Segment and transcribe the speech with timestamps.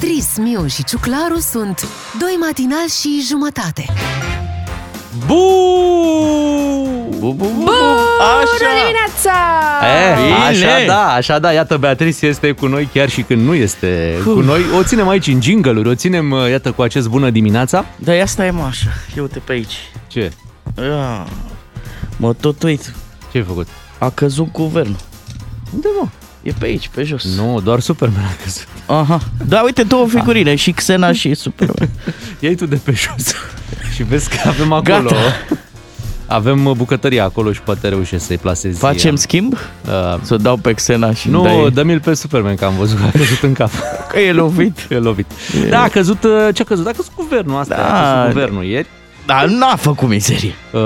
[0.00, 1.86] Beatrice, Miu și Ciuclaru sunt
[2.18, 3.84] Doi matinal și jumătate
[5.26, 5.34] Bu!
[7.08, 7.64] Bu, bu, bu, bu.
[7.64, 9.36] Bună dimineața!
[9.82, 10.34] E, Bine!
[10.34, 14.30] așa da, așa da, iată Beatrice este cu noi chiar și când nu este cu
[14.30, 14.60] noi.
[14.78, 17.84] O ținem aici în jingle o ținem, uh, iată, cu acest bună dimineața.
[17.96, 19.76] Da, ia stai mă așa, ia uite pe aici.
[20.06, 20.32] Ce?
[20.82, 21.26] Ia.
[22.16, 22.92] Mă tot uit,
[23.32, 23.66] Ce ai făcut?
[23.98, 24.96] a căzut guvernul.
[25.74, 26.08] Unde mă?
[26.46, 27.36] E pe aici, pe jos.
[27.36, 28.66] Nu, doar Superman a căzut.
[28.86, 29.20] Aha.
[29.48, 31.88] Da, uite două figurine, și Xena și Superman.
[32.40, 33.34] Iai tu de pe jos
[33.94, 35.02] și vezi că avem acolo...
[35.02, 35.16] Gata.
[36.26, 38.78] Avem uh, bucătăria acolo și poate reușești să-i plasezi.
[38.78, 39.52] Facem schimb?
[39.52, 41.70] Uh, Să o dau pe Xena și nu, dai...
[41.72, 43.70] dă-mi-l pe Superman, că am văzut că a căzut în cap.
[44.10, 44.86] Că e lovit.
[44.90, 45.26] E lovit.
[45.68, 46.86] Da, a căzut, uh, ce a căzut?
[46.86, 48.10] A căzut guvernul asta, Da.
[48.10, 48.86] a căzut guvernul ieri.
[49.26, 50.54] Dar n-a făcut mizerie.
[50.72, 50.80] Uh,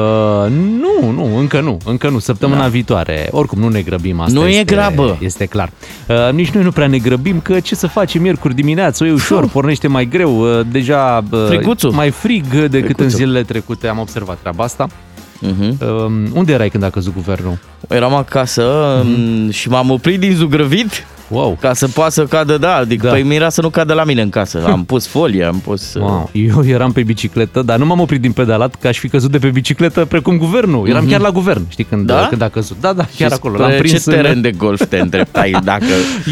[0.81, 2.69] nu, nu, încă nu, încă nu, săptămâna Da.
[2.69, 3.29] viitoare.
[3.31, 5.17] Oricum, nu ne grăbim, asta Nu e este, grabă.
[5.21, 5.71] Este clar.
[6.09, 9.49] Uh, nici noi nu prea ne grăbim, că ce să facem miercuri dimineață, e ușor,
[9.49, 11.91] pornește mai greu, uh, deja uh, Friguțul.
[11.91, 13.09] mai frig decât în Friguțul.
[13.09, 14.87] zilele trecute, am observat treaba asta.
[14.87, 15.69] Uh-huh.
[15.81, 17.59] Uh, unde erai când a căzut guvernul?
[17.89, 21.57] Eram acasă mm și m-am oprit din zugrăvit Wow!
[21.61, 23.09] ca să poată să cadă, da, adică Da.
[23.09, 23.15] da.
[23.15, 24.63] păi mira să nu cadă la mine în casă.
[24.67, 25.95] Am pus folie, am pus...
[25.95, 26.31] uh, Wow.
[26.33, 29.39] Eu eram pe bicicletă, dar nu m-am oprit din pedalat, că aș fi căzut de
[29.39, 30.89] pe bicicletă precum guvernul.
[30.89, 32.27] Eram chiar la guvern, știi, când, Da?
[32.29, 32.77] când a căzut.
[32.81, 33.55] Da, da, și chiar acolo.
[33.55, 35.85] spre L-am prins ce în- teren de golf te îndreptai dacă...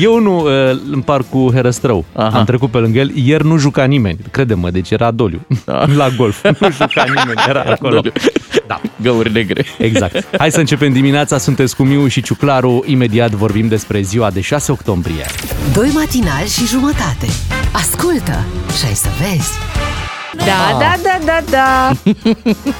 [0.02, 2.38] Eu nu, uh, în parcul Herăstrău, Aha.
[2.38, 5.84] am trecut pe lângă el, ieri nu juca nimeni, crede-mă, deci era doliu, Da.
[5.96, 7.94] la golf, nu juca nimeni, era acolo.
[7.94, 8.12] Doliu.
[8.68, 9.64] Da, Găuri negre.
[9.78, 10.36] exact.
[10.38, 14.72] Hai să începem dimineața, sunteți cu Miu și Ciuclaru, imediat vorbim despre ziua de 6
[14.72, 15.24] octombrie.
[15.72, 17.26] Doi matinal și jumătate
[17.72, 18.44] Ascultă
[18.78, 19.50] și ai să vezi
[20.44, 21.90] Da, da, da, da, da.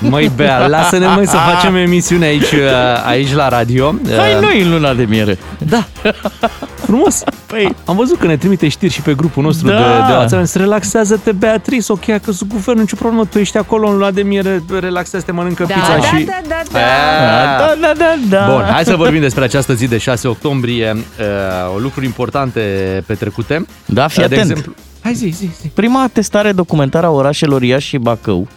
[0.10, 3.94] Măi, Bea, lasă-ne măi să facem emisiune aici, uh, aici la radio.
[4.16, 5.38] Hai Uh, noi în luna de miere.
[5.58, 5.84] Da,
[6.74, 7.22] frumos.
[7.46, 9.74] Păi- Am văzut că ne trimite știri și pe grupul nostru Da.
[9.76, 10.46] de, de WhatsApp.
[10.46, 14.22] Se relaxează-te, Beatrice, ok, a căzut guvernul, nicio problemă, tu ești acolo în luna de
[14.22, 16.24] miere, relaxează-te, mănâncă Da, pizza da, și...
[16.24, 16.78] da, da, da.
[17.58, 18.52] Da, da, da, da.
[18.52, 22.60] Bun, hai să vorbim despre această zi de 6 octombrie, uh, o lucruri importante
[23.06, 23.66] petrecute.
[23.86, 24.40] Da, fii de atent.
[24.50, 24.72] exemplu,
[25.02, 25.68] hai zi, zi, zi.
[25.68, 28.48] Prima testare documentară a orașelor Iași și Bacău.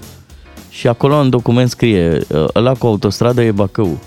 [0.69, 3.99] Și acolo în document scrie, uh, ăla cu autostradă e Bacău.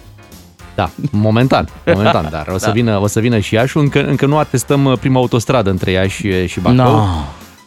[0.74, 2.72] Da, momentan, momentan, dar o să, Da.
[2.72, 3.78] vină, o să vină și Iașu.
[3.78, 6.84] Încă, încă nu atestăm uh, prima autostradă între Iași și, și Bacău.
[6.84, 7.04] No.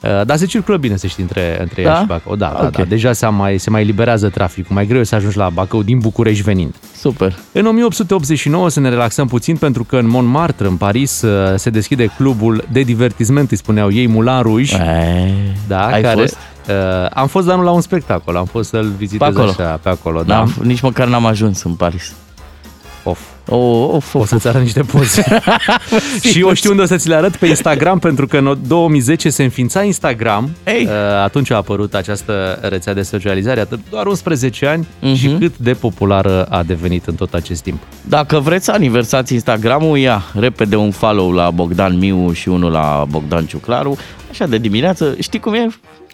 [0.04, 1.90] Uh, Dar se circulă bine, să știi, între, între Da?
[1.90, 2.36] Iași și Bacău.
[2.36, 2.72] Da, da, Ok.
[2.76, 2.84] da.
[2.84, 4.76] Deja se mai, se mai liberează traficul.
[4.76, 6.76] Mai greu e să ajungi la Bacău din București venind.
[6.96, 7.36] Super.
[7.52, 12.06] În 1889 să ne relaxăm puțin pentru că în Montmartre, în Paris, uh, se deschide
[12.18, 14.76] clubul de divertisment, îi spuneau ei, Moulin Rouge.
[14.76, 15.34] E,
[15.68, 16.38] Da, ai care, fost?
[16.70, 16.74] Uh,
[17.14, 19.50] am fost, dar nu la un spectacol, am fost să-l vizitez Pe acolo?
[19.50, 20.22] așa, pe acolo.
[20.22, 20.36] Da.
[20.36, 22.14] N-am, nici măcar n-am ajuns în Paris.
[23.04, 23.20] Of.
[23.50, 24.28] Oh, of, O of.
[24.28, 25.24] să-ți arăt niște poze.
[26.32, 29.44] și eu știu unde o să-ți le arăt pe Instagram, pentru că în 2010 se
[29.44, 30.50] înființa Instagram.
[30.66, 30.84] Ei.
[30.86, 30.92] Uh,
[31.24, 35.16] Atunci a apărut această rețea de socializare, atât doar 11 ani Mhm.
[35.16, 37.82] și cât de populară a devenit în tot acest timp.
[38.02, 43.06] Dacă vreți să aniversați Instagramul, ia repede un follow la Bogdan Miu și unul la
[43.10, 43.98] Bogdan Ciuclaru.
[44.30, 45.68] Așa de dimineață, știi cum e?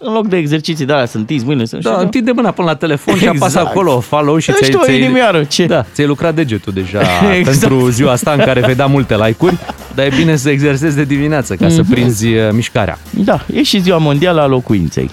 [0.05, 2.01] În loc de exerciții de alea, să întinzi mâinile, să nu Da, știu.
[2.03, 3.67] întinde mâna până la telefon și apasă Exact.
[3.67, 5.65] acolo follow și Ești o inimioară, ce?
[5.65, 6.99] Da, ți-ai lucrat degetul deja
[7.31, 7.59] Exact.
[7.59, 9.57] pentru ziua asta în care vei da multe like-uri,
[9.95, 11.75] dar e bine să exersezi de dimineață ca Mhm.
[11.75, 15.09] să prinzi uh, mișcarea Da, e și ziua mondială a locuinței.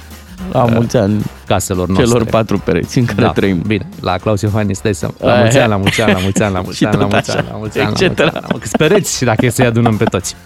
[0.52, 2.06] La mulți ani caselor noastre.
[2.06, 3.62] celor patru pereți în care da, trăim.
[3.66, 5.08] Bine, la Claus Iohannis stai să...
[5.20, 5.40] La Aia.
[5.40, 7.30] mulți ani, la mulți ani, la mulți ani, la mulți Și ani, la tot mulți
[7.30, 8.20] așa, ani, la mulți ani, la mulți etc.
[8.20, 8.70] ani, la mulți ani.
[8.72, 10.36] Spereți și dacă e să-i adunăm pe toți.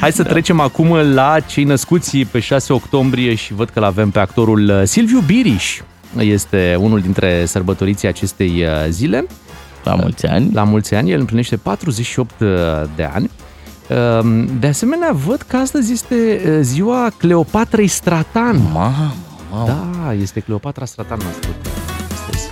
[0.00, 4.18] Hai să trecem acum la cei născuți pe 6 octombrie și văd că l-avem pe
[4.18, 5.80] actorul uh, Silviu Biriș.
[6.18, 9.26] Este unul dintre sărbătoriții acestei uh, zile.
[9.84, 10.50] La mulți ani.
[10.52, 12.34] La mulți ani, el împlinește 48
[12.96, 13.30] de ani.
[14.20, 16.14] Um, De asemenea, văd că astăzi este
[16.46, 18.56] uh, ziua Cleopatrei Stratan.
[18.72, 19.12] Mamă,
[19.52, 19.66] mamă.
[20.04, 21.66] Da, este Cleopatra Stratan născut.
[21.66, 22.50] astăzi.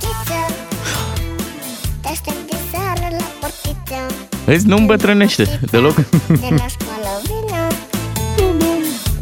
[2.03, 5.94] Te aștept de seară la portiță Vezi, nu îmbătrânește deloc.
[5.94, 6.03] De
[6.41, 7.66] la școală vină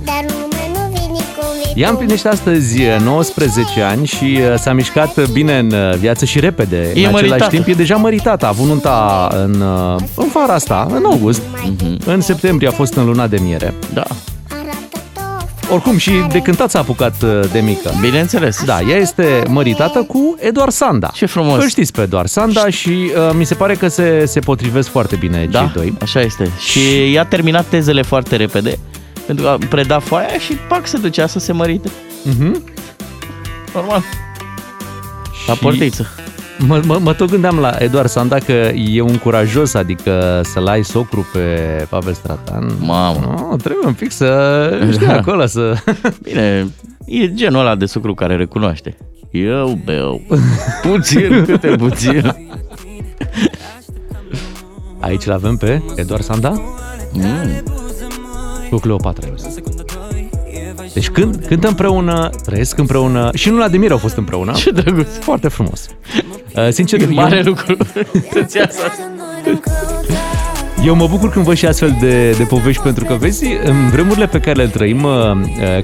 [0.04, 0.47] Dar lumea nu vine cu viitor
[1.78, 6.76] Ea împlinește astăzi 19 ani și uh, s-a mișcat bine în uh, viață și repede.
[6.76, 7.50] E în același măritată.
[7.50, 8.44] timp e deja măritată.
[8.44, 11.42] A avut nunta în, uh, în vara asta, în august.
[12.04, 13.74] În septembrie a fost în luna de miere.
[13.92, 14.04] Da,
[14.50, 17.90] Arată tot Oricum și de cântat s-a apucat uh, de mică.
[18.00, 18.64] bineînțeles.
[18.64, 21.10] Da, ea este măritată cu Eduard Sanda.
[21.14, 21.62] Ce frumos.
[21.62, 25.16] Îl știți pe Eduard Sanda și uh, mi se pare că se, se potrivesc foarte
[25.16, 25.94] bine Da, cei doi.
[26.02, 26.50] așa este.
[26.58, 28.78] Și i-a terminat tezele foarte repede,
[29.28, 31.88] pentru că a predat foaia și pac se ducea să se mărite.
[32.24, 32.64] Mhm.
[33.74, 34.02] Normal.
[35.46, 36.06] La Și- portiță.
[36.58, 40.84] Mă, mă, mă tot gândeam la Eduard Sanda că e un curajos, adică să-l ai
[40.84, 41.40] socru pe
[41.88, 42.72] Pavel Stratan.
[42.80, 43.34] Mamă.
[43.50, 45.16] Nu, trebuie un pic să, știi, Da.
[45.16, 45.74] acolo să...
[46.22, 46.68] Bine,
[47.04, 48.96] e genul ăla de sucru care recunoaște.
[49.30, 50.20] Eu beau.
[50.82, 52.34] Puțin, câte puțin.
[55.00, 56.60] Aici l avem pe Eduard Sanda
[57.12, 57.62] Mm.
[58.70, 59.28] Cu Cleopatra.
[60.94, 64.52] Deci când, cântă împreună, trăiesc împreună și nu la Demir au fost împreună.
[64.52, 65.16] Ce drăguț.
[65.20, 65.86] Foarte frumos.
[66.56, 67.76] Uh, Sincer, E eu- mare lucru
[68.32, 69.02] să-ți iasă asta.
[70.88, 74.26] Eu mă bucur când văd și astfel de, de povești, pentru că, vezi, în vremurile
[74.26, 75.12] pe care le trăim, uh,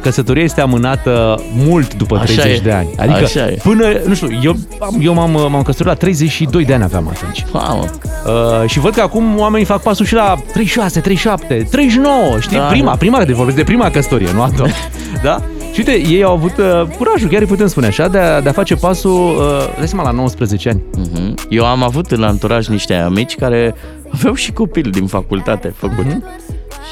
[0.01, 2.61] căsătoria este amânată mult după Așa 30 e.
[2.63, 2.89] de ani.
[2.97, 3.59] Adică, Așa e.
[3.63, 7.45] până, nu știu, eu, am- eu m-am, m-am căsătorit la 32 de ani aveam atunci.
[7.53, 7.85] Mamă.
[8.27, 12.57] Uh, și văd că acum oamenii fac pasul și la 36, 37, 39, știi?
[12.57, 12.97] Da, prima, da.
[12.97, 14.69] prima, de vorbesc de prima căsătorie, nu a doua.
[15.23, 15.43] da?
[15.75, 18.49] Și uite, ei au avut uh, curajul, chiar îi putem spune așa, de a, de
[18.49, 20.83] a face pasul, uh, dai seama, la 19 ani.
[20.97, 21.35] Mhm.
[21.49, 23.75] Eu am avut în anturaj niște amici care
[24.13, 26.07] aveau și copil din facultate făcut.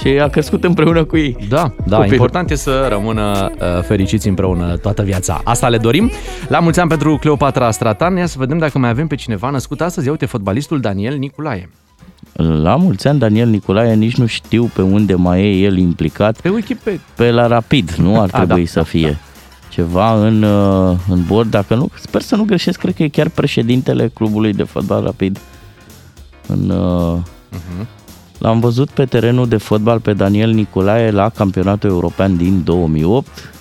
[0.01, 1.37] Și a crescut împreună cu ei.
[1.49, 2.13] Da, da, Copilul.
[2.13, 5.41] important e să rămână uh, fericiți împreună toată viața.
[5.45, 6.11] Asta le dorim.
[6.49, 8.17] La mulți ani pentru Cleopatra Stratan.
[8.17, 10.07] Ia să vedem dacă mai avem pe cineva născut astăzi.
[10.07, 11.69] Ia uite, fotbalistul Daniel Niculae.
[12.33, 16.41] La mulți ani, Daniel Nicolae, nici nu știu pe unde mai e el implicat.
[16.41, 17.01] Pe Wikipedia.
[17.17, 19.19] Pe la Rapid, nu ar A, trebui da, să fie.
[19.69, 23.29] Ceva în, uh, în bord, dacă nu, sper să nu greșesc, cred că e chiar
[23.29, 25.39] președintele clubului de fotbal Rapid.
[26.47, 27.19] În, uh,
[28.39, 33.53] L-am văzut pe terenul de fotbal pe Daniel Nicolae la campionatul european din 2008,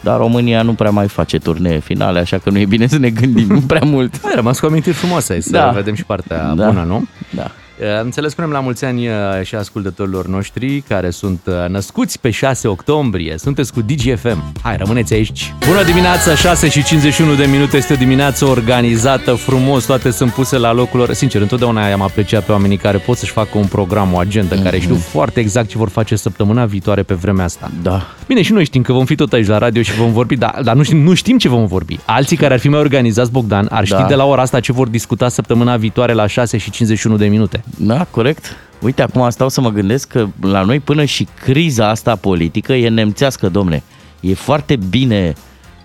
[0.00, 3.10] dar România nu prea mai face turnee finale, așa că nu e bine să ne
[3.10, 4.20] gândim prea mult.
[4.22, 5.40] Hai, rămas cu amintiri frumoase.
[5.40, 5.70] Să Da.
[5.70, 6.66] vedem și partea Da.
[6.66, 7.04] bună, nu?
[7.34, 7.50] Da.
[7.80, 12.20] Uh, Am înțeles, spunem la mulți ani uh, și ascultătorilor noștri care sunt uh, născuți
[12.20, 13.34] pe 6 octombrie.
[13.38, 14.52] Sunteți cu DGFM.
[14.62, 15.54] Hai, rămâneți aici.
[15.68, 17.76] Bună dimineața, 6 și 51 de minute.
[17.76, 21.12] Este o dimineață organizată, frumos, toate sunt puse la locul lor.
[21.12, 24.78] Sincer, întotdeauna i-am apreciat pe oamenii care pot să-și facă un program, o agendă, care
[24.78, 27.70] știu foarte exact ce vor face săptămâna viitoare pe vremea asta.
[27.82, 28.02] Da.
[28.26, 30.60] Bine, și noi știm că vom fi tot aici la radio și vom vorbi, dar,
[30.64, 31.98] dar nu, știm, nu știm ce vom vorbi.
[32.04, 34.06] Alții care ar fi mai organizați, Bogdan, ar ști Da.
[34.06, 37.61] de la ora asta ce vor discuta săptămâna viitoare la 6 și 51 de minute.
[37.78, 38.56] Da, corect.
[38.80, 42.88] Uite, acum stau să mă gândesc că la noi până și criza asta politică e
[42.88, 43.82] nemțească, domne.
[44.20, 45.34] E foarte bine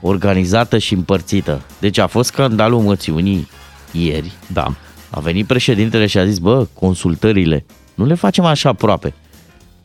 [0.01, 1.62] organizată și împărțită.
[1.79, 3.47] Deci a fost scandalul mățiunii
[3.91, 4.31] ieri.
[4.53, 4.74] Da.
[5.09, 7.65] A venit președintele și a zis, bă, consultările,
[7.95, 9.13] nu le facem așa aproape.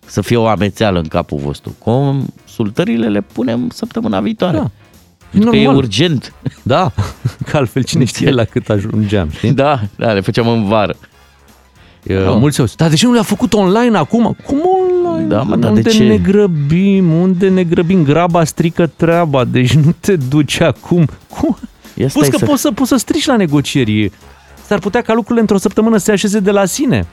[0.07, 1.77] Să fie o amețeală în capul vostru.
[1.79, 4.57] Consultările le punem săptămâna viitoare.
[4.57, 4.71] Da.
[5.31, 5.83] Pentru că e Normal.
[5.83, 6.35] urgent.
[6.63, 6.93] Da,
[7.49, 9.53] că altfel cine știe la cât ajungeam, știi?
[9.53, 10.97] Da, da, le făceam în vară.
[12.03, 12.31] E, Da.
[12.31, 14.37] Mulți au zis, dar de ce nu le-a făcut online acum?
[14.47, 14.61] Cum
[15.05, 15.29] online?
[15.29, 16.05] Da, mă, dar unde de ce?
[16.05, 17.13] ne grăbim?
[17.13, 18.03] Unde ne grăbim?
[18.05, 21.07] Graba strică treaba, deci nu te duci acum.
[21.29, 21.57] Cum?
[21.95, 24.11] Ia Plus stai că să- poți să, poți să strici la negocieri.
[24.67, 27.07] S-ar putea ca lucrurile într-o săptămână să se așeze de la sine.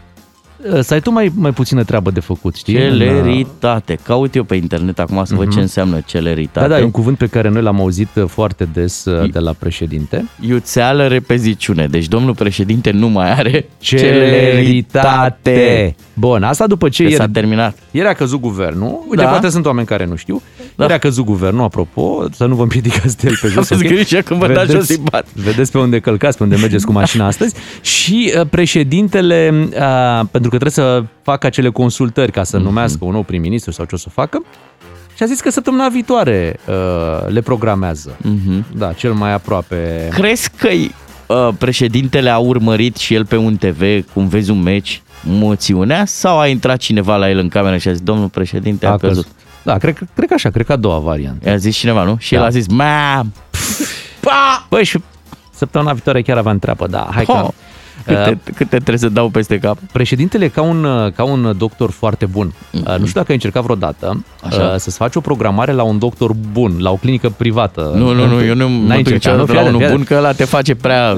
[0.79, 2.75] Să ai tu mai, mai puțină treabă de făcut, știi?
[2.75, 3.97] În, uh, Celeritate.
[4.03, 6.67] Caut eu pe internet acum să văd ce înseamnă celeritate.
[6.67, 9.39] Da, da, e un cuvânt pe care noi l-am auzit uh, foarte des uh, de
[9.39, 10.25] la președinte.
[10.39, 11.87] Iuțeală repeziciune.
[11.87, 15.95] Deci domnul președinte nu mai are Celeritate.
[16.13, 17.77] Bun, asta după ce Că s-a ieri, terminat.
[17.91, 19.03] ieri a căzut guvernul.
[19.09, 19.29] Uite, Da.
[19.29, 20.41] poate sunt oameni care nu știu.
[20.75, 20.83] Da.
[20.83, 23.71] Ieri a căzut guvernul, apropo, să nu vă împiedicați de el pe jos.
[23.71, 23.93] Aveți ok?
[23.93, 25.25] grijă când vă dați jos din pat.
[25.33, 27.55] Vedeți pe unde călcați, pe unde mergeți cu mașina astăzi.
[27.81, 32.65] Și uh, președintele, uh, pentru că trebuie să facă acele consultări ca să Mhm.
[32.65, 34.43] numească un nou prim-ministru sau ce o să facă,
[35.15, 36.75] și a zis că săptămâna viitoare uh,
[37.27, 38.17] le programează.
[38.21, 38.65] Mhm.
[38.77, 40.07] Da, cel mai aproape.
[40.11, 40.67] Crezi că
[41.27, 43.81] uh, președintele a urmărit și el pe un TV,
[44.13, 47.91] cum vezi un meci, moțiunea sau a intrat cineva la el în cameră și a
[47.91, 49.27] zis, domnul președinte a, căzut.
[49.63, 51.49] Da, cred, că- cred că așa, cred că a doua variantă.
[51.49, 52.15] I-a zis cineva, nu?
[52.19, 52.39] Și Da.
[52.39, 53.33] el a zis, mam,
[54.69, 54.99] Băi, și
[55.53, 57.47] săptămâna viitoare chiar aveam treabă, da, hai că...
[58.15, 59.77] ho, câte, câte trebuie să dau peste cap?
[59.91, 62.53] Președintele e ca un, ca un doctor foarte bun.
[62.53, 62.83] Mm-hmm.
[62.83, 64.47] Nu știu dacă ai încercat vreodată Mhm.
[64.47, 64.71] Așa.
[64.73, 67.91] uh, să-ți faci o programare la un doctor bun, la o clinică privată.
[67.95, 70.75] Nu, nu, nu, eu nu mă duc niciodată la unul bun, că ăla te face
[70.75, 71.17] prea...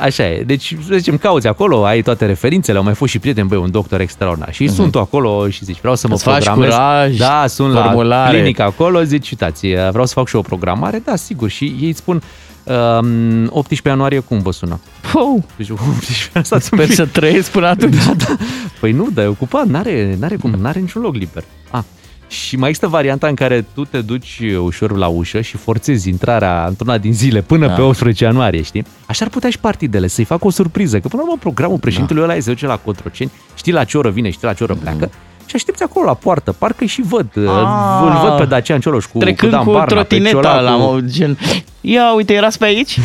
[0.00, 0.42] Așa e.
[0.46, 3.70] Deci, să zicem, cauți acolo, ai toate referințele, au mai fost și prieteni, băi, un
[3.70, 4.52] doctor extraordinar.
[4.54, 6.28] Și sunt tu acolo și zici, vreau să mă Mhm.
[6.28, 6.74] Îți faci programez.
[6.74, 8.36] curaj, da, sunt la formulare.
[8.38, 11.02] clinică acolo, zici, uitați, vreau să fac și eu o programare.
[11.04, 11.48] Da, sigur.
[11.48, 12.22] Și ei îți spun,
[12.64, 14.80] um, 18 ianuarie cum vă sună?
[15.12, 16.94] Pău, Deci, 18 stați un sper pic.
[16.94, 17.94] să trăiesc până atunci.
[18.06, 18.36] Da, da.
[18.80, 21.44] Păi nu, dar e ocupat, n-are, n-are cum, n-are niciun loc liber.
[21.70, 21.84] A,
[22.28, 26.64] și mai există varianta în care tu te duci ușor la ușă și forțezi intrarea
[26.68, 27.72] într-una din zile până Da.
[27.72, 28.84] pe 18 ianuarie, știi?
[29.06, 32.22] Așa ar putea și partidele să-i facă o surpriză, că până la urmă programul președintelui
[32.22, 34.74] ăla e se duce la Cotroceni, știi la ce oră vine, știi la ce oră
[34.74, 35.10] pleacă,
[35.52, 38.02] și aștepți acolo la poartă, parcă și văd, Ah.
[38.02, 40.62] îl văd pe Dacian Cioloș cu, Trecând cu Dan cu, Barna, pe trotineta Ciolacu.
[40.64, 41.38] la mo- gen...
[41.80, 42.98] Ia, uite, erați pe aici?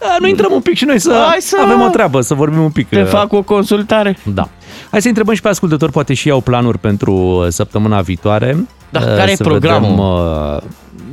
[0.00, 2.62] A, nu intrăm un pic și noi să, Hai să- avem o treabă, să vorbim
[2.62, 2.88] un pic.
[2.88, 4.16] Te uh, fac o consultare.
[4.34, 4.48] Da.
[4.90, 8.66] Hai să întrebăm și pe ascultători, poate și ei au planuri pentru uh, săptămâna viitoare.
[8.90, 9.88] Da, Uh, care e să programul?
[9.90, 10.62] Vedem, uh,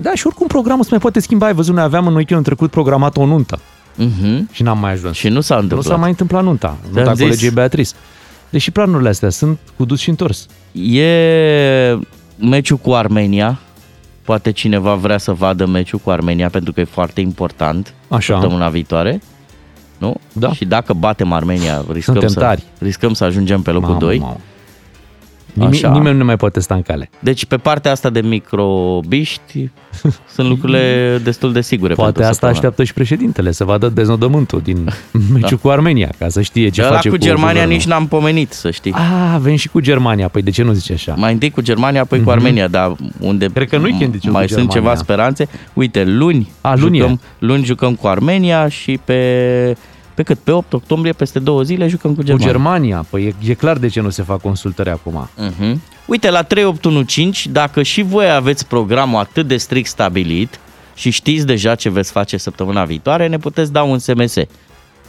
[0.01, 1.46] da, și oricum programul se mai poate schimba.
[1.46, 3.60] Ai văzut, noi aveam în weekendul trecut programat o nuntă
[3.96, 4.50] Mhm.
[4.51, 5.15] și n-am mai ajuns.
[5.18, 5.91] Și nu s-a nu întâmplat.
[5.91, 6.77] s-a mai întâmplat nunta.
[6.86, 7.25] Nunta Te-am zis.
[7.25, 7.91] colegii Beatrice.
[8.51, 10.48] Deși planurile astea sunt cu dus și întors.
[10.72, 11.98] E
[12.39, 13.60] meciul cu Armenia.
[14.24, 18.34] Poate cineva vrea să vadă meciul cu Armenia pentru că e foarte important Așa.
[18.34, 19.22] săptămâna viitoare.
[19.98, 20.15] Nu?
[20.34, 20.53] Da.
[20.53, 22.63] Și dacă batem Armenia, riscăm, Suntem să, tari.
[22.79, 24.17] riscăm să ajungem pe locul Mamă, 2.
[24.20, 24.38] mamă.
[25.53, 25.91] Nimi, Așa.
[25.91, 27.10] nimeni nu ne mai poate sta în cale.
[27.20, 29.70] Deci pe partea asta de microbiști
[30.36, 31.93] sunt lucrurile destul de sigure.
[31.93, 32.58] Poate pentru asta săptămâna.
[32.58, 34.89] așteaptă și președintele, să vadă deznodământul din
[35.34, 37.74] meciul cu Armenia, ca să știe ce De ăla face cu Germania guvernul.
[37.75, 38.91] nici n-am pomenit, să știi.
[38.93, 40.27] Ah, avem și cu Germania.
[40.27, 41.13] Păi de ce nu zici așa?
[41.17, 43.53] Mai întâi cu Germania, apoi cu Armenia, dar unde Mhm.
[43.53, 44.91] Cred că în weekend ziceau mai cu sunt Germania.
[44.91, 45.48] ceva speranțe.
[45.74, 49.77] Uite, luni, A, luni jucăm, luni jucăm cu Armenia și pe,
[50.13, 50.38] pe cât?
[50.39, 52.48] Pe 8 octombrie, peste două zile, jucăm cu Cu Germania.
[52.51, 53.06] Germania.
[53.10, 55.30] Păi e, e clar de ce nu se fac consultări acum.
[55.38, 55.75] Uh-huh.
[56.06, 60.60] Uite, la 3815, dacă și voi aveți programul atât de strict stabilit
[60.96, 64.36] și știți deja ce veți face săptămâna viitoare, ne puteți da un SMS.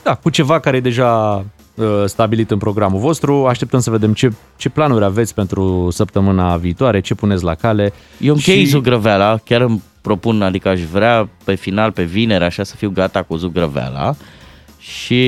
[0.03, 1.45] Da, cu ceva care e deja
[1.75, 3.47] uh, stabilit în programul vostru.
[3.47, 7.93] Așteptăm să vedem ce, ce planuri aveți pentru săptămâna viitoare, ce puneți la cale.
[8.19, 12.63] Eu închei Și- zugrăveala, chiar îmi propun, adică aș vrea pe final, pe vineri, așa
[12.63, 14.15] să fiu gata cu zugrăveala
[14.83, 15.23] și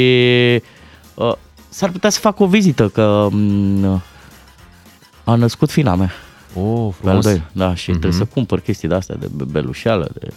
[1.15, 1.33] uh,
[1.69, 4.03] s-ar putea să fac o vizită, că um,
[5.25, 6.13] a născut fina mea.
[6.55, 7.25] Oh, Pe al frumos.
[7.25, 10.29] doilea, da, și trebuie să cumpăr chestii de astea, de be- belușeală, de...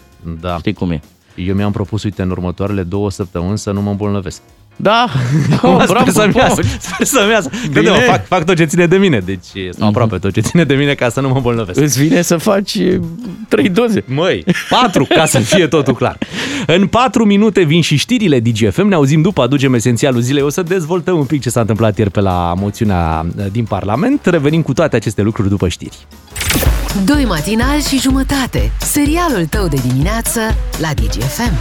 [0.41, 0.57] Da.
[0.57, 1.01] Știi cum e?
[1.35, 4.41] Eu mi-am propus, uite, în următoarele două săptămâni să nu mă îmbolnăvesc.
[4.79, 5.05] Da,
[5.61, 6.47] Oh, bravo, sper să-mi bravo.
[6.61, 7.49] iasă, sper să-mi iasă.
[7.67, 7.79] Bine.
[7.79, 7.99] Bine.
[7.99, 10.93] fac, fac tot ce ține de mine, deci sau aproape tot ce ține de mine
[10.93, 11.79] ca să nu mă îmbolnăvesc.
[11.79, 12.99] Îți vine să faci e,
[13.47, 14.03] trei doze.
[14.07, 16.17] Măi, patru, ca să fie totul clar.
[16.67, 20.43] În patru minute vin și știrile DGFM, ne auzim după, aducem esențialul zilei.
[20.43, 24.25] O să dezvoltăm un pic ce s-a întâmplat ieri pe la moțiunea uh, din Parlament.
[24.25, 25.97] Revenim cu toate aceste lucruri după știri.
[27.05, 28.71] Doi matinali și jumătate.
[28.79, 30.39] Serialul tău de dimineață
[30.81, 31.53] la DGFM.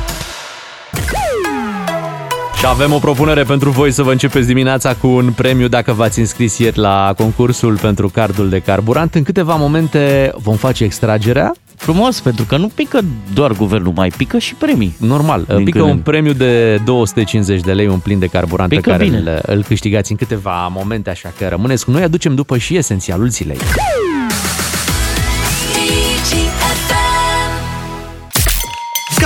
[2.59, 6.19] Și avem o propunere pentru voi să vă începeți dimineața cu un premiu dacă v-ați
[6.19, 9.15] înscris ieri la concursul pentru cardul de carburant.
[9.15, 11.53] În câteva momente vom face extragerea.
[11.77, 13.01] Frumos, pentru că nu pică
[13.35, 14.97] doar guvernul, mai pică și premii.
[14.99, 18.69] Normal, Din pică când un în- premiu de 250 de lei, un plin de carburant
[18.69, 19.17] Pică pe care bine.
[19.19, 23.29] îl, îl câștigați în câteva momente, așa că rămâneți cu noi, aducem după și esențialul
[23.29, 23.57] zilei.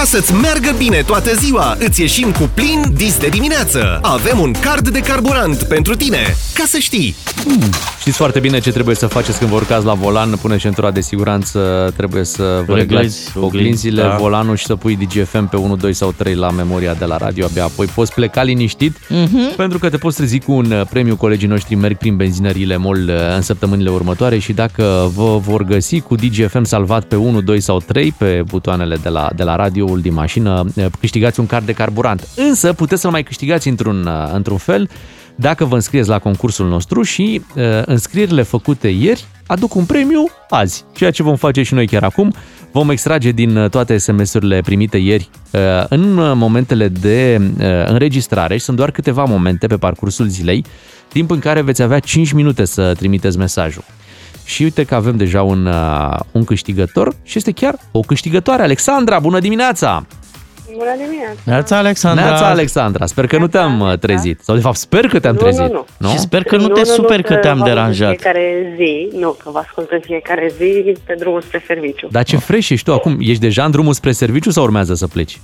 [0.01, 3.99] Ca să-ți meargă bine toată ziua, îți ieșim cu plin dis de dimineață.
[4.03, 6.37] Avem un card de carburant pentru tine.
[6.55, 7.15] Ca să știi.
[8.01, 11.01] Știți foarte bine ce trebuie să faceți când vă urcați la volan, puneți centura de
[11.01, 14.17] siguranță, trebuie să vă Reglezi reglați oglinzile, da.
[14.19, 17.45] volanul și să pui DGFM pe 1, 2 sau 3 la memoria de la radio,
[17.45, 19.55] abia apoi poți pleca liniștit, Mhm.
[19.57, 21.17] pentru că te poți trezi cu un uh, premiu.
[21.17, 26.01] Colegii noștri merg prin benzinăriile MOL uh, în săptămânile următoare și dacă vă vor găsi
[26.01, 29.57] cu DGFM salvat pe 1, 2 sau 3 pe butoanele de la, de la
[29.91, 32.29] radioul din mașină, uh, câștigați un card de carburant.
[32.37, 34.89] Însă puteți să-l mai câștigați într-un, uh, într-un fel
[35.35, 40.85] dacă vă înscrieți la concursul nostru și uh, înscrierile făcute ieri aduc un premiu azi.
[40.95, 42.35] Ceea ce vom face și noi chiar acum,
[42.73, 48.57] vom extrage din uh, toate SMS-urile primite ieri uh, în uh, momentele de uh, înregistrare
[48.57, 50.65] și sunt doar câteva momente pe parcursul zilei,
[51.09, 53.85] timp în care veți avea 5 minute să trimiteți mesajul.
[54.51, 58.63] Și uite că avem deja un, uh, un câștigător și este chiar o câștigătoare.
[58.63, 60.07] Alexandra, bună dimineața!
[60.77, 61.41] Bună dimineața!
[61.45, 62.25] Neața, Alexandra.
[62.25, 64.41] Neața, Alexandra, sper că nu te-am uh, trezit.
[64.43, 65.73] Sau de fapt, sper că te-am Nu, trezit.
[65.73, 66.09] nu, nu?
[66.09, 68.09] Și sper că nu te super că te-am vă aud în deranjat.
[68.09, 72.09] fiecare zi, nu, că vă ascult în fiecare zi pe drumul spre serviciu.
[72.11, 73.17] Dar ce fresh ești tu acum?
[73.21, 75.41] Ești deja în drumul spre serviciu sau urmează să pleci?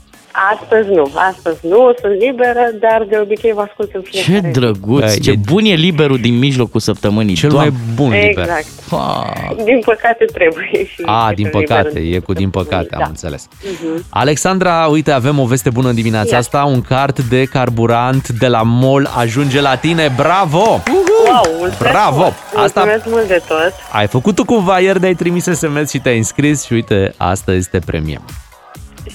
[0.53, 4.59] Astăzi nu, astăzi nu, sunt liberă, dar de obicei vă ascult în Ce fiecare zi.
[4.61, 7.35] drăguț, Bă, ce e- bun e liberul din mijlocul săptămânii.
[7.35, 7.71] Cel Doamne.
[7.71, 8.29] mai bun liber.
[8.45, 8.65] Exact.
[8.91, 9.33] Pa.
[9.65, 11.03] Din păcate trebuie și...
[11.05, 13.07] A, și din sunt liberă păcate, în e cu din păcate, am da.
[13.07, 13.49] înțeles.
[14.09, 16.39] Alexandra, uite, avem o veste bună în dimineața Ia.
[16.39, 20.59] asta, un card de carburant de la MOL ajunge la tine, bravo!
[20.59, 22.21] Wow, mulțumesc Bravo!
[22.21, 22.35] mult!
[22.57, 23.73] Asta- Mulțumesc mult de tot!
[23.93, 27.53] Ai făcut tu cumva ieri de ai trimis SMS și te-ai înscris și uite, asta
[27.53, 28.23] este premiem.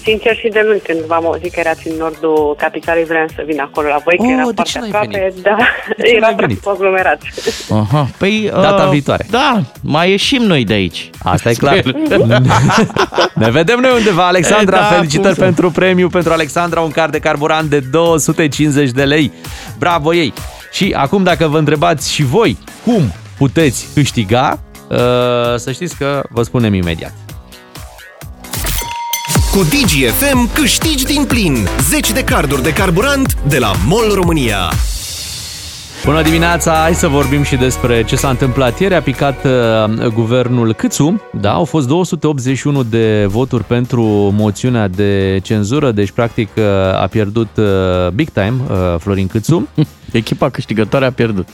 [0.04, 3.60] Sincer și de luni când v-am auzit că erați în nordul capitalei, vreau să vin
[3.60, 5.44] acolo la voi, că Oh, era de foarte ce n-ai aproape, venit?
[5.44, 5.56] da,
[5.98, 6.60] De ce era n-ai venit?
[6.60, 7.22] practic aglomerat.
[7.70, 8.08] Aha.
[8.18, 9.26] Păi, Data uh, viitoare.
[9.30, 11.10] Da, mai ieșim noi de aici.
[11.24, 11.78] Asta e clar.
[11.80, 12.20] Sper.
[13.44, 14.78] ne vedem noi undeva, Alexandra.
[14.78, 18.90] E, da, Felicitări cum să- pentru premiu pentru Alexandra, un card de carburant de 250
[18.90, 19.32] de lei.
[19.80, 20.34] Bravo ei!
[20.72, 23.02] Și acum, dacă vă întrebați și voi cum
[23.38, 24.98] puteți câștiga, uh,
[25.56, 27.14] să știți că vă spunem imediat.
[29.52, 34.72] Cu DGFM câștigi din plin 10 de carduri de carburant de la MOL România.
[36.06, 36.74] Bună dimineața!
[36.74, 38.96] Hai să vorbim și despre ce s-a întâmplat ieri.
[38.96, 41.22] A picat uh, guvernul Câțu.
[41.34, 44.04] Da, au fost 281 de voturi pentru
[44.38, 46.64] moțiunea de cenzură, deci practic uh,
[47.02, 47.66] a pierdut uh,
[48.14, 49.68] big time uh, Florin Câțu.
[50.12, 51.48] Echipa câștigătoare a pierdut.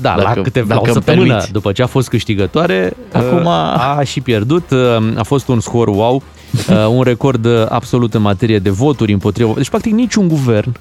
[0.00, 1.52] Da, Dacă- la câteva dacă o îmi săptămână permiți.
[1.52, 4.70] după ce a fost câștigătoare, Acum- uh, a și pierdut.
[4.70, 4.78] Uh,
[5.16, 6.22] A fost un scor wow, uh,
[6.96, 9.52] un record uh, absolut în materie de voturi împotriva.
[9.56, 10.76] Deci, practic, niciun guvern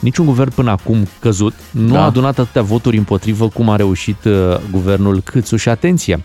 [0.00, 2.00] Niciun guvern până acum căzut nu Da.
[2.00, 4.32] a adunat atâtea voturi împotrivă cum a reușit uh,
[4.70, 6.20] guvernul Câțu și atenție.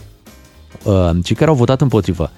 [0.83, 2.31] Uh, cei care au votat împotrivă.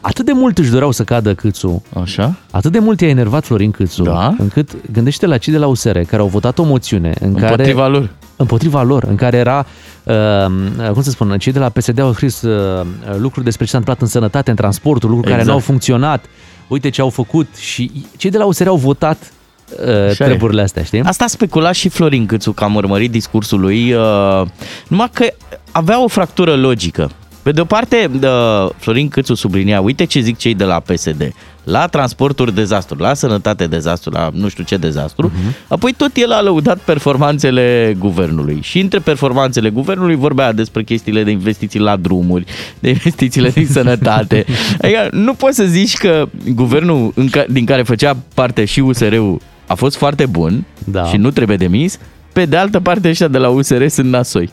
[0.00, 2.36] Atât de mult își doreau să cadă Câțu, Așa?
[2.50, 4.34] atât de mult i-a enervat Florin Câțu, Da.
[4.38, 7.86] încât gândește la cei de la USR care au votat o moțiune în care Împotriva
[7.88, 8.10] lor.
[8.40, 9.66] Împotriva lor, în care era,
[10.04, 13.78] uh, cum să spun, cei de la PSD au scris uh, lucruri despre ce s-a
[13.78, 15.56] întâmplat în sănătate, în transportul, lucruri care Exact.
[15.58, 16.24] nu au funcționat,
[16.68, 19.32] uite ce au făcut și cei de la USR au votat
[19.80, 20.26] uh, Așa e.
[20.26, 21.00] treburile astea, știi?
[21.00, 24.46] Asta a speculat și Florin Câțu, că am urmărit discursul lui, uh,
[24.88, 25.24] numai că
[25.70, 27.10] avea o fractură logică.
[27.42, 31.32] Pe de o parte, uh, Florin Câțu sublinia, uite ce zic cei de la PSD,
[31.64, 35.68] la transporturi dezastru, la sănătate dezastru, la nu știu ce dezastru, uh-huh.
[35.68, 38.58] apoi tot el a lăudat performanțele guvernului.
[38.62, 42.44] Și între performanțele guvernului vorbea despre chestiile de investiții la drumuri,
[42.78, 44.44] de investițiile din sănătate.
[44.80, 49.40] Adică nu poți să zici că guvernul în ca- din care făcea parte și USR-ul
[49.66, 51.04] a fost foarte bun Da.
[51.04, 51.98] și nu trebuie demis,
[52.32, 54.50] pe de altă parte ăștia de la USR sunt nasoi.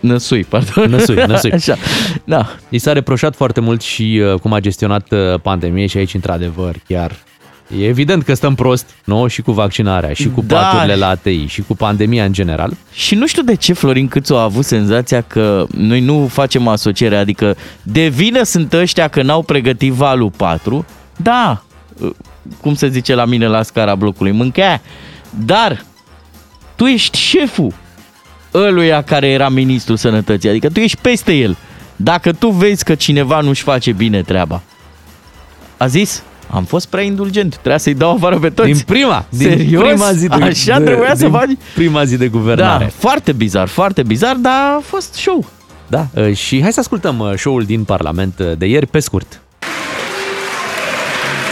[0.00, 0.90] Năsui, pardon.
[0.96, 1.52] Năsui, năsui.
[1.52, 1.76] Așa,
[2.24, 2.46] da.
[2.68, 6.74] I s-a reproșat foarte mult și uh, cum a gestionat uh, pandemie și aici, într-adevăr,
[6.88, 7.16] chiar
[7.78, 9.26] e evident că stăm prost, nu?
[9.26, 10.56] Și cu vaccinarea, și cu Da.
[10.56, 12.76] paturile la ATI, și cu pandemia în general.
[12.92, 17.16] Și nu știu de ce Florin Câțu a avut senzația că noi nu facem asociere,
[17.16, 21.62] adică de vină sunt ăștia că n-au pregătit valul 4, da,
[22.60, 24.80] cum se zice la mine la scara blocului, mâncea,
[25.44, 25.84] dar
[26.76, 27.74] tu ești șeful
[28.54, 31.56] ăluia care era ministrul sănătății, adică tu ești peste el.
[31.96, 34.62] Dacă tu vezi că cineva nu-și face bine treaba,
[35.76, 38.68] a zis, am fost prea indulgent, trebuia să-i dau afară pe toți.
[38.70, 39.82] Din prima, din Serios?
[39.82, 41.50] prima zi de, Așa de, trebuia să din faci?
[41.74, 42.92] prima zi de Da, guvernare.
[42.96, 45.46] foarte bizar, foarte bizar, dar a fost show.
[45.86, 46.06] Da.
[46.14, 49.40] Uh, Și hai să ascultăm uh, show-ul din Parlament uh, de ieri, pe scurt.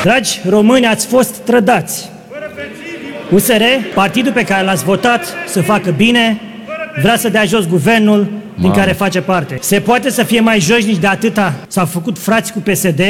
[0.03, 2.09] Dragi români, ați fost trădați.
[3.31, 3.63] USR,
[3.95, 6.41] partidul pe care l-ați votat să facă bine,
[7.01, 8.27] vrea să dea jos guvernul
[8.61, 9.59] din care face parte.
[9.61, 13.01] Se poate să fie mai joșnici de atâta s-au făcut frați cu PSD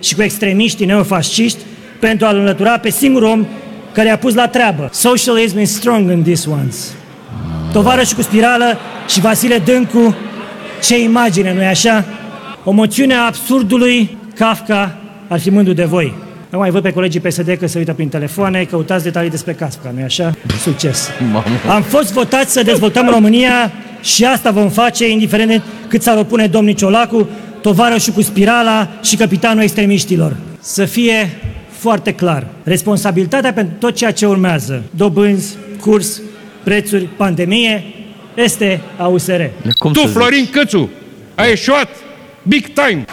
[0.00, 1.58] și cu extremiștii neofasciști
[2.00, 3.46] pentru a-l înlătura pe singurul om
[3.92, 4.88] care a pus la treabă.
[4.92, 6.94] Socialism is strong in these ones.
[7.72, 8.78] Tovarășul cu spirală
[9.08, 10.16] și Vasile Dâncu,
[10.82, 12.04] ce imagine, nu-i așa?
[12.64, 14.96] O moțiune a absurdului Kafka
[15.28, 16.14] ar fi mândru de voi.
[16.52, 19.90] Nu mai văd pe colegii PSD că se uită prin telefoane, căutați detalii despre Kafka,
[19.90, 20.34] nu-i așa?
[20.60, 21.08] Succes!
[21.68, 26.46] Am fost votați să dezvoltăm România și asta vom face, indiferent de cât s-ar opune
[26.46, 27.28] domnul Ciolacu,
[27.60, 30.36] tovarășul cu spirala și capitanul extremiștilor.
[30.60, 31.30] Să fie
[31.68, 36.20] foarte clar, responsabilitatea pentru tot ceea ce urmează, dobânzi, curs,
[36.64, 37.84] prețuri, pandemie,
[38.34, 39.40] este a USR.
[39.78, 40.16] Cum tu, să zici?
[40.16, 40.90] Florin Cățu,
[41.34, 41.88] ai eșuat
[42.42, 43.04] big time.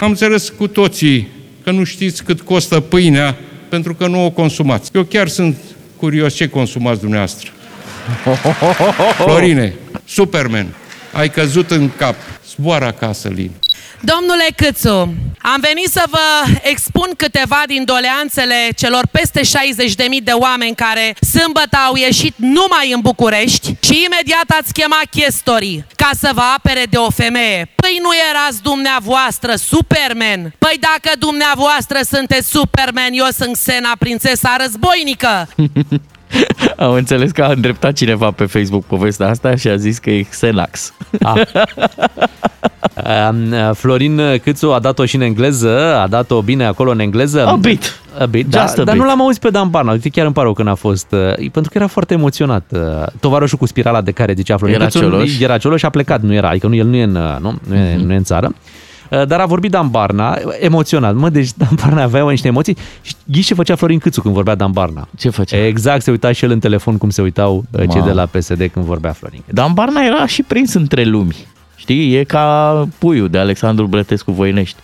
[0.00, 1.34] Am înțeles cu toții
[1.66, 3.36] că nu știți cât costă pâinea
[3.68, 4.90] pentru că nu o consumați.
[4.94, 5.56] Eu chiar sunt
[5.96, 7.50] curios ce consumați dumneavoastră.
[9.24, 9.74] Florine,
[10.04, 10.74] Superman,
[11.12, 12.14] ai căzut în cap.
[12.48, 13.50] Zboară acasă, Lin.
[14.00, 19.44] Domnule Câțu, am venit să vă expun câteva din doleanțele celor peste 60.000
[20.22, 26.10] de oameni care sâmbătă au ieșit numai în București și imediat ați chemat chestorii ca
[26.18, 27.72] să vă apere de o femeie.
[27.74, 30.54] Păi nu erați dumneavoastră Superman?
[30.58, 35.48] Păi dacă dumneavoastră sunteți Superman, eu sunt Xena, prințesa războinică.
[36.76, 40.22] Am înțeles că a îndreptat cineva pe Facebook povestea asta și a zis că e
[40.22, 40.92] Xenax.
[43.30, 47.46] Um, Florin Câțu a dat-o și în engleză, a dat-o bine acolo în engleză.
[47.46, 48.00] A bit.
[48.18, 49.02] A bit, da, Just a dar bit.
[49.02, 49.92] nu l-am auzit pe Dan Barna.
[49.92, 52.70] Uite, chiar îmi pare rău când a fost, uh, pentru că era foarte emoționat.
[52.72, 52.80] Uh,
[53.20, 55.40] tovarășul cu spirala de care zicea Florin Era Câțu, Cioloș.
[55.40, 57.58] era Cioloș și a plecat, nu era, adică nu, el nu e în, uh, nu,
[57.68, 58.54] nu, e, nu e în țară.
[59.10, 61.14] Uh, Dar a vorbit Dan Barna, emoționat.
[61.14, 62.76] Mă, deci Dan Barna avea niște emoții.
[63.02, 65.08] Și ghiși ce făcea Florin Câțu când vorbea Dan Barna.
[65.18, 65.66] Ce făcea?
[65.66, 68.04] Exact, se uita și el în telefon cum se uitau uh, cei Mamă.
[68.06, 69.54] de la PSD când vorbea Florin Câțu.
[69.54, 71.36] Dan Barna era și prins între lumi.
[71.76, 74.78] Știi, e ca puiul de Alexandru Brătescu Voinești.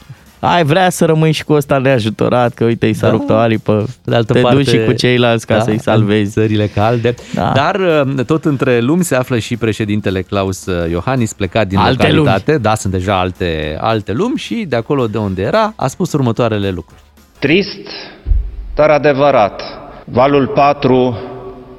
[0.47, 3.13] Ai vrea să rămâi și cu ăsta neajutorat, că uite, i s-a Da.
[3.13, 6.23] rupt o aripă, De altă te parte, duci și cu ceilalți ca să-i salvezi.
[6.25, 7.15] în țările calde.
[7.35, 7.53] Da.
[7.55, 12.09] Dar uh, tot între lumi se află și președintele Claus uh, Iohannis, plecat din Alte
[12.13, 12.59] localitate.
[12.59, 16.71] Da, sunt deja alte, alte lumi și de acolo de unde era a spus următoarele
[16.71, 17.01] lucruri.
[17.39, 17.89] Trist,
[18.75, 19.63] dar adevărat.
[20.05, 21.17] Valul 4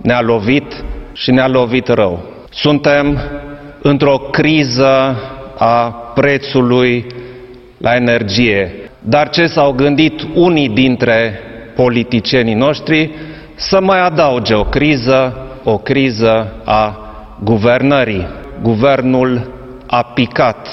[0.02, 2.23] ne-a lovit și ne-a lovit rău.
[2.49, 3.19] Suntem
[3.82, 5.15] într-o criză
[5.58, 5.84] a
[6.15, 7.06] prețului
[7.84, 8.89] la energie.
[9.00, 11.39] Dar ce s-au gândit unii dintre
[11.76, 13.12] politicienii noștri?
[13.56, 16.98] Să mai adauge o criză, o criză a
[17.43, 18.28] guvernării.
[18.62, 19.54] Guvernul
[19.88, 20.67] a picat.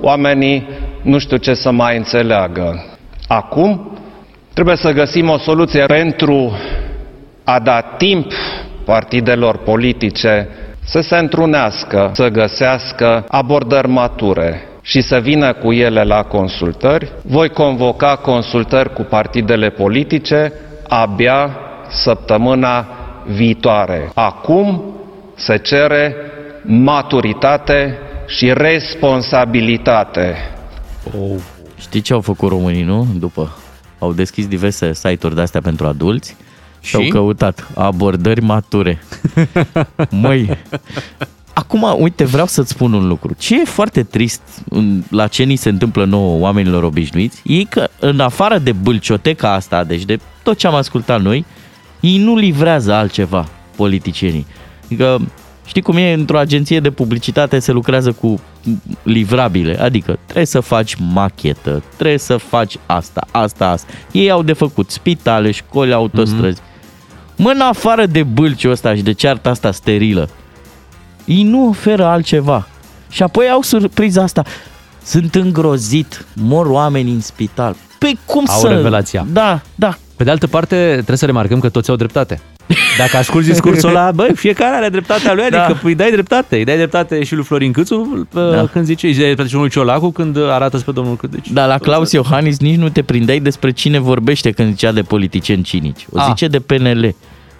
[0.00, 0.68] Oamenii
[1.02, 2.84] nu știu ce să mai înțeleagă.
[3.28, 3.98] Acum
[4.52, 6.52] trebuie să găsim o soluție pentru
[7.44, 8.32] a da timp
[8.84, 10.48] partidelor politice
[10.84, 17.12] să se întrunească, să găsească abordări mature și să vină cu ele la consultări.
[17.22, 20.52] Voi convoca consultări cu partidele politice
[20.88, 21.50] abia
[21.88, 22.86] săptămâna
[23.26, 24.10] viitoare.
[24.14, 24.82] Acum
[25.34, 26.14] se cere
[26.62, 30.34] maturitate și responsabilitate.
[31.18, 31.40] Oh.
[31.78, 33.06] Știi ce au făcut românii, nu?
[33.18, 33.56] După.
[33.98, 36.36] Au deschis diverse site-uri de-astea pentru adulți
[36.80, 39.02] și au căutat abordări mature.
[40.10, 40.58] Măi,
[41.58, 43.34] acum, uite, vreau să-ți spun un lucru.
[43.38, 47.88] Ce e foarte trist în- la ce ni se întâmplă nouă oamenilor obișnuiți, e că
[48.00, 51.44] în afară de bâlcioteca asta, deci de tot ce am ascultat noi,
[52.00, 54.46] ei nu livrează altceva, politicienii.
[54.84, 55.20] Adică,
[55.66, 58.40] știi cum e, într-o agenție de publicitate se lucrează cu
[59.02, 63.92] livrabile, adică trebuie să faci machetă, trebuie să faci asta, asta, asta.
[64.12, 66.60] Ei au de făcut spitale, școli, autostrăzi.
[67.36, 70.28] Mă, în afară de bâlciul ăsta și de cearta asta sterilă,
[71.26, 72.66] ei nu oferă altceva.
[73.10, 74.42] Și apoi au surpriza asta.
[75.02, 77.76] Sunt îngrozit, mor oameni în spital.
[77.98, 78.68] Păi cum Au să...
[78.68, 79.26] revelația.
[79.32, 79.96] Da, da.
[80.16, 82.40] Pe de altă parte, trebuie să remarcăm că toți au dreptate.
[82.98, 85.78] Dacă asculti discursul ăla, băi, fiecare are dreptatea lui, adică Da.
[85.82, 86.56] îi dai dreptate.
[86.56, 88.50] Îi dai dreptate și lui Florin Câțu Da.
[88.50, 88.66] da.
[88.66, 91.32] când zice, îi dai dreptate și lui Ciolacu când arată spre domnul Câțu.
[91.34, 95.02] Deci, Dar la Claus Iohannis nici nu te prindeai despre cine vorbește când zicea de
[95.02, 96.06] politicieni cinici.
[96.12, 96.26] O Ah.
[96.28, 97.14] zice de PNL.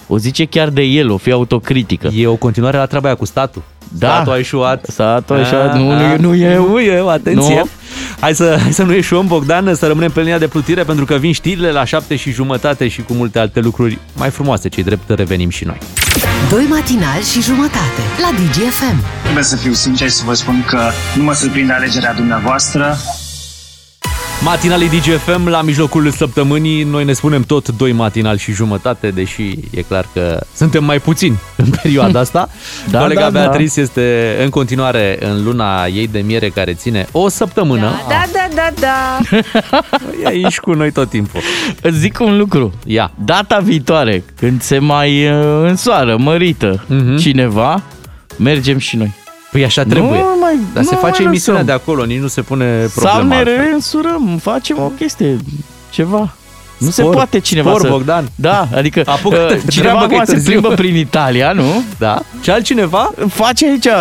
[0.07, 2.11] O zice chiar de el, o fi autocritică.
[2.15, 3.63] E o continuare la treaba aia cu statul.
[3.89, 4.09] Da.
[4.09, 4.87] Statul a ieșuat.
[4.89, 5.73] Statul a ieșuat.
[5.73, 6.19] Ah, Nu, nu, ah.
[6.19, 6.69] nu eu.
[6.69, 7.55] Nu eu, atenție.
[7.55, 7.69] Nu.
[8.21, 11.15] Hai să, hai să nu ieșuăm, Bogdan, să rămânem pe linia de plutire pentru că
[11.15, 15.11] vin știrile la șapte și jumătate și cu multe alte lucruri mai frumoase, cei drept
[15.11, 15.79] revenim și noi.
[16.51, 19.05] Doi matinali și jumătate la DGFM.
[19.23, 20.81] Trebuie să fiu sincer și să vă spun că
[21.17, 22.97] nu mă surprinde alegerea dumneavoastră.
[24.45, 29.83] Matinalii DGFM la mijlocul săptămânii, noi ne spunem tot doi matinali și jumătate, deși e
[29.83, 32.49] clar că suntem mai puțini în perioada asta.
[32.91, 33.39] Da, Colega da, da.
[33.39, 37.91] Beatrice este în continuare în luna ei de miere care ține o săptămână.
[38.09, 39.19] Da, da, da, da.
[40.23, 41.41] E aici cu noi tot timpul.
[41.83, 42.73] Îți zic un lucru.
[42.85, 43.11] Ia.
[43.25, 47.17] Data viitoare, când se mai uh, însoară, mărită Mhm.
[47.17, 47.83] cineva,
[48.39, 49.15] mergem și noi.
[49.57, 50.19] Păi așa trebuie.
[50.19, 51.83] Nu mai, Dar nu se face mai emisiunea de lăsăm.
[51.89, 53.29] acolo, nici nu se pune Sau problema.
[53.29, 53.57] ne altfel.
[53.65, 55.37] reînsurăm, facem o chestie,
[55.91, 56.35] ceva.
[56.79, 57.89] Nu se Spor, poate cineva spor, să...
[57.89, 58.29] Bogdan.
[58.35, 60.51] Da, adică Apucă-te uh, de cineva treabă că e acum se târziu.
[60.51, 61.83] plimbă prin Italia, nu?
[61.99, 62.23] Da.
[62.43, 63.93] Și altcineva Face aici uh,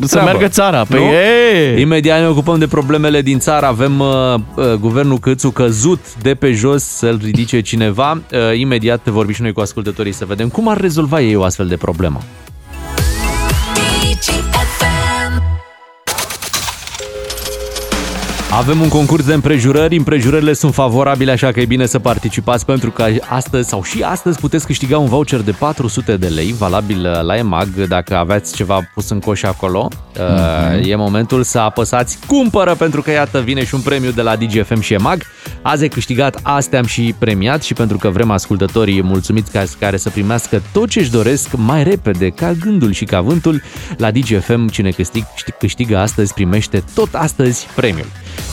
[0.00, 0.30] să treabă.
[0.30, 0.84] meargă țara.
[0.88, 1.04] Păi Nu?
[1.04, 3.66] e, Imediat ne ocupăm de problemele din țară.
[3.66, 4.06] Avem uh,
[4.54, 8.10] uh, guvernul Câțu căzut de pe jos să-l ridice cineva.
[8.32, 11.66] Uh, imediat vorbim și noi cu ascultătorii să vedem cum ar rezolva ei o astfel
[11.66, 12.20] de problemă.
[18.50, 22.90] Avem un concurs de împrejurări, împrejurările sunt favorabile, așa că e bine să participați pentru
[22.90, 27.22] că astăzi sau și astăzi puteți câștiga un voucher de 400 de lei, valabil uh,
[27.22, 29.88] la EMAG, dacă aveți ceva pus în coș acolo.
[30.18, 34.36] Uh, E momentul să apăsați cumpără pentru că iată vine și un premiu de la
[34.36, 35.22] DGFM și EMAG.
[35.62, 39.96] Azi ai câștigat, astea am și premiat și pentru că vrem ascultătorii mulțumiți ca- care
[39.96, 43.62] să primească tot ce își doresc mai repede, ca gândul și ca vântul,
[43.96, 45.24] la DGFM cine câștig,
[45.58, 48.06] câștigă astăzi primește tot astăzi premiul.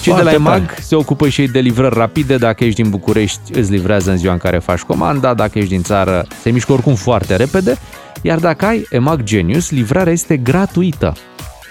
[0.05, 0.81] Cei de la Foarte EMAG tare.
[0.81, 2.37] se ocupă și ei de livrări rapide.
[2.37, 5.33] Dacă ești din București, îți livrează în ziua în care faci comanda.
[5.33, 7.77] Dacă ești din țară, se mișcă oricum foarte repede.
[8.21, 11.13] Iar dacă ai EMAG Genius, livrarea este gratuită.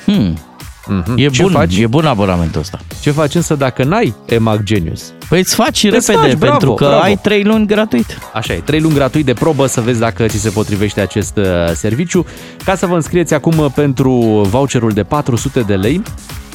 [0.04, 0.38] Hmm.
[0.86, 1.14] Mhm.
[1.16, 1.76] E Ce bun, faci?
[1.78, 2.78] e bun abonamentul ăsta.
[3.00, 5.12] Ce faci însă dacă n-ai EMAG Genius?
[5.28, 7.02] Păi îți faci Îți repede, faci, bravo, pentru că bravo.
[7.02, 8.18] ai 3 luni gratuit.
[8.34, 11.44] Așa e, 3 luni gratuit de probă să vezi dacă ți se potrivește acest uh,
[11.74, 12.26] serviciu.
[12.64, 14.10] Ca să vă înscrieți acum uh, pentru
[14.50, 16.02] voucherul de 400 de lei,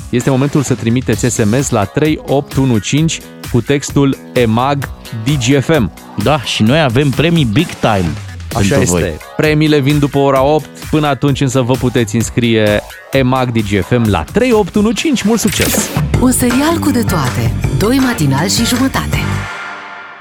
[0.10, 4.90] este momentul să trimiteți SMS la 3815 cu textul EMAG
[5.24, 5.92] DGFM.
[6.24, 8.12] Da, și noi avem premii big time
[8.56, 9.00] Așa pentru este.
[9.00, 9.18] voi.
[9.38, 10.66] Premiile vin după ora 8.
[10.90, 15.28] Până atunci însă vă puteți înscrie EMAG DGFM la 3815.
[15.28, 15.90] Mult succes!
[16.22, 17.54] Un serial cu de toate.
[17.78, 19.18] Doi matinali și jumătate.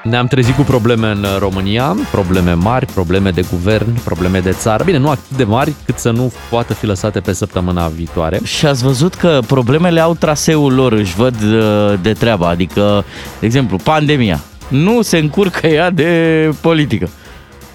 [0.03, 4.85] Ne-am trezit cu probleme în România, probleme mari, probleme de guvern, probleme de țară.
[4.85, 8.41] Bine, nu atât de mari cât să nu poată fi lăsate pe săptămâna viitoare.
[8.45, 12.49] Și ați văzut că problemele au traseul lor, își văd uh, de treaba.
[12.49, 13.05] Adică,
[13.41, 14.41] de exemplu, pandemia.
[14.69, 17.09] Nu se încurcă ea de politică.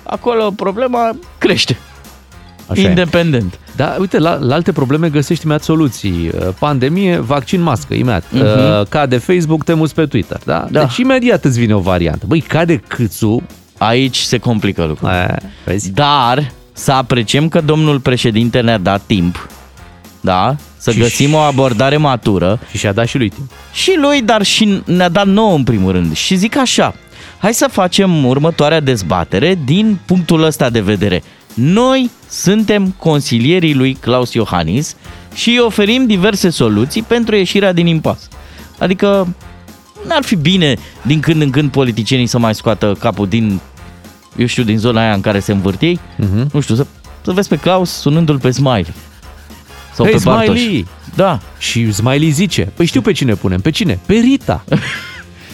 [0.04, 1.78] Acolo problema crește.
[2.68, 3.08] Așa e.
[3.76, 3.96] Independent.
[3.96, 6.30] Da, uite, la, la alte probleme găsești imediat soluții.
[6.40, 8.24] Uh, Pandemie, vaccin, mască, imediat.
[8.32, 8.44] Mhm.
[8.44, 10.40] Uh, Cade Facebook, te muți pe Twitter.
[10.46, 10.68] Da?
[10.72, 10.80] Da.
[10.80, 12.26] Deci imediat îți vine o variantă.
[12.28, 13.42] Băi, cade câțu.
[13.78, 15.18] Aici se complică lucrurile.
[15.18, 15.92] Aia, vezi?
[15.92, 19.48] Dar să apreciem că domnul președinte ne-a dat timp,
[20.22, 20.56] da?
[20.78, 22.60] Să Și- găsim o abordare matură.
[22.70, 23.52] Și și-a dat și lui timp.
[23.74, 26.16] Și lui, dar și ne-a dat nouă în primul rând.
[26.16, 26.96] Și zic așa,
[27.38, 31.24] hai să facem următoarea dezbatere din punctul ăsta de vedere.
[31.54, 34.96] Noi suntem consilierii lui Claus Iohannis
[35.34, 38.28] și îi oferim diverse soluții pentru ieșirea din impas.
[38.80, 39.36] Adică
[40.08, 43.60] n-ar fi bine din când în când politicienii să mai scoată capul din,
[44.36, 46.00] eu știu, din zona aia în care se învârtiei.
[46.18, 46.50] Mhm.
[46.54, 46.86] Nu știu, să,
[47.22, 48.94] să vezi pe Claus sunându-l pe Smiley.
[49.94, 50.60] Sau Hei, pe Bartoș.
[50.60, 50.88] Smiley!
[51.16, 51.40] Da.
[51.58, 53.62] Și Smiley zice, păi știu pe cine punem.
[53.62, 54.00] Pe cine?
[54.06, 54.64] Pe Rita.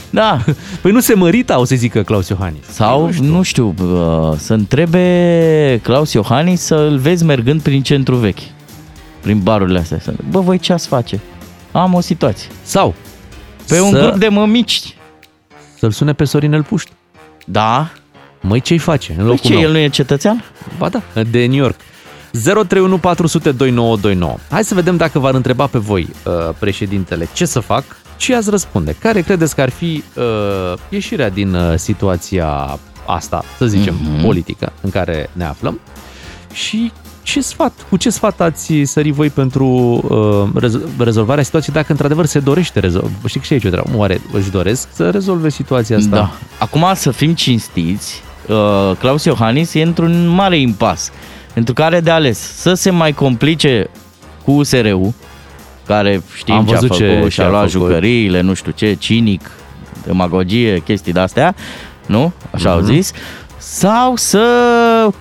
[0.10, 0.40] Da.
[0.82, 2.66] Păi nu se mărita, o să zică Claus Iohannis.
[2.72, 8.16] Sau, nu știu, nu știu uh, să întrebe Claus Iohannis să-l vezi mergând prin centru
[8.16, 8.40] vechi.
[9.22, 10.00] Prin barurile astea.
[10.00, 11.20] Să- Bă, voi ce ați face?
[11.72, 12.50] Am o situație.
[12.64, 12.94] Sau
[13.68, 14.96] Pe un să- grup de mămici.
[15.80, 16.92] Să-l sune pe Sorinel Puști.
[17.46, 17.92] Da.
[18.42, 19.62] Măi, ce-i face în Păi locul ce, meu?
[19.62, 20.44] el nu e cetățean?
[20.78, 21.76] Ba da, de New York.
[22.44, 24.38] 031 400 2929.
[24.50, 27.84] Hai să vedem dacă v-ar întreba pe voi, uh, președintele, ce să fac,
[28.20, 28.96] ce ați răspunde.
[29.00, 30.24] Care credeți că ar fi uh,
[30.90, 34.18] ieșirea din uh, situația asta, să zicem, Mhm.
[34.18, 34.22] mm-hmm.
[34.22, 35.80] politică în care ne aflăm
[36.54, 36.92] și
[37.24, 42.26] ce sfat, cu ce sfat ați sări voi pentru uh, rezo- rezolvarea situației dacă într-adevăr
[42.26, 43.18] se dorește rezolvarea?
[43.28, 43.90] Știi că și aici o treabă.
[43.96, 46.16] Oare își doresc să rezolve situația asta?
[46.16, 46.32] Da.
[46.60, 51.12] Acum să fim cinstiți, uh, Claus Iohannis e într-un mare impas.
[51.54, 53.90] Pentru care are de ales să se mai complice
[54.44, 55.14] cu USR-ul,
[55.94, 57.88] care știm Am ce a văzut făcut, ce- ce și-a a luat făcut.
[57.88, 59.52] jucăriile, nu știu ce, cinic,
[60.06, 61.56] demagogie, chestii de-astea,
[62.06, 62.32] nu?
[62.52, 62.92] Așa au Mhm.
[62.94, 63.12] zis.
[63.58, 64.44] Sau să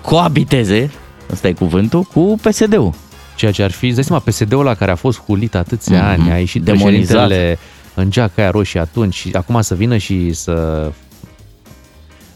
[0.01, 0.91] coabiteze,
[1.31, 2.93] ăsta e cuvântul, cu PSD-ul.
[3.35, 6.05] Ceea ce ar fi, îți dai seama, PSD-ul ăla care a fost hulit atâția Mhm.
[6.21, 6.91] ani, a ieșit Demonizat.
[7.27, 7.59] președintele
[7.93, 10.87] în geaca aia roșie atunci și acum să vină și să...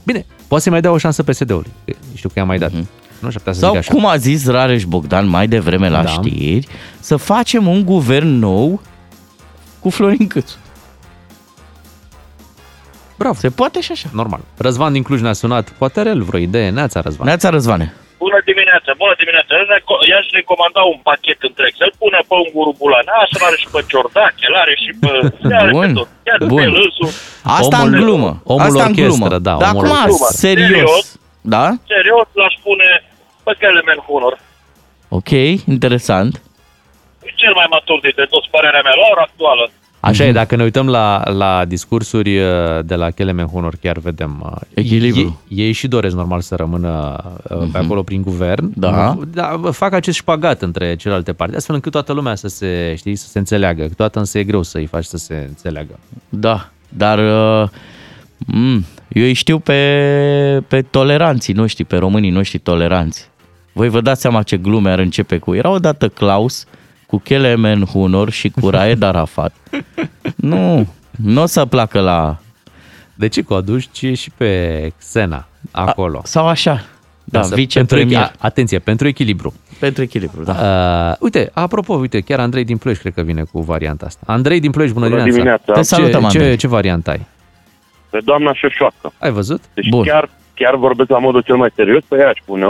[0.03, 1.71] Bine, poate să mai dea o șansă PSD-ului.
[2.13, 2.71] Știu că i-a mai dat.
[3.23, 3.91] Nu și putea să Sau zic așa.
[3.93, 6.09] cum a zis Rareș Bogdan mai devreme la Da.
[6.09, 6.67] știri,
[6.99, 8.81] să facem un guvern nou
[9.79, 10.57] cu Florin Câțu.
[13.17, 13.35] Bravo.
[13.45, 14.07] Se poate și așa.
[14.13, 14.39] Normal.
[14.57, 15.65] Răzvan din Cluj ne-a sunat.
[15.69, 16.69] Poate are el vreo idee.
[16.69, 17.25] Neața, Răzvan.
[17.27, 17.87] Neața Răzvane.
[18.23, 19.51] Bună dimineața, bună dimineața.
[19.61, 21.71] Eu reco- I-aș recomanda un pachet întreg.
[21.81, 25.09] Să-l pună pe un guru Bulanea, să-l are și pe Ciordache, îl are și pe...
[25.47, 26.09] îl are Bun, pe tot.
[26.27, 26.59] Chiar bun.
[26.61, 27.17] pe el însuși.
[27.59, 28.31] Asta Omul- în glumă.
[28.53, 29.25] omul Asta în glumă.
[29.25, 30.31] orchestră, da, Dar omul acum, orchestră.
[30.45, 30.69] serios.
[30.69, 31.05] Serios?
[31.55, 31.65] Da?
[31.93, 32.89] Serios, l-aș pune
[33.43, 34.39] pe Kelemen Hunor.
[35.07, 35.31] Ok,
[35.75, 36.41] interesant.
[37.35, 39.71] Cel mai matur dintre toți, părerea mea, la ora actuală.
[40.05, 42.45] Așa e, dacă ne uităm la, la discursuri uh,
[42.85, 44.43] de la Kelemen Honor, chiar vedem...
[44.45, 45.41] uh, Echilibru.
[45.47, 48.71] Ei, ei și doresc normal să rămână uh, pe acolo prin guvern.
[48.75, 49.17] Da.
[49.27, 49.59] da.
[49.71, 53.37] Fac acest șpagat între celelalte partide, astfel încât toată lumea să se, știi, să se
[53.37, 53.89] înțeleagă.
[53.97, 55.99] Toată însă e greu să-i faci să se înțeleagă.
[56.29, 57.69] Da, dar uh,
[58.37, 63.29] mm, eu îi știu pe, pe toleranții noștri, pe românii noștri toleranți.
[63.73, 65.53] Voi vă dați seama ce glume ar începe cu.
[65.55, 66.65] Era odată Klaus
[67.07, 69.53] cu Kelemen Hunor și cu Raed Arafat.
[70.35, 72.37] nu, nu o să placă la...
[73.15, 76.21] De ce cu aduci ci și pe Xena acolo?
[76.23, 76.83] Sau așa.
[77.23, 78.19] Da, să- vicepremier.
[78.19, 79.53] pentru, echi- atenție, pentru echilibru.
[79.79, 80.51] Pentru echilibru, da.
[81.09, 84.21] Uh, uite, apropo, uite, chiar Andrei din Ploiești cred că vine cu varianta asta.
[84.25, 85.61] Andrei din Ploiești, bună, Bună dimineața.
[85.65, 85.81] dimineața.
[85.81, 86.57] Te salutăm, ce, ce, Andrei.
[86.57, 87.25] ce variantă ai?
[88.09, 89.13] Pe doamna Șoșoacă.
[89.19, 89.61] Ai văzut?
[89.73, 90.03] Deci Bun.
[90.03, 92.65] chiar, chiar vorbesc la modul cel mai serios, pe ea aș pune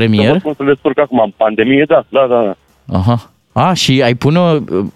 [0.00, 0.08] eu.
[0.08, 0.32] Să Premier?
[0.32, 2.42] văd cum se descurcă acum, în pandemie, da, da, da.
[2.84, 2.98] da.
[2.98, 3.30] Aha.
[3.52, 4.40] A, și ai pune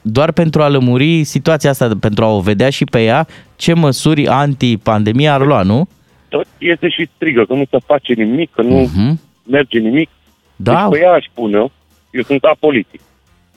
[0.03, 4.27] doar pentru a lămuri situația asta, pentru a o vedea și pe ea, ce măsuri
[4.29, 5.89] anti-pandemie ar lua, nu?
[6.29, 9.21] Tot iese și strigă, că nu se face nimic, că nu Mhm.
[9.47, 10.09] merge nimic.
[10.57, 11.71] Da, Deci pe ea aș pune eu.
[12.11, 13.01] Eu sunt apolitic.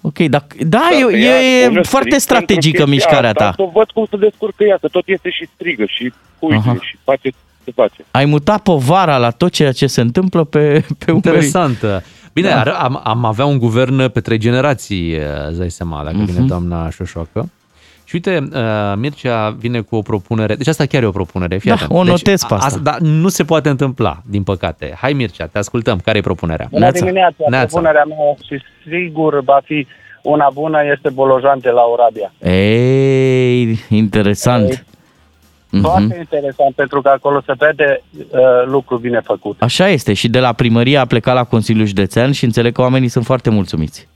[0.01, 3.10] ok, da, da Dar e, pe ea aș e pune foarte strict strategică pentru chestia
[3.10, 3.63] mișcarea asta, ta.
[3.63, 6.77] Să văd cum se descurcă ea, că tot iese și strigă și huige Aha.
[6.82, 7.29] și face
[7.65, 8.06] ce face.
[8.12, 11.15] Ai mutat povara la tot ceea ce se întâmplă pe, pe umerii.
[11.15, 11.78] Interesant.
[12.34, 12.60] Bine, Da.
[12.60, 16.26] ar, am, am avea un guvern pe trei generații, uh, îți dai seama, dacă Mhm.
[16.26, 17.49] vine doamna Șoșoacă.
[18.06, 21.69] Și uite, uh, Mircea vine cu o propunere, deci asta chiar e o propunere, fii
[21.69, 21.91] Da, atent.
[21.91, 22.80] o deci, notez pe asta.
[22.80, 24.93] Dar nu se poate întâmpla, din păcate.
[25.02, 26.67] Hai Mircea, te ascultăm, care e propunerea?
[26.71, 27.65] Bună dimineața, Neața.
[27.67, 29.88] propunerea mea și sigur va fi
[30.23, 32.34] Una bună este Bolojan de la Oradea.
[32.58, 34.86] Ei, interesant.
[35.73, 35.81] Mhm.
[35.81, 39.62] Foarte interesant, pentru că acolo se vede uh, lucru bine făcut.
[39.62, 40.13] Așa este.
[40.13, 43.49] Și de la primărie a plecat la Consiliul Județean și înțeleg că oamenii sunt foarte
[43.49, 44.07] mulțumiți.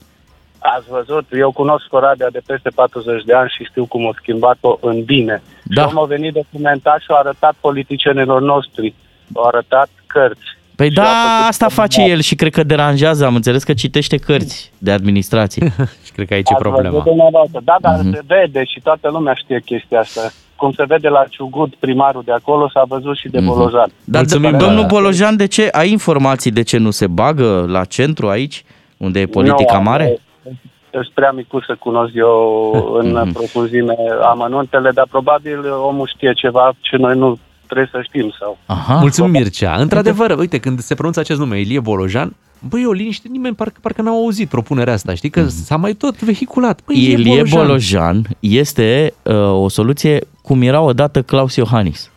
[0.58, 4.78] Ați văzut, eu cunosc Oradea de peste 40 de ani și știu cum au schimbat-o
[4.80, 5.42] în bine.
[5.62, 5.88] Da.
[5.88, 8.94] Și au venit documentat și au arătat politicienilor noștri,
[9.34, 10.56] au arătat cărți.
[10.76, 13.26] Păi Și au da, făcut asta face el și cred că deranjează.
[13.26, 15.72] Am înțeles că citește cărți de administrație.
[16.04, 17.60] și cred că aici Ați văzut dumneavoastră.
[17.64, 20.30] Da, dar se vede și toată lumea știe chestia asta.
[20.60, 23.90] Cum se vede la Ciugut, primarul de acolo, s-a văzut și de Bolojan.
[24.04, 25.68] Dar de, domnul Bolojan, de ce?
[25.72, 28.64] Ai informații de ce nu se bagă la centru aici,
[28.96, 30.18] unde e politica Nu, mare?
[30.90, 32.40] Sunt prea micuț să cunosc eu
[33.02, 38.32] în profunzime amănuntele, dar probabil omul știe ceva ce noi nu trebuie să știm.
[38.40, 38.58] sau.
[38.66, 38.94] Aha.
[38.94, 39.74] Mulțumim, Mircea.
[39.76, 42.36] Într-adevăr, uite, când se pronunță acest nume, Ilie Bolojan,
[42.68, 45.30] băi, o liniște, nimeni parcă, parcă n-au auzit propunerea asta, știi?
[45.30, 46.80] Că s-a mai tot vehiculat.
[46.86, 47.66] Băi, Ilie, Ilie Bolojan.
[47.66, 52.10] Bolojan este uh, o soluție cum era odată Claus Iohannis.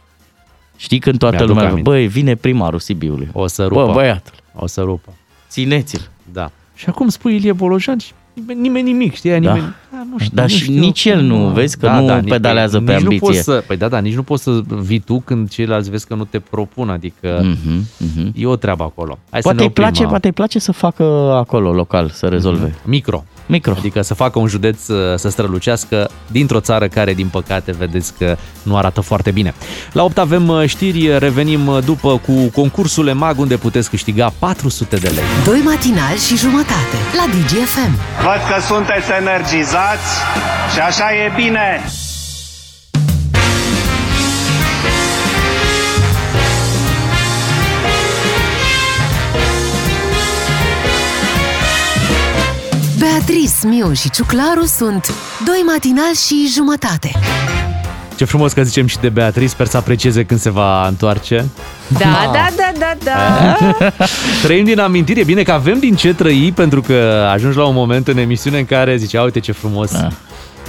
[0.75, 1.89] Știi când toată Mi-aduc lumea, aminte.
[1.89, 3.29] băi, vine primarul Sibiului.
[3.33, 3.85] O să rupă.
[3.85, 5.13] Bă, băiatul, O să rupă.
[5.49, 6.09] țineți-l.
[6.33, 6.51] Da.
[6.75, 9.29] Și acum spui Ilie Bolojan și nimeni, nimeni nimic, știi?
[9.29, 9.37] Da.
[9.37, 12.19] Nimeni, "A, nu știu, Dar nu și știu nici el nu, cum." vezi că nu
[12.19, 13.27] nici- pedalează pe nici Nu ambiție.
[13.27, 16.15] poți să, păi da, da, nici nu poți să vii tu când ceilalți vezi că
[16.15, 18.31] nu te propun, adică Mhm, mhm.
[18.35, 19.17] e o treabă acolo.
[19.29, 21.03] Hai să Poate ne îi, oprim, place, uh, poate îi place să facă
[21.35, 22.75] acolo, local, să rezolve.
[22.85, 23.23] Micro.
[23.51, 23.73] Micro.
[23.77, 28.37] Adică să facă un județ uh, să strălucească dintr-o țară care, din păcate, vedeți că
[28.63, 29.53] nu arată foarte bine.
[29.91, 34.95] La 8 avem uh, știri, revenim uh, după cu concursul EMAG, unde puteți câștiga 400
[34.95, 35.23] de lei.
[35.45, 37.95] Doi matinali și jumătate la DGFM.
[38.23, 40.09] Văd că sunteți energizați
[40.73, 41.81] și așa e bine.
[53.01, 55.13] Beatrice, Miu și Ciuclaru sunt
[55.45, 57.11] doi matinali și jumătate.
[58.15, 61.45] Ce frumos că zicem și de Beatrice, sper să aprecieze când se va întoarce.
[61.87, 63.93] Da, da, da, da, da.
[64.43, 67.73] Trăim din amintiri, e bine că avem din ce trăi, pentru că ajungi la un
[67.73, 69.91] moment în emisiune în care zici, "A, uite ce frumos.
[69.91, 70.07] Da.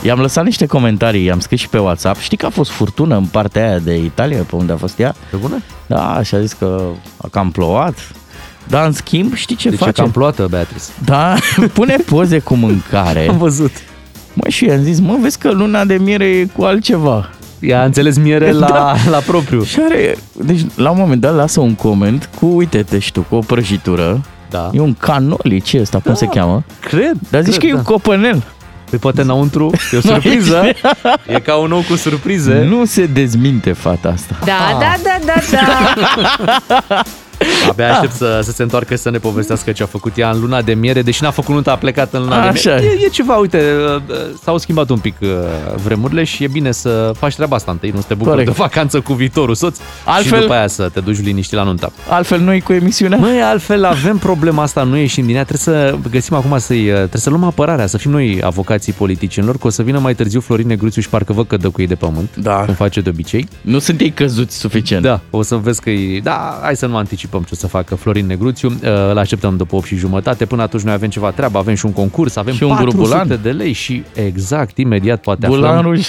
[0.03, 2.21] I-am lăsat niște comentarii, i-am scris și pe WhatsApp.
[2.21, 5.15] Știi că a fost furtună în partea aia de Italia, pe unde a fost ea?
[5.31, 5.63] Pe bună?
[5.87, 6.83] Da, și a zis că
[7.17, 7.95] a cam plouat.
[8.69, 10.01] Dar în schimb, știi ce Deci e face?
[10.01, 10.83] cam ploată, Beatrice.
[11.05, 11.35] Da,
[11.75, 13.27] pune poze cu mâncare.
[13.29, 13.71] Am văzut.
[14.35, 17.31] Mă, și i-am zis, mă, vezi că luna de miere e cu altceva.
[17.61, 18.95] Ea a înțeles miere la, Da.
[19.11, 19.63] la propriu.
[19.65, 23.35] Și are, deci la un moment dat lasă un coment cu, uite-te și tu, cu
[23.35, 24.21] o prăjitură.
[24.51, 24.71] Da.
[24.73, 26.63] E un canoli, ce e ăsta, cum se cheamă?
[26.81, 27.13] Cred.
[27.31, 27.77] Dar zici cred, că e da.
[27.77, 28.43] un copănel.
[28.91, 30.63] Păi poate înăuntru e o surpriză.
[31.27, 32.65] e ca un nou cu surprize.
[32.69, 34.37] Nu se dezminte fata asta.
[34.45, 35.41] Da, da, da, da,
[36.89, 37.03] da.
[37.71, 40.63] Abia aștept să, să se întoarcă să ne povestească ce a făcut ea în luna
[40.63, 42.79] de miere, deși n-a făcut nunta, a plecat în luna Așa de e.
[42.81, 42.97] miere.
[43.01, 43.63] E, e ceva, uite,
[44.09, 45.29] uh, s-au schimbat un pic uh,
[45.85, 48.51] vremurile și e bine să faci treaba asta întâi, nu să te bucuri Corect.
[48.51, 51.93] de vacanță cu viitorul soț Altfel- și după aia să te duci liniștit la nunta.
[52.09, 53.19] Altfel noi cu emisiunea?
[53.19, 57.09] Măi, altfel avem problema asta, nu ieșim din ea, trebuie să găsim acum să trebuie
[57.13, 60.67] să luăm apărarea, să fim noi avocații politicienilor, că o să vină mai târziu Florin
[60.67, 62.55] Negruțiu și parcă văd că dă cu ei de pământ, Da.
[62.55, 63.49] cum face de obicei.
[63.61, 65.03] Nu sunt ei căzuți suficient.
[65.03, 66.21] Da, o să vezi că e...
[66.21, 68.69] Da, hai să nu anticipăm ce o să facă Florin Negruțiu.
[68.69, 70.45] Uh, Îl așteptăm după 8 și jumătate.
[70.45, 73.39] Până atunci noi avem ceva treabă, avem și un concurs, avem Și un 400 grubulan.
[73.43, 75.93] de lei și exact, imediat poate Bulan aflăm.
[75.93, 76.09] ruj.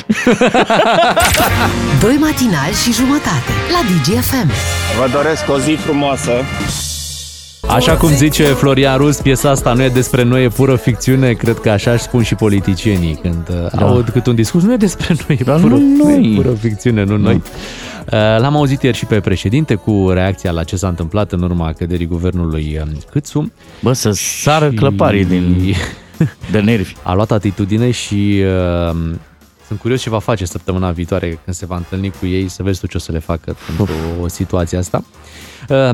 [2.01, 4.49] Doi matinali și jumătate la DGFM.
[4.99, 6.31] Vă doresc o zi frumoasă.
[7.67, 11.33] Așa cum zice Florian Rus, piesa asta nu e despre noi, e pură ficțiune.
[11.33, 13.85] Cred că așa își spun și politicienii când da.
[13.85, 14.63] aud cât un discurs.
[14.63, 16.33] Nu e despre noi, e Dar pură, nu nu e noi.
[16.35, 17.35] pură ficțiune, nu noi.
[17.35, 21.73] Uh, L-am auzit ieri și pe președinte cu reacția la ce s-a întâmplat în urma
[21.73, 23.51] căderii guvernului um, Câțu.
[23.81, 25.75] Bă, să sară clăparii din...
[26.51, 26.93] de nervi.
[27.03, 28.43] A luat atitudine și
[28.91, 28.95] uh,
[29.67, 32.79] sunt curios ce va face săptămâna viitoare când se va întâlni cu ei, să vezi
[32.79, 35.03] tu ce o să le facă pentru o situație asta.
[35.03, 35.52] Uh,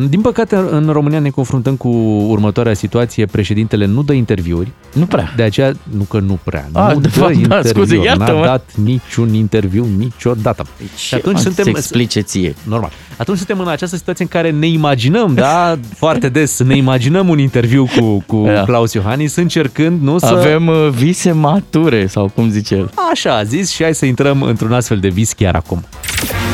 [0.09, 1.87] Din păcate, în România ne confruntăm cu
[2.27, 3.25] următoarea situație.
[3.25, 4.71] Președintele nu dă interviuri.
[4.93, 5.33] Nu prea.
[5.35, 7.67] De aceea, nu că nu prea, A, nu de dă fapt, da, interviuri.
[7.67, 8.45] scuze, N-a iartă-mă.
[8.45, 10.65] dat niciun interviu niciodată.
[10.97, 11.63] și atunci Ce suntem...
[11.63, 12.55] să explice ție.
[12.63, 12.91] Normal.
[13.17, 17.39] Atunci suntem în această situație în care ne imaginăm, da, foarte des, ne imaginăm un
[17.39, 18.63] interviu cu, cu Da.
[18.63, 20.25] Claus Iohannis încercând, nu, să...
[20.25, 22.91] Avem uh, vise mature, sau cum zice el.
[23.11, 25.83] Așa a zis și hai să intrăm într-un astfel de vis chiar acum.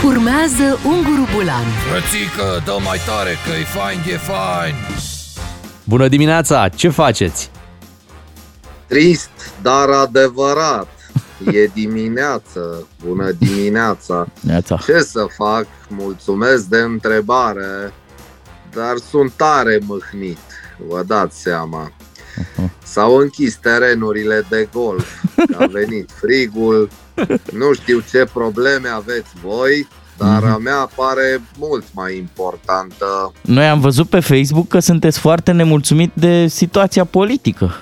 [0.05, 4.75] Urmează Unguru Bulan Frățică, dă mai tare că e fain, e fain
[5.83, 7.51] Bună dimineața, ce faceți?
[8.87, 9.29] Trist,
[9.61, 10.87] dar adevărat.
[11.51, 12.87] E dimineață.
[13.05, 14.27] Bună dimineața.
[14.41, 14.79] Neața.
[14.85, 15.65] Ce să fac?
[15.87, 17.93] Mulțumesc de întrebare,
[18.73, 20.37] dar sunt tare mâhnit.
[20.87, 21.91] Vă dați seama.
[22.93, 25.07] S-au închis terenurile de golf,
[25.57, 26.89] a venit frigul,
[27.51, 29.87] nu știu ce probleme aveți voi,
[30.18, 33.32] dar a mea pare mult mai importantă.
[33.41, 37.80] Noi am văzut pe Facebook că sunteți foarte nemulțumit de situația politică.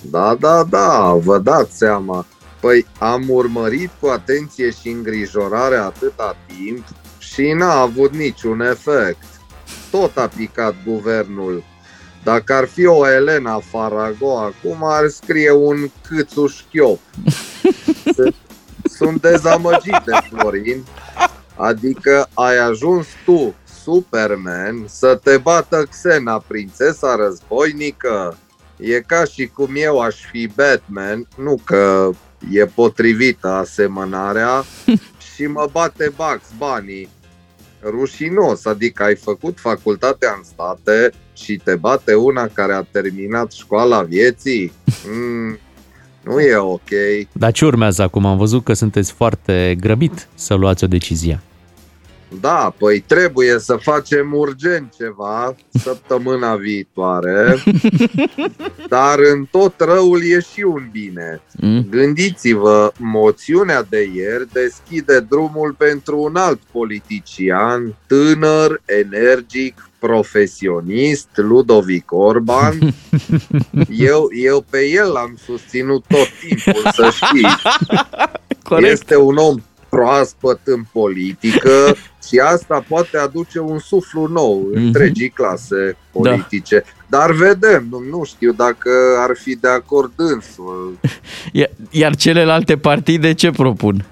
[0.00, 2.26] Da, da, da, vă dați seama.
[2.60, 6.84] Păi am urmărit cu atenție și îngrijorare atâta timp
[7.18, 9.24] și n-a avut niciun efect.
[9.90, 11.64] Tot a picat guvernul.
[12.22, 15.76] Dacă ar fi o Elena Farago acum, ar scrie un
[16.08, 16.98] câțu șchiop.
[18.14, 18.34] Sunt-
[18.98, 20.84] Sunt dezamăgit de Florin.
[21.56, 28.38] Adică ai ajuns tu, Superman, să te bată Xena, prințesa războinică.
[28.76, 32.10] E ca și cum eu aș fi Batman, nu că
[32.50, 34.64] e potrivită asemănarea,
[35.34, 37.08] și mă bate Bugs Bunny.
[37.82, 44.02] Rușinos, adică ai făcut facultatea în state și te bate una care a terminat școala
[44.02, 44.72] vieții?
[45.06, 45.58] Mm,
[46.24, 46.88] nu e ok.
[47.32, 48.26] Dar ce urmează acum?
[48.26, 51.40] Am văzut că sunteți foarte grăbit să luați o decizie.
[52.40, 57.62] Da, păi trebuie să facem urgent ceva săptămâna viitoare,
[58.88, 61.40] dar în tot răul e și un bine.
[61.52, 61.86] Mm?
[61.90, 72.78] Gândiți-vă, moțiunea de ieri deschide drumul pentru un alt politician, tânăr, energic, profesionist, Ludovic Orban.
[73.88, 77.62] Eu, eu pe el l-am susținut tot timpul, să știți.
[78.68, 78.92] Corect.
[78.92, 79.56] Este un om
[79.94, 81.94] proaspăt în politică
[82.28, 84.84] și asta poate aduce un suflu nou Mhm.
[84.84, 86.84] întregii clase politice.
[87.06, 90.98] Dar vedem, nu, nu știu dacă ar fi de acord dânsul.
[91.62, 94.04] Iar- Iar celelalte partide ce propun?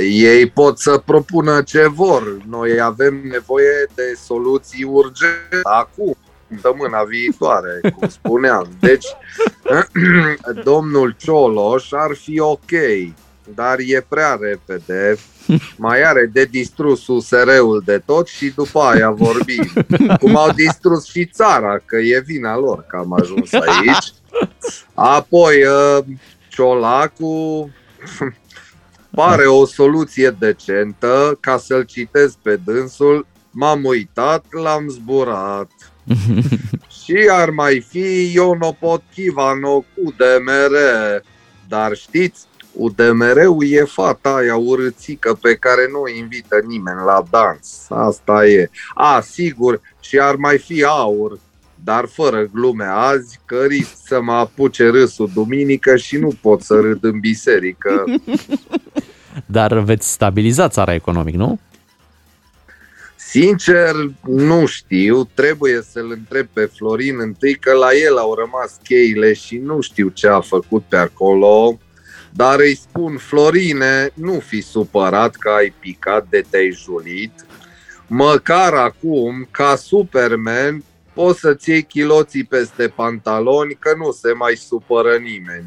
[0.00, 2.36] Ei pot să propună ce vor.
[2.48, 6.16] Noi avem nevoie de soluții urgente acum,
[6.50, 8.68] săptămâna viitoare, cum spuneam.
[8.80, 9.06] Deci,
[10.64, 12.70] domnul Cioloș ar fi ok,
[13.54, 15.16] dar e prea repede.
[15.76, 19.72] Mai are de distrus USR-ul de tot și după aia vorbim.
[20.20, 24.12] Cum au distrus și țara, că e vina lor că am ajuns aici.
[24.94, 26.04] Apoi, uh,
[26.48, 27.70] Ciolacu
[29.14, 35.70] pare o soluție decentă, ca să-l citesc pe dânsul, m-am uitat, l-am zburat.
[37.04, 40.76] Și ar mai fi Iono Potkivano cu DMR.
[41.68, 47.86] Dar știți, UDMR-ul e fata aia urâțică pe care nu o invită nimeni la dans.
[47.88, 48.70] Asta e.
[48.94, 51.38] A, sigur, și ar mai fi aur,
[51.84, 56.80] dar fără glume azi, că risc să mă apuce râsul duminică și nu pot să
[56.80, 58.04] râd în biserică.
[59.46, 61.58] Dar veți stabiliza țara economic, nu?
[63.16, 63.94] Sincer,
[64.26, 69.56] nu știu, trebuie să-l întreb pe Florin întâi că la el au rămas cheile și
[69.56, 71.78] nu știu ce a făcut pe acolo,
[72.34, 77.32] dar îi spun, Florine, nu fi supărat că ai picat de te-ai julit,
[78.06, 85.16] măcar acum, ca Superman, poți să-ți iei chiloții peste pantaloni, că nu se mai supără
[85.16, 85.64] nimeni.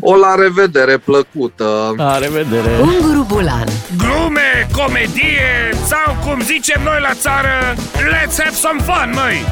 [0.00, 1.94] O la revedere plăcută!
[1.96, 2.78] La revedere!
[2.80, 9.44] Unguru Bulan Glume, comedie sau cum zicem noi la țară, let's have some fun, măi!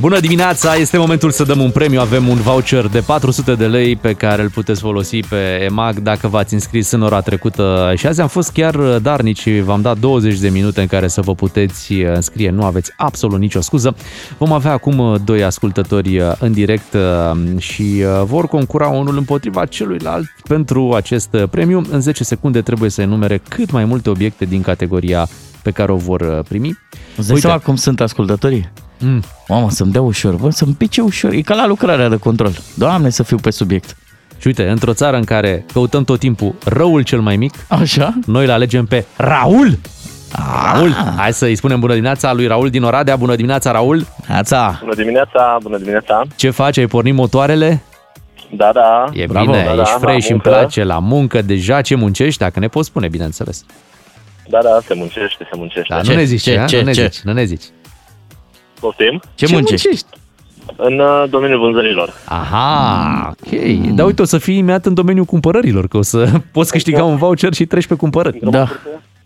[0.00, 0.74] Bună dimineața!
[0.74, 2.00] Este momentul să dăm un premiu.
[2.00, 6.28] Avem un voucher de 400 de lei pe care îl puteți folosi pe EMAG dacă
[6.28, 7.92] v-ați înscris în ora trecută.
[7.96, 9.60] Și azi am fost chiar darnici.
[9.60, 12.50] V-am dat 20 de minute în care să vă puteți înscrie.
[12.50, 13.96] Nu aveți absolut nicio scuză.
[14.38, 16.96] Vom avea acum doi ascultători în direct
[17.58, 21.82] și vor concura unul împotriva celuilalt pentru acest premiu.
[21.90, 25.28] În 10 secunde trebuie să enumere cât mai multe obiecte din categoria
[25.62, 26.78] pe care o vor primi.
[27.16, 28.70] Îți dai seama cum sunt ascultătorii?
[29.04, 29.22] Mm.
[29.48, 31.32] Mamă, să-mi dea ușor, bă, să-mi pice ușor.
[31.32, 32.52] E ca la lucrarea de control.
[32.74, 33.96] Doamne, să fiu pe subiect.
[34.38, 38.14] Și uite, într-o țară în care căutăm tot timpul răul cel mai mic, Așa?
[38.26, 39.78] noi îl alegem pe Raul.
[40.72, 43.16] Raul, hai să-i spunem bună dimineața lui Raul din Oradea.
[43.16, 44.06] Bună dimineața, Raul.
[44.28, 44.78] Neața.
[44.80, 46.22] Bună dimineața, bună dimineața.
[46.36, 46.78] Ce faci?
[46.78, 47.82] Ai pornit motoarele?
[48.50, 49.04] Da, da.
[49.12, 50.48] E Bravo, bine, da, da, ești la fresh, îmi muncă.
[50.48, 53.64] place la muncă, deja ce muncești, dacă ne poți spune, bineînțeles.
[54.48, 55.94] Da, da, se muncește, se muncește.
[55.94, 57.64] Da, nu ne zici, ce, nu ne zici, nu ne zici.
[58.84, 59.20] Poftim?
[59.34, 60.04] Ce, muncești?
[60.76, 62.12] În uh, domeniul vânzărilor.
[62.24, 63.60] Aha, ok.
[63.94, 67.16] Dar uite, o să fii imediat în domeniul cumpărărilor, că o să poți câștiga un
[67.16, 68.38] voucher și treci pe cumpărări.
[68.42, 68.66] Da.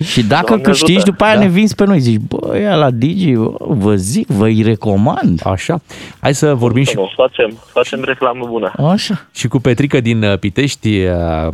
[0.04, 1.10] Și dacă Doamne câștigi, ajută.
[1.10, 1.40] după aia Da.
[1.40, 1.98] ne vinzi pe noi.
[2.00, 5.40] Zici, bă, ea la Digi, bă, vă zic, vă îi recomand.
[5.44, 5.80] Așa.
[6.20, 8.72] Hai să vorbim și, Nu, facem, facem reclamă bună.
[8.90, 9.26] Așa.
[9.34, 11.48] și cu Petrică din uh, Pitești, uh,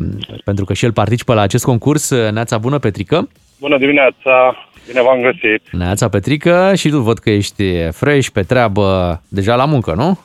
[0.44, 2.10] pentru că și el participă la acest concurs.
[2.10, 3.28] Uh, Neața bună, Petrică.
[3.60, 4.56] Bună dimineața,
[4.86, 5.62] bine v-am găsit.
[5.72, 10.18] Neața, Petrică, și tu văd că ești fresh, pe treabă, deja la muncă, nu?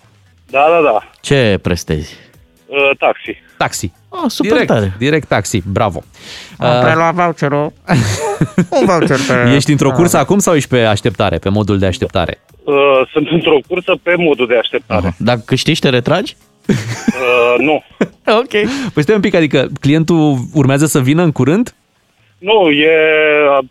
[0.50, 1.10] Da, da, da.
[1.22, 2.16] Ce prestezi?
[2.66, 3.42] Uh, taxi.
[3.58, 3.92] Taxi.
[4.10, 4.94] Oh, super direct, tare.
[4.98, 6.04] direct taxi, bravo.
[6.58, 7.74] Am Uh, preluat voucherul.
[8.80, 9.52] Un voucher pe...
[9.56, 12.40] Ești într-o cursă acum sau ești pe așteptare, pe modul de așteptare?
[12.64, 12.76] Uh,
[13.12, 15.14] sunt într-o cursă pe modul de așteptare.
[15.18, 16.36] Dacă câștigi, te retragi?
[16.68, 17.84] Uh, nu.
[18.42, 18.70] ok.
[18.94, 21.76] Păi stai un pic, adică clientul urmează să vină în curând?
[22.38, 22.90] Nu, e
[23.60, 23.66] uh,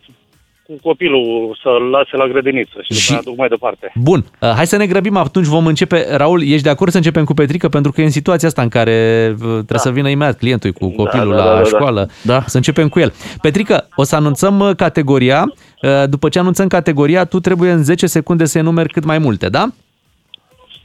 [0.69, 3.07] cu copilul să-l lase la grădiniță și, Și- și...
[3.07, 3.91] după aia duc mai departe.
[3.95, 6.15] Bun, uh, hai să ne grăbim, atunci vom începe.
[6.15, 7.69] Raul, ești de acord să începem cu Petrică?
[7.69, 9.77] Pentru că e în situația asta în care uh, trebuie da.
[9.77, 11.63] să vină imediat clientul cu copilul da, la da, da, da.
[11.63, 12.09] școală.
[12.21, 12.43] Da.
[12.45, 13.13] Să începem cu el.
[13.41, 15.53] Petrică, o să anunțăm uh, categoria.
[15.81, 19.49] Uh, După ce anunțăm categoria, tu trebuie în 10 secunde să enumeri cât mai multe,
[19.49, 19.67] da?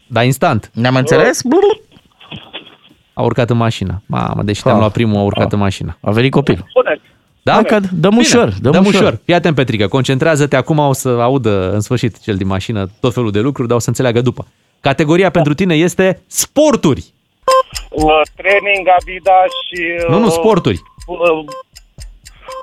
[0.07, 0.70] Da, instant.
[0.74, 1.41] Ne-am înțeles?
[3.12, 4.03] A urcat în mașină.
[4.07, 4.80] Mamă, deși te-am Ah.
[4.80, 5.97] luat primul, a urcat în mașină.
[6.01, 6.64] A venit copilul.
[6.74, 7.01] Bune.
[7.45, 7.53] Da?
[7.53, 9.01] Hai că dăm Bine, ușor, dăm dăm ușor.
[9.03, 9.18] ușor.
[9.24, 13.30] Fii atent, Petrică, concentrează-te acum, o să audă în sfârșit cel din mașină tot felul
[13.30, 14.47] de lucruri, dar o să înțeleagă după.
[14.80, 17.05] Categoria pentru tine este sporturi.
[17.90, 19.82] Uh, training, Adidas și...
[20.03, 20.82] Uh, Nu, nu, sporturi.
[21.07, 21.18] Uh,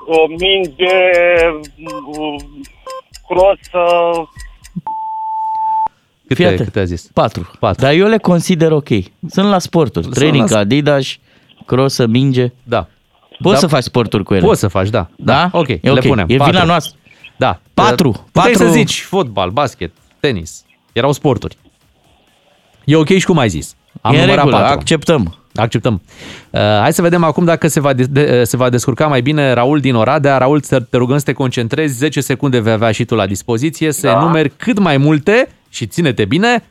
[0.06, 0.94] o minge,
[1.76, 2.42] uh,
[3.28, 4.28] cross, uh,
[6.26, 6.64] Câte, Fii atent.
[6.64, 7.02] câte a zis?
[7.12, 7.50] Patru.
[7.58, 7.80] Patru.
[7.84, 8.88] Dar eu le consider ok.
[9.30, 10.06] Sunt la sporturi.
[10.08, 11.16] Training, la- Adidas,
[11.66, 12.52] cross, minge.
[12.62, 12.88] Da.
[13.38, 13.58] Poți Da.
[13.60, 14.44] să faci sporturi cu ele.
[14.46, 15.08] Poți să faci, da.
[15.16, 15.48] Da?
[15.52, 16.00] Ok, E le ok.
[16.06, 16.26] punem.
[16.28, 16.52] E Patru.
[16.52, 16.96] vina noastră.
[17.36, 17.60] Da.
[17.74, 18.10] Patru.
[18.10, 18.66] Puteai Patru.
[18.66, 20.64] să zici fotbal, basket, tenis.
[20.92, 21.56] Erau sporturi.
[22.84, 23.74] E ok și cum ai zis.
[24.00, 24.78] Am E în numărat regulă, patru.
[24.78, 25.36] acceptăm.
[25.54, 26.02] Acceptăm.
[26.50, 29.52] Uh, hai să vedem acum dacă se va, de, de, se va descurca mai bine
[29.52, 30.38] Raul din Oradea.
[30.38, 31.94] Raul, te, te rugăm să te concentrezi.
[31.96, 33.92] 10 secunde vei avea și tu la dispoziție.
[33.92, 34.12] Să da.
[34.12, 36.64] enumeri cât mai multe și ține-te bine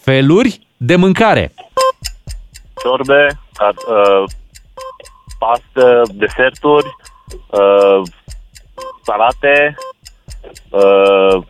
[0.00, 1.52] feluri de mâncare.
[2.82, 4.30] ciorbe, ca- uh,
[5.44, 6.86] pastă, deserturi,
[7.50, 8.00] uh,
[9.02, 9.74] salate,
[10.70, 11.42] uh,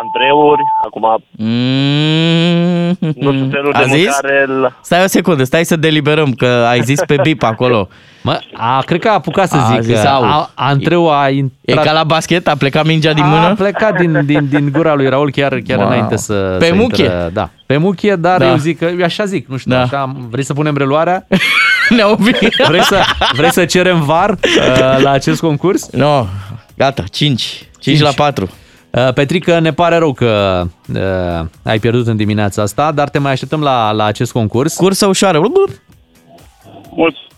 [0.00, 4.04] antreuri, acum Mm, nu știu felul A de zis?
[4.04, 4.46] mâncare.
[4.60, 7.88] la- Stai o secundă, stai să deliberăm, că ai zis pe bip acolo.
[8.22, 10.22] Mă, a, cred că a apucat să A zic zis că au.
[10.22, 11.58] a, Antreu a intrat...
[11.64, 12.48] E ca la basket?
[12.48, 13.54] A plecat mingea din A mână?
[13.54, 15.86] plecat din, din, din gura lui Raul chiar, chiar Wow.
[15.86, 17.04] înainte să Pe să muchie?
[17.04, 18.48] Intră, da, pe muchie, dar Da.
[18.50, 19.80] eu zic că, eu așa zic, nu știu, Da.
[19.82, 21.26] așa, vrei să punem reluarea?
[21.96, 22.02] Ne
[22.66, 25.90] Vrei să, vrei să cerem VAR uh, la acest concurs?
[25.90, 26.26] Nu, no,
[26.76, 27.68] gata, 5.
[27.80, 28.50] 5 la 4.
[28.90, 30.62] Uh, Petrică, ne pare rău că
[30.94, 34.74] uh, ai pierdut în dimineața asta, dar te mai așteptăm la, la acest concurs.
[34.76, 35.38] Cursă ușoară.
[35.38, 37.28] mulțumesc,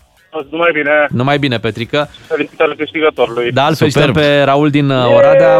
[0.49, 2.09] numai bine, Numai bine, Petrică.
[2.27, 3.51] felicitări câștigătorului.
[3.51, 4.25] Da, îl felicităm Superb.
[4.25, 5.59] pe Raul din uh, Oradea.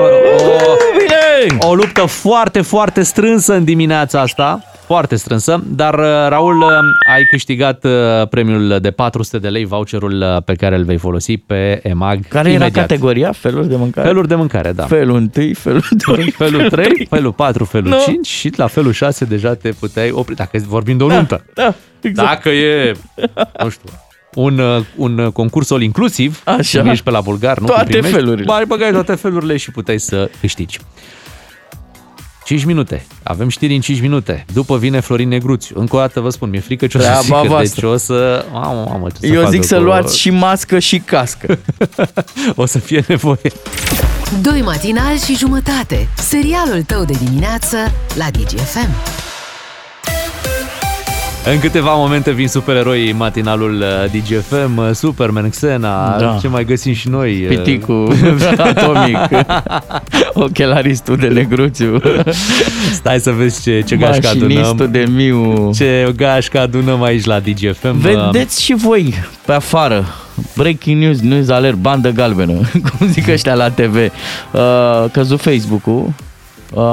[1.59, 4.61] O, o luptă foarte, foarte strânsă în dimineața asta.
[4.85, 6.67] Foarte strânsă, dar uh, Raul, uh,
[7.13, 7.91] ai câștigat uh,
[8.29, 12.49] premiul de 400 de lei, voucherul uh, pe care îl vei folosi pe EMAG Care
[12.49, 12.69] imediat.
[12.69, 13.31] era categoria?
[13.31, 14.07] Feluri de mâncare?
[14.07, 14.83] Feluri de mâncare, da.
[14.85, 17.97] Felul 1, felul 2, Felul 3, felul 4, felul Nu.
[18.05, 21.45] 5 și la felul 6 deja te puteai opri, dacă vorbim de o nuntă.
[21.53, 22.27] Da, exact.
[22.29, 22.93] Dacă e,
[23.63, 23.89] nu știu,
[24.33, 26.79] un, uh, un uh, concurs all inclusiv, Așa.
[26.79, 27.65] cum ești pe la bulgar, nu?
[27.65, 28.45] Toate Cum primești, felurile.
[28.45, 30.79] Mai băgai toate felurile și puteai să câștigi.
[32.53, 33.05] 5 minute.
[33.23, 34.45] Avem știri în 5 minute.
[34.53, 35.75] După vine Florin Negruțiu.
[35.79, 37.37] Încă o dată vă spun, mi-e frică ce o să Treaba zică.
[37.41, 37.87] Deci voastră.
[37.87, 38.45] o să...
[38.51, 41.59] Mamă, mamă, ce să Eu facă zic să cu- luați și mască și cască.
[42.55, 43.51] O să fie nevoie.
[44.41, 46.07] Doi matinali și jumătate.
[46.17, 47.77] Serialul tău de dimineață
[48.15, 48.89] la DGFM.
[51.51, 56.37] În câteva momente vin supereroii matinalul uh, DGFM, uh, Superman, Xena, Da.
[56.41, 57.41] ce mai găsim și noi.
[57.41, 58.13] uh, Piticul
[58.57, 59.17] atomic.
[60.33, 62.01] Ochelaristul de negruțiu.
[62.99, 64.91] Stai să vezi ce, ce gașcă Mașinistul adunăm.
[64.91, 65.71] de miu.
[65.75, 67.97] Ce gașcă adunăm aici la DGFM.
[67.97, 69.13] Vedeți și voi
[69.45, 70.05] pe afară.
[70.55, 72.53] Breaking news, news alert, bandă galbenă,
[72.97, 73.95] cum zic ăștia la TV.
[73.95, 74.09] Uh,
[75.11, 76.13] căzut Facebook-ul,
[76.73, 76.83] uh,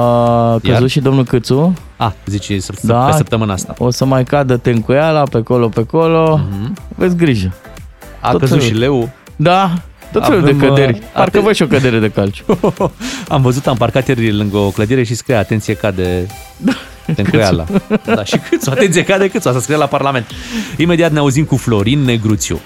[0.61, 0.87] căzut Iar?
[0.87, 1.73] și domnul Câțu.
[2.01, 3.03] A, zici săp- Da.
[3.05, 3.73] pe săptămâna asta.
[3.77, 6.41] O să mai cadă tencuiala pe colo, pe colo.
[6.97, 7.53] Aveți grijă.
[8.19, 8.73] A Tot căzut felul.
[8.73, 9.09] și leu.
[9.35, 9.73] Da,
[10.11, 10.93] tot felul de Avem, căderi.
[10.93, 12.43] uh, Parcă aten- văd și o cădere de calciu.
[13.27, 16.25] Am văzut, am parcat ieri lângă o clădire și scrie atenție cade
[17.15, 17.65] tencuiala.
[18.15, 20.25] Da, și câțu, atenție cade câțu, asta scrie la Parlament.
[20.77, 22.59] Imediat ne auzim cu Florin Negruțiu.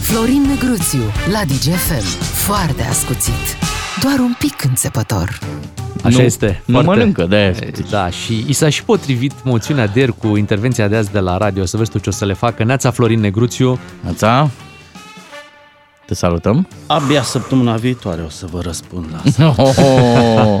[0.00, 1.02] Florin Negruțiu
[1.32, 2.24] la DGFM.
[2.34, 3.56] Foarte ascuțit.
[4.02, 5.38] Doar un pic înțepător.
[6.02, 6.62] Așa Nu- este.
[6.64, 7.52] nu mănâncă, de-aia
[7.90, 11.36] Da, și i s-a și potrivit moțiunea de ieri cu intervenția de azi de la
[11.36, 11.64] radio.
[11.64, 12.64] Să vezi tu ce o să le facă.
[12.64, 13.78] Neața Florin Negruțiu.
[14.02, 14.50] Neața.
[16.06, 16.68] Te salutăm.
[16.86, 19.54] Abia săptămâna viitoare o să vă răspund la asta.
[19.62, 19.74] Oh.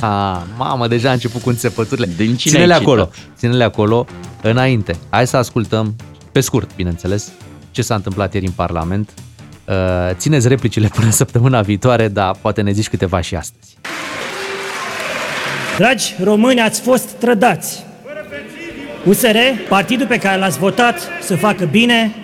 [0.00, 2.08] Ah, mamă, deja a început cu înțepăturile.
[2.16, 3.02] Din cine Ține-le ai acolo.
[3.02, 3.16] citat?
[3.36, 4.06] Ține-le acolo
[4.42, 4.96] înainte.
[5.10, 5.94] Hai să ascultăm,
[6.32, 7.32] pe scurt, bineînțeles,
[7.70, 9.10] ce s-a întâmplat ieri în Parlament.
[9.68, 9.74] Uh,
[10.12, 13.76] Țineți replicile până săptămâna viitoare, dar poate ne zici câteva și astăzi.
[15.76, 17.84] Dragi români, ați fost trădați.
[19.04, 19.36] USR,
[19.68, 22.14] partidul pe care l-ați votat să facă bine,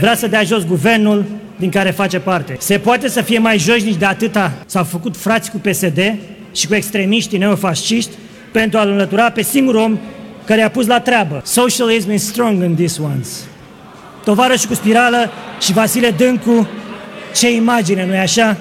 [0.00, 1.24] vrea să dea jos guvernul
[1.56, 2.56] din care face parte.
[2.58, 6.14] Se poate să fie mai jojnici de atâta s-au făcut frați cu PSD
[6.52, 8.10] și cu extremiștii neofasciști
[8.52, 9.98] pentru a-l înlătura pe singurul om
[10.44, 11.42] care a pus la treabă.
[11.44, 13.49] Socialism is strong in these ones.
[14.24, 16.68] Tovarășul cu spirală și Vasile Dâncu,
[17.34, 18.56] ce imagine, nu-i așa?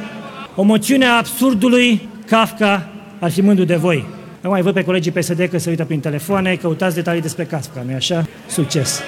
[0.55, 2.89] O moțiune a absurdului Kafka
[3.19, 4.05] ar fi mândru de voi.
[4.41, 7.83] Nu mai văd pe colegii PSD că se uită prin telefoane, căutați detalii despre Kafka,
[7.85, 8.27] nu-i așa?
[8.47, 9.01] Succes!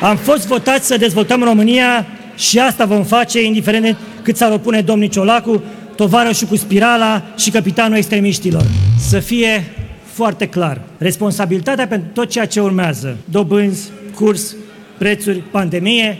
[0.00, 4.80] Am fost votați să dezvoltăm România și asta vom face, indiferent de cât s-ar opune
[4.80, 5.62] domnul Ciolacu,
[5.96, 8.64] tovarășul cu spirala și capitanul extremiștilor.
[8.98, 9.64] Să fie
[10.12, 14.54] foarte clar, responsabilitatea pentru tot ceea ce urmează, dobânzi, curs,
[14.98, 16.18] prețuri, pandemie,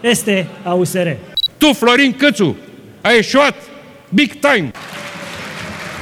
[0.00, 1.08] este a USR.
[1.58, 2.56] Tu, Florin Câțu,
[3.00, 3.54] ai eșuat
[4.08, 4.70] big time.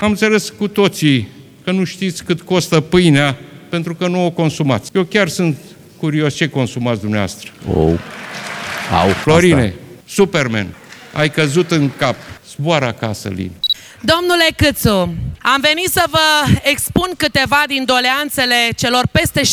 [0.01, 1.29] Am înțeles cu toții
[1.65, 3.37] că nu știți cât costă pâinea
[3.69, 4.91] pentru că nu o consumați.
[4.95, 5.57] Eu chiar sunt
[5.97, 7.51] curios ce consumați dumneavoastră.
[7.75, 7.93] Oh.
[9.03, 9.75] Au, Florine, asta.
[10.07, 10.67] Superman,
[11.13, 12.17] ai căzut în cap.
[12.49, 13.51] Zboară acasă, Lin.
[14.05, 19.47] Domnule Câțu, am venit să vă expun câteva din doleanțele celor peste 60.000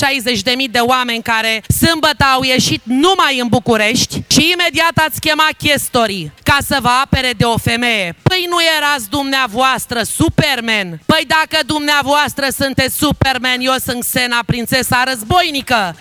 [0.72, 6.58] de oameni care sâmbătă au ieșit numai în București și imediat ați chemat chestorii ca
[6.66, 8.16] să vă apere de o femeie.
[8.24, 11.02] Păi nu erați dumneavoastră Superman?
[11.06, 15.96] Păi dacă dumneavoastră sunteți Superman, eu sunt Xena, prințesa războinică.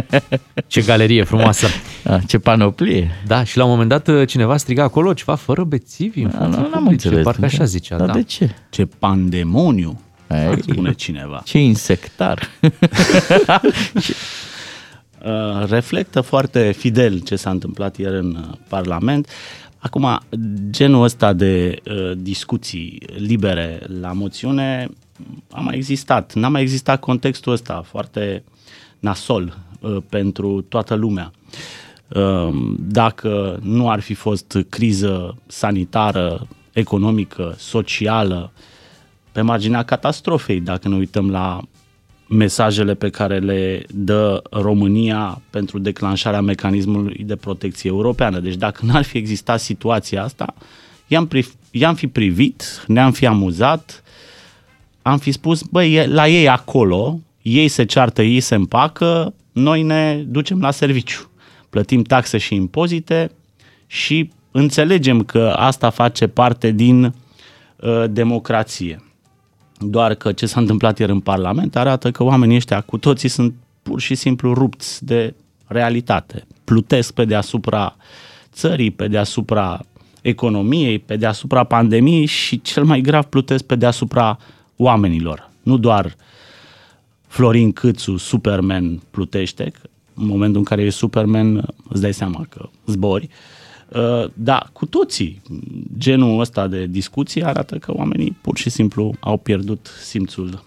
[0.72, 1.66] Ce galerie frumoasă!
[2.04, 3.10] A, ce panoplie!
[3.26, 6.20] Da, și la un moment dat cineva striga acolo ceva fără bețivi.
[6.22, 6.92] în Da, fața nu, n-am publicului.
[6.92, 7.24] înțeles.
[7.24, 8.12] Parcă așa zicea, Dar da.
[8.12, 8.54] de ce?
[8.70, 10.00] Ce pandemoniu,
[10.30, 11.42] Ei, ar spune cineva.
[11.44, 12.48] Ce insectar!
[15.24, 19.28] Uh, reflectă foarte fidel ce s-a întâmplat ieri în uh, Parlament.
[19.78, 20.20] Acum,
[20.70, 24.88] genul ăsta de uh, discuții libere la moțiune
[25.50, 26.34] a mai existat.
[26.34, 28.44] N-a mai existat contextul ăsta foarte
[28.98, 31.32] nasol uh, pentru toată lumea.
[31.34, 31.52] Uh,
[32.78, 38.52] dacă nu ar fi fost criză sanitară, economică, socială,
[39.32, 41.60] pe marginea catastrofei, dacă ne uităm la
[42.28, 48.38] mesajele pe care le dă România pentru declanșarea mecanismului de protecție europeană.
[48.38, 50.54] Deci dacă n-ar fi existat situația asta,
[51.06, 54.02] i-am, pri- i-am fi privit, ne-am fi amuzat,
[55.02, 59.82] am fi spus, băi, e- la ei acolo, ei se ceartă, ei se împacă, noi
[59.82, 61.30] ne ducem la serviciu.
[61.74, 63.30] Plătim taxe și impozite
[63.86, 69.04] și înțelegem că asta face parte din uh, democrație.
[69.78, 73.54] Doar că ce s-a întâmplat ieri în Parlament arată că oamenii ăștia cu toții sunt
[73.82, 75.34] pur și simplu rupți de
[75.66, 76.46] realitate.
[76.64, 77.96] Plutesc pe deasupra
[78.52, 79.80] țării, pe deasupra
[80.22, 84.38] economiei, pe deasupra pandemiei și cel mai grav plutesc pe deasupra
[84.76, 85.50] oamenilor.
[85.62, 86.16] Nu doar
[87.26, 92.68] Florin Câțu, Superman, plutește, că în momentul în care e Superman îți dai seama că
[92.86, 93.28] zbori,
[93.94, 95.42] Uh, Da, cu toții.
[95.98, 100.62] Genul ăsta de discuții arată că oamenii pur și simplu au pierdut simțul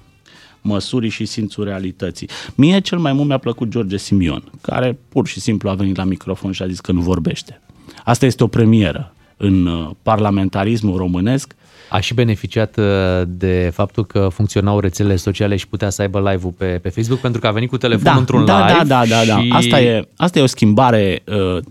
[0.62, 2.30] măsurii și simțul realității.
[2.56, 6.04] Mie cel mai mult mi-a plăcut George Simion, care pur și simplu a venit la
[6.04, 7.62] microfon și a zis că nu vorbește.
[8.04, 11.56] Asta este o premieră în uh, parlamentarismul românesc.
[11.90, 12.86] A și beneficiat uh,
[13.28, 17.42] de faptul că funcționau rețelele sociale și putea să aibă live-ul pe, pe Facebook pentru
[17.42, 18.84] că a venit cu telefonul da, într-un da, live.
[18.84, 19.42] Da, da, da, da.
[19.42, 19.50] și...
[19.52, 21.64] Asta, e, asta e o schimbare, uh,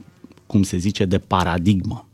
[0.46, 2.06] cum se zice, de paradigmă.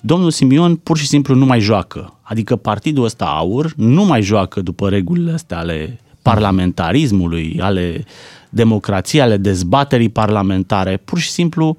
[0.00, 2.18] Domnul Simion pur și simplu nu mai joacă.
[2.22, 8.04] Adică partidul ăsta aur nu mai joacă după regulile astea ale parlamentarismului, ale
[8.48, 10.96] democrației, ale dezbaterii parlamentare.
[10.96, 11.76] Pur și simplu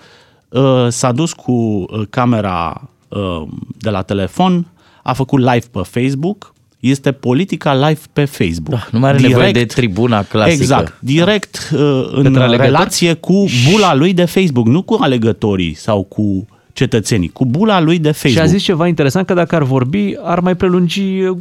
[0.50, 3.44] uh, s-a dus cu uh, camera uh,
[3.78, 4.68] de la telefon,
[5.04, 8.80] a făcut live pe Facebook, este politica live pe Facebook.
[8.80, 10.62] Da, nu mai are nevoie de tribuna clasică.
[10.62, 10.98] Exact.
[11.00, 11.80] Direct uh,
[12.12, 12.58] în alegători?
[12.58, 18.00] relație cu bula lui de Facebook, nu cu alegătorii sau cu cetățenii, cu bula lui
[18.00, 18.44] de Și Facebook.
[18.44, 21.36] a zis ceva interesant că dacă ar vorbi, ar mai prelungi uh,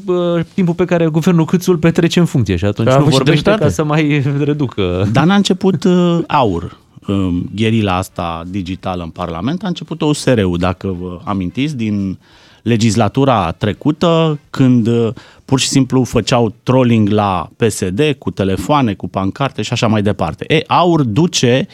[0.54, 3.12] timpul pe care guvernul Câțu îl petrece în funcție și atunci Că a nu avut
[3.12, 3.64] și vorbește dreptate.
[3.68, 5.08] ca să mai reducă.
[5.12, 6.80] Dar n-a început uh, aur.
[7.06, 12.18] Um, gherila asta digitală în Parlament a început USR-ul, dacă vă amintiți, din
[12.62, 15.08] legislatura trecută, când uh,
[15.44, 20.44] pur și simplu făceau trolling la PSD cu telefoane, cu pancarte și așa mai departe.
[20.48, 21.66] E, aur duce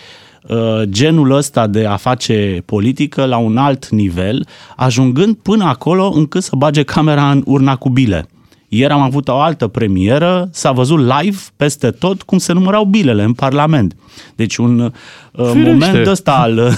[0.48, 6.42] uh, genul ăsta de a face politică la un alt nivel, ajungând până acolo încât
[6.42, 8.28] să bage camera în urna cu bile.
[8.68, 13.22] Ieri am avut o altă premieră, s-a văzut live peste tot cum se numărau bilele
[13.22, 13.96] în Parlament.
[14.34, 14.90] Deci un uh,
[15.32, 15.70] Firește.
[15.70, 16.70] moment ăsta al...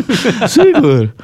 [0.46, 1.14] Sigur.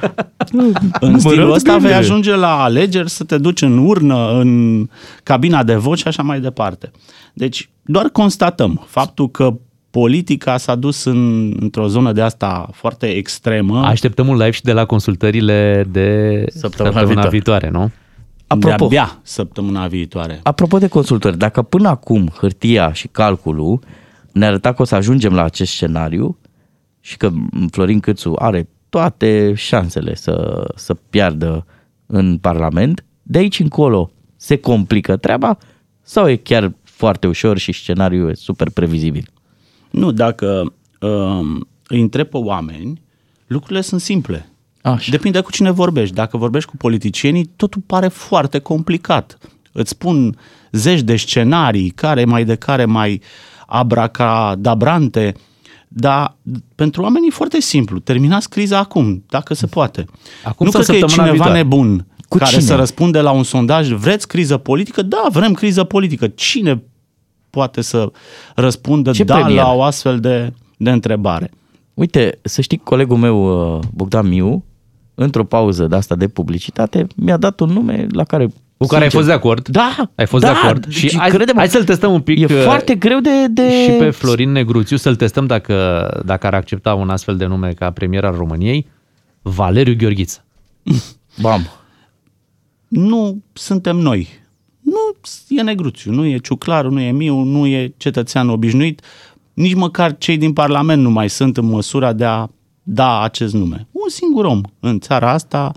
[0.99, 1.97] în stilul Numărăm ăsta vei bilele.
[1.97, 4.89] ajunge la alegeri să te duci în urnă, în
[5.23, 6.91] cabina de vot și așa mai departe.
[7.33, 9.53] Deci doar constatăm faptul că
[9.89, 13.85] politica s-a dus în, într-o zonă de asta foarte extremă.
[13.85, 17.29] Așteptăm un live și de la consultările de săptămâna, viitoare.
[17.29, 17.91] viitoare, nu?
[18.55, 18.87] Apropo.
[18.87, 20.39] De-abia săptămâna viitoare.
[20.43, 23.79] Apropo de consultări, dacă până acum hârtia și calculul
[24.31, 26.37] ne arăta că o să ajungem la acest scenariu
[26.99, 27.31] și că
[27.71, 31.65] Florin Câțu are toate șansele să, să piardă
[32.05, 35.57] în Parlament, de aici încolo se complică treaba
[36.01, 39.29] sau e chiar foarte ușor și scenariul e super previzibil?
[39.89, 43.01] Nu, dacă um, îi întreb pe oameni,
[43.47, 44.49] lucrurile sunt simple.
[44.91, 45.11] Așa.
[45.11, 46.15] Depinde cu cine vorbești.
[46.15, 49.37] Dacă vorbești cu politicienii, totul pare foarte complicat.
[49.71, 50.37] Îți spun
[50.71, 53.21] zeci de scenarii, care mai de care mai
[53.67, 55.33] abracadabrante,
[55.87, 56.37] dar
[56.75, 57.99] pentru oameni e foarte simplu.
[57.99, 60.05] Terminați criza acum, dacă se poate.
[60.43, 61.57] Acum nu sau cred că e săptămâna cineva viitoare?
[61.57, 62.61] nebun Cu care cine?
[62.61, 65.01] să răspunde la un sondaj, vreți criză politică?
[65.01, 66.27] Da, vrem criză politică.
[66.27, 66.83] Cine
[67.49, 68.11] poate să
[68.55, 69.63] răspundă Ce da premier?
[69.63, 71.51] la o astfel de, de întrebare?
[71.93, 74.63] Uite, să știi, colegul meu, uh, Bogdan Miu,
[75.15, 78.47] într-o pauză de asta de publicitate, mi-a dat un nume la care...
[78.77, 79.67] Cu care ai fost de acord?
[79.67, 80.09] Da.
[80.15, 80.89] Ai fost da, de acord?
[80.89, 82.39] Și Și hai, crede-mă, hai să-l testăm un pic.
[82.39, 83.47] E uh, foarte greu de...
[83.47, 83.69] de...
[83.83, 87.91] Și pe Florin Negruțiu să-l testăm dacă, dacă ar accepta un astfel de nume ca
[87.91, 88.87] premier al României.
[89.41, 90.45] Valeriu Gheorghiță.
[91.41, 91.67] Bam.
[92.87, 94.27] Nu suntem noi.
[94.79, 95.15] Nu
[95.47, 99.01] e Negruțiu, nu e Ciuclaru, nu e Miu, nu e cetățean obișnuit.
[99.53, 102.47] Nici măcar cei din Parlament nu mai sunt în măsura de a
[102.87, 103.87] da acest nume.
[103.91, 105.71] Un singur om în țara asta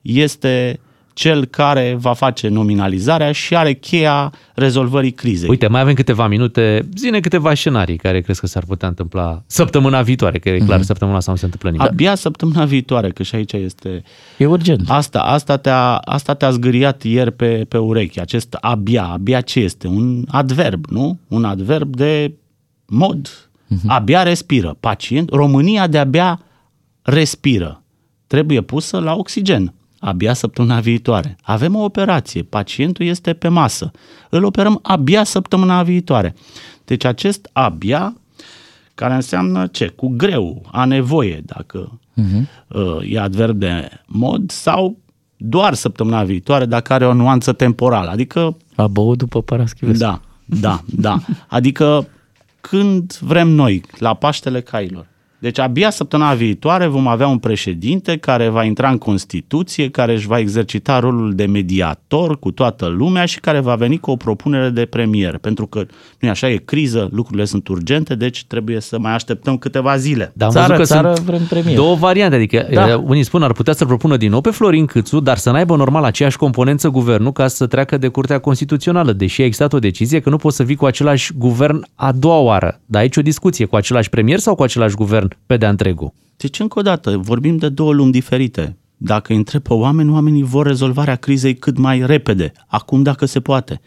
[0.00, 0.80] este
[1.14, 5.48] cel care va face nominalizarea și are cheia rezolvării crizei.
[5.48, 6.88] Uite, mai avem câteva minute.
[6.96, 10.86] Zine câteva scenarii care crezi că s-ar putea întâmpla săptămâna viitoare, că e clar, Mhm.
[10.86, 11.86] săptămâna asta nu se întâmplă nimic.
[11.86, 14.02] Abia săptămâna viitoare, că și aici este...
[14.38, 14.90] E urgent.
[14.90, 18.20] Asta, asta, te-a, asta te-a zgâriat ieri pe, pe urechi.
[18.20, 19.86] Acest abia, abia ce este?
[19.86, 21.18] Un adverb, nu?
[21.28, 22.32] Un adverb de
[22.86, 23.28] mod.
[23.86, 24.76] Abia respiră.
[24.80, 26.40] Pacient, România de-abia
[27.02, 27.82] respiră.
[28.26, 29.74] Trebuie pusă la oxigen.
[29.98, 31.36] Abia săptămâna viitoare.
[31.42, 32.42] Avem o operație.
[32.42, 33.90] Pacientul este pe masă.
[34.30, 36.34] Îl operăm abia săptămâna viitoare.
[36.84, 38.16] Deci acest abia
[38.94, 39.86] care înseamnă ce?
[39.86, 41.98] Cu greu, a nevoie, dacă
[42.68, 44.98] uh, e adverb de mod, sau
[45.36, 48.10] doar săptămâna viitoare, dacă are o nuanță temporală.
[48.10, 48.56] Adică...
[48.74, 49.98] A băut după Paraschivescu.
[49.98, 51.18] Da, da, da.
[51.48, 52.08] Adică
[52.60, 55.06] când vrem noi, la Paștele Cailor.
[55.42, 60.26] Deci abia săptămâna viitoare vom avea un președinte care va intra în Constituție, care își
[60.26, 64.68] va exercita rolul de mediator cu toată lumea și care va veni cu o propunere
[64.68, 65.38] de premier.
[65.38, 65.86] Pentru că,
[66.20, 70.32] nu așa, e criză, lucrurile sunt urgente, deci trebuie să mai așteptăm câteva zile.
[70.34, 71.76] Dar am Țară, văzut că țară, sunt vrem premier.
[71.76, 72.86] două variante, adică Da.
[72.86, 73.02] da.
[73.06, 76.04] unii spun ar putea să-l propună din nou pe Florin Câțu, dar să n-aibă normal
[76.04, 80.30] aceeași componență guvernul ca să treacă de Curtea Constituțională, deși a existat o decizie că
[80.30, 82.80] nu poți să vii cu același guvern a doua oară.
[82.86, 86.12] Dar aici o discuție, cu același premier sau cu același guvern pe de-a întregul?
[86.36, 88.76] Deci, încă o dată, vorbim de două lumi diferite.
[88.96, 93.40] Dacă îi întreb pe oameni, oamenii vor rezolvarea crizei cât mai repede, acum dacă se
[93.40, 93.80] poate.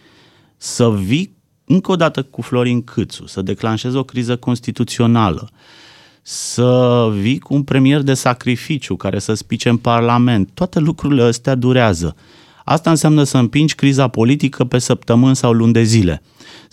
[0.57, 1.35] Să vii
[1.65, 5.49] încă o dată cu Florin Câțu, să declanșezi o criză constituțională,
[6.21, 11.55] să vii cu un premier de sacrificiu care să spice în Parlament, toate lucrurile astea
[11.55, 12.15] durează.
[12.63, 16.21] Asta înseamnă să împingi criza politică pe săptămâni sau luni de zile.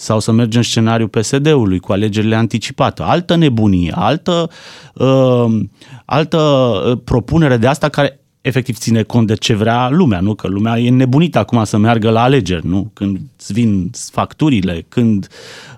[0.03, 3.03] Sau să mergi în scenariul PSD-ului cu alegerile anticipate.
[3.03, 4.50] Altă nebunie, altă,
[4.94, 5.61] uh,
[6.05, 10.34] altă uh, propunere de asta care efectiv ține cont de ce vrea lumea, nu?
[10.34, 12.90] Că lumea e nebunită acum să meargă la alegeri, nu?
[12.92, 15.28] Când îți vin facturile, când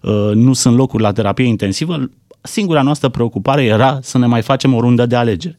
[0.03, 2.11] uh, nu sunt locuri la terapie intensivă,
[2.41, 5.57] singura noastră preocupare era să ne mai facem o rundă de alegeri.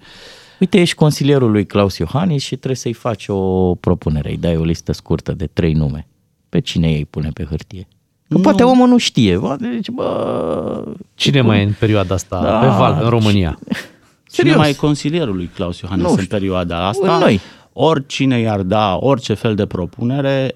[0.59, 4.63] Uite, ești consilierul lui Claus Iohannis și trebuie să-i faci o propunere, îi dai o
[4.63, 6.07] listă scurtă de trei nume.
[6.49, 7.88] Pe cine ei pune pe hârtie?
[8.36, 8.47] Că Nu.
[8.49, 9.38] poate omul nu știe.
[9.38, 10.83] Bă, deci, bă,
[11.15, 12.59] Cine mai e în perioada asta Da.
[12.59, 13.59] pe val în România?
[13.63, 13.79] Cine
[14.27, 14.55] Serios.
[14.55, 16.29] mai e consilierul lui Claus Iohannis Nu în știu.
[16.38, 17.17] perioada asta?
[17.19, 17.39] Noi.
[17.73, 20.55] Oricine i-ar da orice fel de propunere,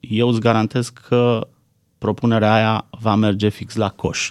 [0.00, 1.46] eu îți garantez că
[1.98, 4.30] propunerea aia va merge fix la coș.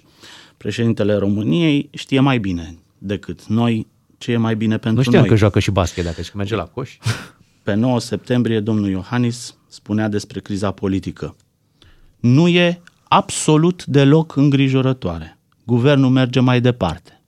[0.58, 3.88] Președintele României știe mai bine decât noi
[4.18, 5.30] ce e mai bine pentru Nu știam noi.
[5.30, 6.98] că joacă și basket, dacă și că merge la coș.
[7.64, 11.36] Pe 9 septembrie, domnul Iohannis spunea despre criza politică.
[12.20, 12.82] Nu e
[13.16, 15.38] absolut deloc îngrijorătoare.
[15.66, 17.22] Guvernul merge mai departe.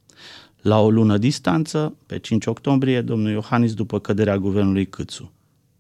[0.62, 5.32] La o lună distanță, pe 5 octombrie, domnul Iohannis după căderea guvernului Câțu.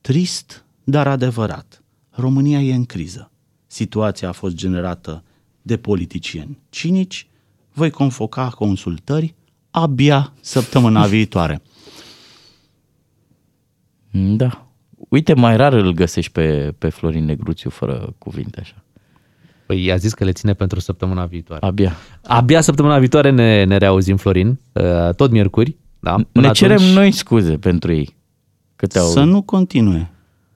[0.01, 1.83] Trist, dar adevărat.
[2.09, 3.31] România e în criză.
[3.67, 5.23] situația a fost generată
[5.61, 7.27] de politicieni cinici,
[7.73, 9.35] voi convoca consultări
[9.71, 11.61] abia săptămâna viitoare.
[14.11, 14.67] Da.
[15.09, 18.81] Uite, mai rar îl găsești pe, pe Florin Negruțiu fără cuvinte așa.
[19.67, 21.65] Păi i-a zis că le ține pentru săptămâna viitoare.
[21.65, 21.95] Abia.
[22.25, 24.83] Abia săptămâna viitoare ne, ne reauzim, Florin, uh,
[25.15, 25.75] tot miercuri.
[25.99, 26.11] Da?
[26.11, 28.15] Până ne atunci- cerem noi scuze pentru ei.
[28.75, 29.07] Că te-au...
[29.07, 30.11] Să nu continue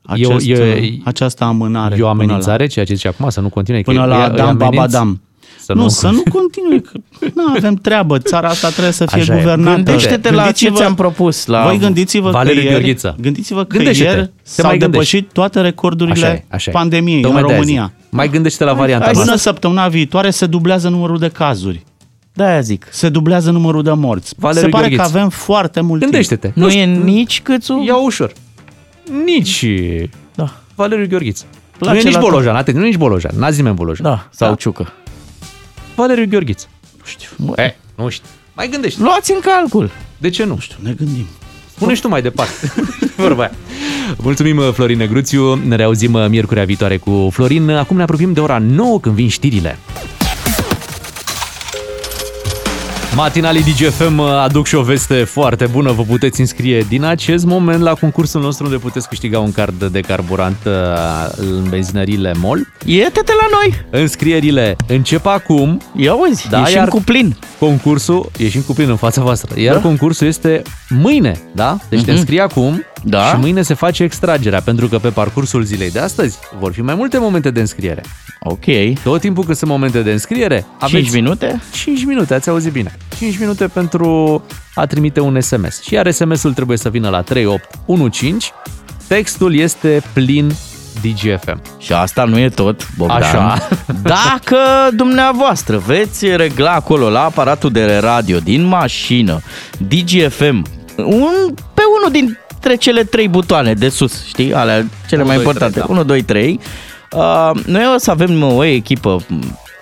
[0.05, 1.95] acest, E o- e- această amânare.
[1.95, 3.81] E o până amenințare, ceea ce zice acum, să nu continue.
[3.81, 5.21] Până că la îi- îi Adam ameninți Babadam.
[5.59, 6.91] Să nu, nu, să nu continue, că
[7.35, 8.17] nu avem treabă.
[8.17, 9.37] Țara asta trebuie să fie Așa e.
[9.37, 9.75] guvernată.
[9.81, 11.45] Gândește-te la ce ți-am propus.
[11.45, 11.63] La...
[11.63, 13.15] Voi gândiți-vă Valeriu că ieri, Gheorghiță.
[13.21, 14.09] gândiți-vă că Gândește-te.
[14.09, 15.11] ieri Te s-au mai gândești.
[15.13, 16.73] depășit toate recordurile Așa e, așa e.
[16.73, 17.93] pandemiei Tocmai în de-aia România.
[18.11, 18.17] Zic.
[18.19, 19.35] Mai gândește la varianta Până noastră.
[19.51, 21.83] săptămâna viitoare se dublează numărul de cazuri.
[22.33, 22.87] Da, zic.
[22.91, 24.33] Se dublează numărul de morți.
[24.37, 25.11] Valeriu se pare Gheorghiță.
[25.11, 26.49] că avem foarte mult Gândește-te.
[26.49, 26.55] timp.
[26.65, 27.83] Nu e nici câțu?
[27.85, 28.31] Ia ușor.
[29.25, 29.65] Nici
[30.35, 30.53] Da.
[30.75, 31.43] Valeriu Gheorghiță.
[31.51, 34.05] Nu Place e nici la Bolojan, atent, nu e nici Bolojan, n-a zis nimeni Bolojan.
[34.05, 34.93] Da, sau Ciucă.
[35.95, 36.67] Valeriu Gheorghiță.
[36.97, 37.53] Nu știu.
[37.55, 38.27] E, nu știu.
[38.55, 39.01] Mai gândește.
[39.03, 39.89] Luați în calcul.
[40.17, 40.57] De ce nu?
[40.59, 41.25] știu, ne gândim.
[41.81, 42.73] Spune și tu mai departe.
[43.15, 43.51] Vorba aia.
[44.17, 45.55] Mulțumim, Florin Negruțiu.
[45.55, 47.69] Ne reauzim uh, miercurea viitoare cu Florin.
[47.69, 49.77] Acum ne apropiem de ora 9 când vin știrile.
[53.15, 55.91] Matinalii DGFM aduc și o veste foarte bună.
[55.91, 59.99] Vă puteți înscrie din acest moment la concursul nostru unde puteți câștiga un card de
[59.99, 60.73] carburant uh,
[61.37, 62.67] în benzinările MOL.
[62.85, 64.01] Iete-te la noi!
[64.01, 65.81] Înscrierile încep acum.
[65.95, 67.35] Ia uzi, ieșim cu plin.
[67.59, 69.59] Concursul, ieșim cu plin în fața voastră.
[69.59, 69.81] Iar Da.
[69.81, 71.77] concursul este mâine, da?
[71.89, 72.15] Deci te Mhm.
[72.19, 73.25] înscrii acum Da.
[73.25, 76.95] și mâine se face extragerea, pentru că pe parcursul zilei de astăzi vor fi mai
[76.95, 78.03] multe momente de înscriere.
[78.39, 78.65] Ok.
[79.03, 81.61] Tot timpul cât sunt momente de înscriere, aveți 5 minute?
[81.71, 82.97] 5 minute, ați auzit bine.
[83.17, 84.43] 5 minute pentru
[84.75, 85.81] a trimite un SMS.
[85.81, 88.51] Și iar SMS-ul trebuie să vină la 3815.
[89.07, 90.53] Textul este plin
[91.01, 91.61] DGFM.
[91.77, 93.21] Și asta nu e tot, Bogdan.
[93.21, 93.67] Așa.
[94.03, 94.57] Dacă
[94.93, 99.41] dumneavoastră veți regla acolo la aparatul de radio din mașină
[99.77, 100.65] DGFM
[100.97, 102.11] un, pe unul
[102.61, 105.93] dintre cele trei butoane de sus, știi, alea cele 1, mai 2, importante, 3, da.
[105.93, 106.59] 1, 2, 3,
[107.11, 109.25] uh, noi o să avem o echipă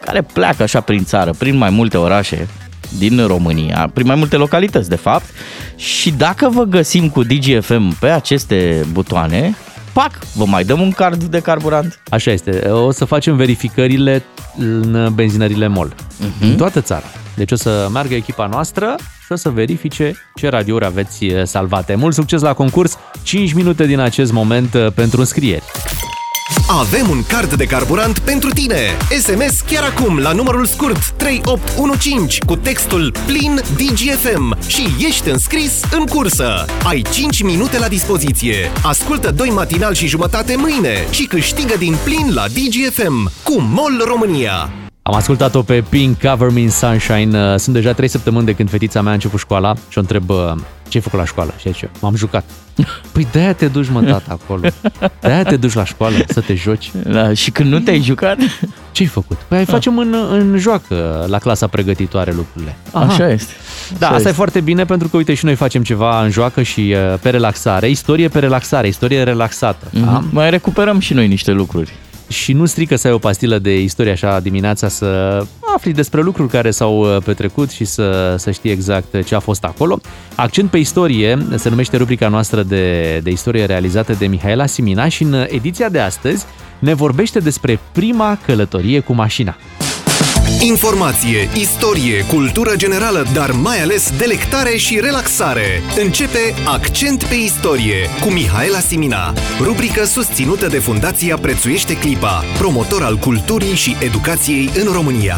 [0.06, 2.48] care pleacă așa prin țară, prin mai multe orașe
[2.98, 5.26] din România, prin mai multe localități de fapt
[5.76, 9.56] și dacă vă găsim cu DGFM pe aceste butoane,
[9.94, 12.00] pac, vă mai dăm un card de carburant.
[12.10, 12.70] Așa este.
[12.70, 14.24] O să facem verificările
[14.58, 15.96] în benzinările MOL.
[16.20, 16.50] Mhm.
[16.50, 17.06] În toată țara.
[17.36, 18.96] Deci o să meargă echipa noastră
[19.30, 21.96] și o să verifice ce radiouri aveți eh, salvate.
[21.96, 22.98] Mult succes la concurs!
[23.24, 25.64] 5 minute din acest moment eh, pentru înscrieri.
[26.68, 28.80] Avem un card de carburant pentru tine.
[29.20, 36.06] SMS chiar acum la numărul scurt 3815 cu textul plin DGFM și ești înscris în
[36.06, 36.66] cursă.
[36.88, 38.72] Ai 5 minute la dispoziție.
[38.84, 44.70] Ascultă doi matinal și jumătate mâine și câștigă din plin la DGFM cu MOL România.
[45.10, 47.58] Am ascultat-o pe Pink, Cover Me in Sunshine.
[47.58, 50.36] Sunt deja 3 săptămâni de când fetița mea a început școala și o întreb "Uh,
[50.88, 51.54] ce ai făcut la școală?
[51.60, 52.44] Și zice, m-am jucat.
[53.14, 54.62] Păi de-aia te duci, mă, tata, acolo.
[55.20, 56.92] De-aia te duci la școală, să te joci.
[57.04, 58.38] Da, și când nu te-ai jucat?
[58.92, 59.38] Ce-ai făcut?
[59.48, 62.76] Păi ai facem în, în joacă, la clasa pregătitoare lucrurile.
[62.94, 63.54] Așa este.
[63.90, 64.30] Da, Așa asta este.
[64.30, 67.30] e foarte bine pentru că, uite, și noi facem ceva în joacă și uh, pe
[67.30, 67.90] relaxare.
[67.90, 69.88] Istorie pe relaxare, istorie relaxată.
[69.92, 70.00] Da?
[70.12, 70.28] Mhm.
[70.32, 71.94] Mai recuperăm și noi niște lucruri.
[72.30, 75.42] Și nu strică să ai o pastilă de istorie așa dimineața să
[75.76, 79.64] afli despre lucruri care s-au uh, petrecut și să, să știi exact ce a fost
[79.64, 80.00] acolo.
[80.36, 85.24] Accent pe istorie se numește rubrica noastră de, de istorie realizată de Mihaela Simina și
[85.24, 86.46] în ediția de astăzi
[86.80, 89.56] ne vorbește despre prima călătorie cu mașina.
[90.58, 95.82] Informație, istorie, cultură generală, dar mai ales delectare și relaxare.
[96.02, 103.18] Începe Accent pe istorie cu Mihaela Simina, rubrică susținută de Fundația Prețuiește Clipa, promotor al
[103.18, 105.38] culturii și educației în România.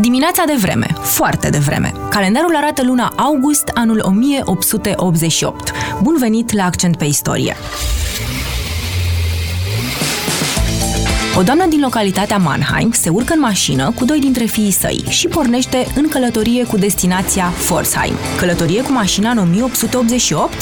[0.00, 1.92] Dimineața de vreme, foarte de vreme.
[2.10, 5.72] Calendarul arată luna august, anul 1888.
[6.02, 7.56] Bun venit la Accent pe istorie!
[11.38, 15.28] O doamnă din localitatea Mannheim se urcă în mașină cu doi dintre fiii săi și
[15.28, 18.14] pornește în călătorie cu destinația Forsheim.
[18.38, 20.52] Călătorie cu mașina în 1888?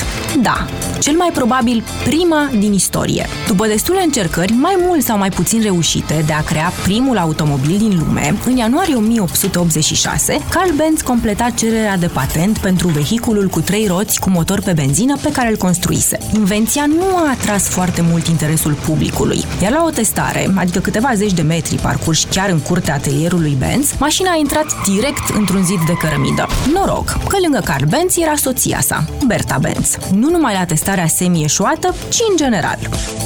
[0.43, 0.67] Da,
[1.01, 3.27] cel mai probabil prima din istorie.
[3.47, 8.03] După destule încercări, mai mult sau mai puțin reușite de a crea primul automobil din
[8.07, 14.21] lume, în ianuarie 1886, Carl Benz completa cererea de patent pentru vehiculul cu trei roți
[14.21, 16.19] cu motor pe benzină pe care îl construise.
[16.35, 21.33] Invenția nu a atras foarte mult interesul publicului, iar la o testare, adică câteva zeci
[21.33, 25.93] de metri parcurși chiar în curtea atelierului Benz, mașina a intrat direct într-un zid de
[25.93, 26.47] cărămidă.
[26.73, 29.97] Noroc că lângă Carl Benz era soția sa, Berta Benz.
[30.13, 32.79] Nu numai la testarea semi-eșuată, ci în general.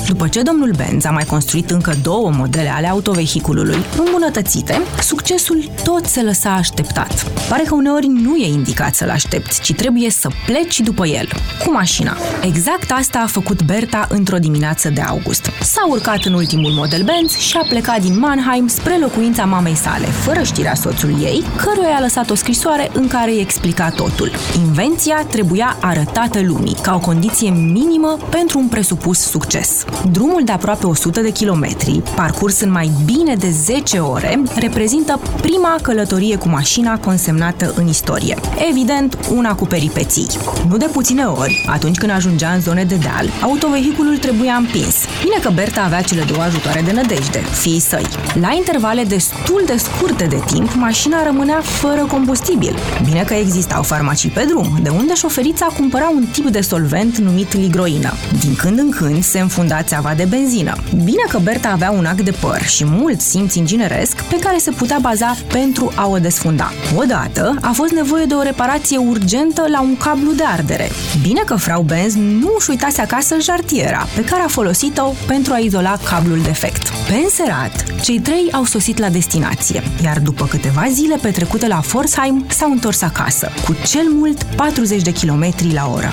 [0.08, 6.04] După ce domnul Benz a mai construit încă două modele ale autovehiculului îmbunătățite, succesul tot
[6.06, 7.26] se lăsa așteptat.
[7.48, 11.28] Pare că uneori nu e indicat să-l aștepți, ci trebuie să pleci după el,
[11.64, 12.16] cu mașina.
[12.42, 15.50] Exact asta a făcut Berta într-o dimineață de august.
[15.62, 20.06] S-a urcat în ultimul model Benz și a plecat din Mannheim spre locuința mamei sale,
[20.06, 24.30] fără știrea soțului ei, căruia i-a lăsat o scrisoare în care îi explica totul.
[24.56, 29.84] Invenția trebuia arătată lumii, ca o condiție minimă pentru un presupus succes.
[30.10, 35.76] Drumul de aproape 100 de kilometri, parcurs în mai bine de 10 ore, reprezintă prima
[35.82, 38.36] călătorie cu mașina consemnată în istorie.
[38.70, 40.26] Evident, una cu peripeții.
[40.68, 44.96] Nu de puține ori, atunci când ajungea în zone de deal, autovehiculul trebuia împins.
[45.22, 47.16] Bine că Berta avea cele două ajutoare de nădejde,
[47.52, 48.06] fiii săi.
[48.40, 52.76] La intervale destul de scurte de timp, mașina rămânea fără combustibil.
[53.04, 57.52] Bine că existau farmacii pe drum, de unde șoferița cumpăra un tip de solvent numit
[57.52, 58.12] ligroină.
[58.40, 60.72] Din când în când se înfunda țeava de benzină.
[61.04, 64.70] Bine că Berta avea un ac de păr și mult simț ingineresc pe care se
[64.70, 66.72] putea baza pentru a o desfunda.
[66.96, 70.90] Odată a fost nevoie de o reparație urgentă la un cablu de ardere.
[71.22, 75.58] Bine că frau Benz nu își uitase acasă jartiera, pe care a folosit-o pentru a
[75.58, 76.97] izola cablul defect.
[77.06, 82.46] Pe înserat, cei trei au sosit la destinație, iar după câteva zile petrecute la Forsheim,
[82.48, 86.12] s-au întors acasă, cu cel mult 40 de km la oră.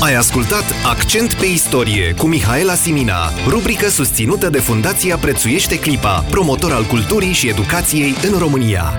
[0.00, 6.72] Ai ascultat Accent pe istorie cu Mihaela Simina, rubrică susținută de Fundația Prețuiește Clipa, promotor
[6.72, 8.92] al culturii și educației în România.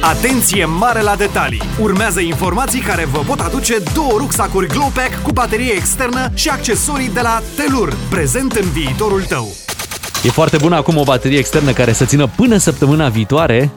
[0.00, 1.62] Atenție mare la detalii!
[1.80, 7.20] Urmează informații care vă pot aduce două rucsacuri Glowpack cu baterie externă și accesorii de
[7.20, 9.48] la Telur, prezent în viitorul tău.
[10.24, 13.70] E foarte bună acum o baterie externă care să țină până săptămâna viitoare.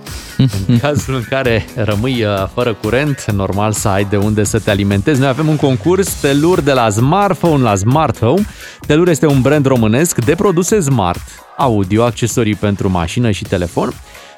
[0.68, 4.70] În cazul în care rămâi uh, fără curent, normal să ai de unde să te
[4.70, 5.20] alimentezi.
[5.20, 8.46] Noi avem un concurs Telur de la smartphone la smart home.
[8.88, 11.22] Telur este un brand românesc de produse smart,
[11.58, 13.94] audio, accesorii pentru mașină și telefon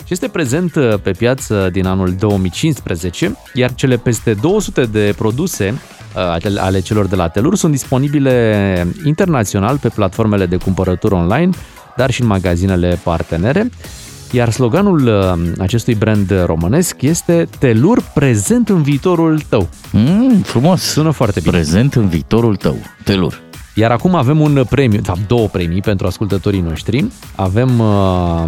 [0.05, 5.81] și este prezent uh, pe piață din anul 2015, iar cele peste 200 de produse
[6.15, 11.49] uh, ale celor de la Telur sunt disponibile internațional pe platformele de cumpărături online,
[11.95, 13.69] dar și în magazinele partenere.
[14.31, 19.69] Iar sloganul uh, acestui brand românesc este Telur prezent în viitorul tău.
[19.91, 20.81] Mm, frumos.
[20.81, 21.51] Sună foarte bine.
[21.51, 22.77] Prezent în viitorul tău.
[23.03, 23.41] Telur.
[23.75, 27.05] Iar acum avem un premiu, de fapt două premii pentru ascultătorii noștri.
[27.35, 28.43] Avem uh,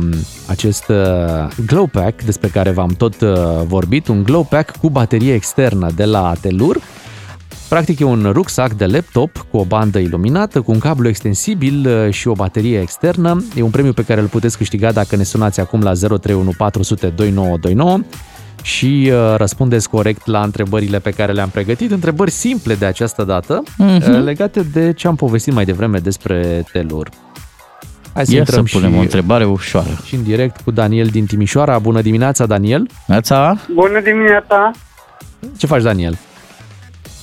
[0.47, 3.29] acest uh, Glow Pack despre care v-am tot uh,
[3.67, 6.81] vorbit, un Glow Pack cu baterie externă de la Telur.
[7.69, 12.13] Practic e un rucsac de laptop cu o bandă iluminată, cu un cablu extensibil uh,
[12.13, 13.43] și o baterie externă.
[13.55, 17.07] E un premiu pe care îl puteți câștiga dacă ne sunați acum la 031 400
[17.07, 17.99] 2929
[18.65, 23.63] și uh, răspundeți corect la întrebările pe care le-am pregătit, întrebări simple de această dată,
[23.77, 24.11] Mhm.
[24.13, 27.09] uh, legate de ce am povestit mai devreme despre Telur.
[28.13, 29.99] Hai să Ia intrăm să punem și, o întrebare ușoară.
[30.05, 31.79] și în direct cu Daniel din Timișoara.
[31.79, 32.87] Bună dimineața, Daniel!
[33.07, 33.55] Neața?
[33.73, 34.71] Bună dimineața!
[35.57, 36.17] Ce faci, Daniel?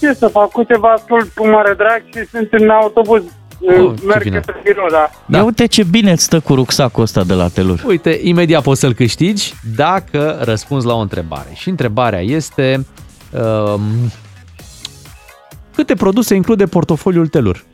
[0.01, 0.53] Ce să fac?
[0.53, 3.22] Câteva ascult cu mare drag și sunt în autobuz.
[3.64, 4.36] Oh, ce Merg bine.
[4.36, 5.10] către birou, da.
[5.26, 5.38] Da.
[5.38, 7.82] Ia uite ce bine îți stă cu rucsacul ăsta de la Telur.
[7.86, 11.48] Uite, imediat poți să-l câștigi dacă răspunzi la o întrebare.
[11.54, 12.86] Și întrebarea este
[13.30, 13.80] um,
[15.74, 17.64] câte produse include portofoliul Telur?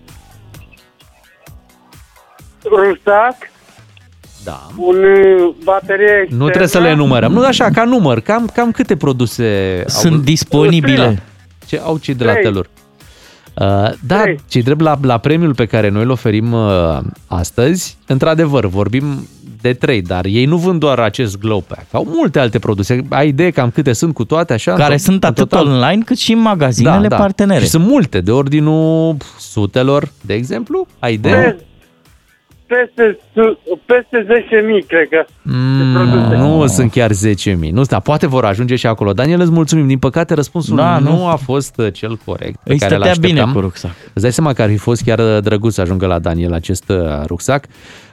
[2.64, 3.36] Rusac,
[4.44, 4.66] Da.
[4.76, 6.42] un uh, baterie externă.
[6.42, 7.32] Nu trebuie să le numărăm.
[7.32, 8.20] Nu așa, ca număr.
[8.20, 11.22] Cam, cam câte produse Sunt au, disponibile.
[11.66, 12.42] ce au cei de la Trei.
[12.44, 12.68] Telur?
[13.60, 18.66] Uh, da, cei drept la, la premiul pe care noi îl oferim uh, astăzi, într-adevăr,
[18.66, 19.28] vorbim
[19.60, 21.86] de trei, dar ei nu vând doar acest glow pack.
[21.94, 23.04] Au multe alte produse.
[23.08, 24.72] Ai idee cam câte sunt cu toate așa?
[24.74, 25.66] Care În to- sunt în atât total?
[25.66, 27.58] online cât și în magazinele partenere.
[27.58, 30.86] Da, Și sunt multe, de ordinul sutelor, de exemplu.
[30.98, 31.56] Ai idee?
[32.68, 34.26] Peste, su- peste
[34.82, 35.24] 10.000, cred că.
[35.42, 37.70] Mm, nu sunt chiar 10.000.
[37.72, 39.12] Nu, da, poate vor ajunge și acolo.
[39.12, 39.86] Daniel, îți mulțumim.
[39.86, 41.26] Din păcate, răspunsul Da, nu, nu.
[41.26, 42.58] a fost uh, cel corect.
[42.64, 43.52] Pe Îi care stătea bine l-așteptam.
[43.52, 43.90] cu rucsac.
[44.12, 46.88] Îți dai seama că ar fi fost chiar uh, drăguț să ajungă la Daniel acest
[46.88, 46.96] uh,
[47.26, 47.64] rucsac.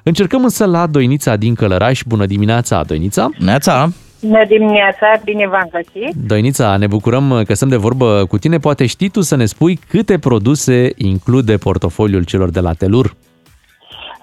[0.04, 2.02] Încercăm însă la Doinița din Călăraș.
[2.08, 3.30] Bună dimineața, Doinița!
[3.40, 3.90] Neața!
[4.22, 6.16] Bună dimineața, bine v-am găsit.
[6.28, 8.58] Doinița, ne bucurăm uh, că stăm de vorbă cu tine.
[8.58, 13.16] Poate știi tu să ne spui câte produse include portofoliul celor de la Telur?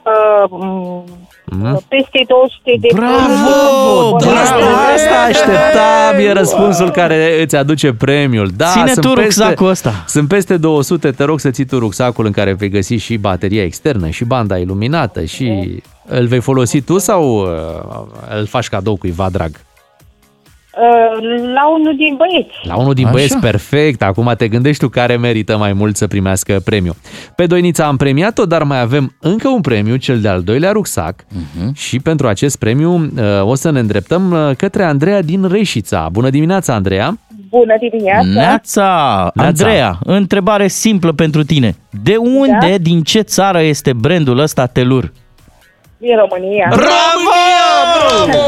[0.05, 1.05] Uh, mm,
[1.44, 1.82] Mhm.
[1.88, 4.16] peste 200 de Bravo!
[4.20, 4.55] Da, Asta,
[4.94, 8.50] asta așteptam, e răspunsul care îți aduce premiul.
[8.57, 10.05] Da, Ține sunt tu peste, rucsacul ăsta.
[10.07, 13.62] Sunt peste 200, te rog să ții tu rucsacul în care vei găsi și bateria
[13.64, 19.28] externă și banda iluminată și îl vei folosi tu sau uh, îl faci cadou cuiva
[19.30, 19.50] drag?
[20.77, 21.23] Uh,
[21.55, 22.55] La unul din băieți.
[22.62, 23.12] La unul din Așa.
[23.12, 24.03] băieți, perfect.
[24.03, 26.95] Acum te gândești tu care merită mai mult să primească premiu.
[27.37, 31.14] Pe Doinița am premiat-o, dar mai avem încă un premiu, cel de-al doilea rucsac.
[31.23, 31.73] Uh-huh.
[31.75, 33.11] Și pentru acest premiu uh,
[33.43, 36.09] o să ne îndreptăm uh, către Andreea din Reșița.
[36.12, 37.18] Bună dimineața, Andreea!
[37.49, 38.27] Bună dimineața!
[38.35, 39.31] Neața!
[39.35, 41.77] Andreea, întrebare simplă pentru tine.
[42.03, 42.77] De unde, Da?
[42.79, 45.12] din ce țară este brandul ăsta Telur?
[45.99, 46.66] Din România.
[46.70, 47.33] Bravo!
[47.99, 48.39] Bravo!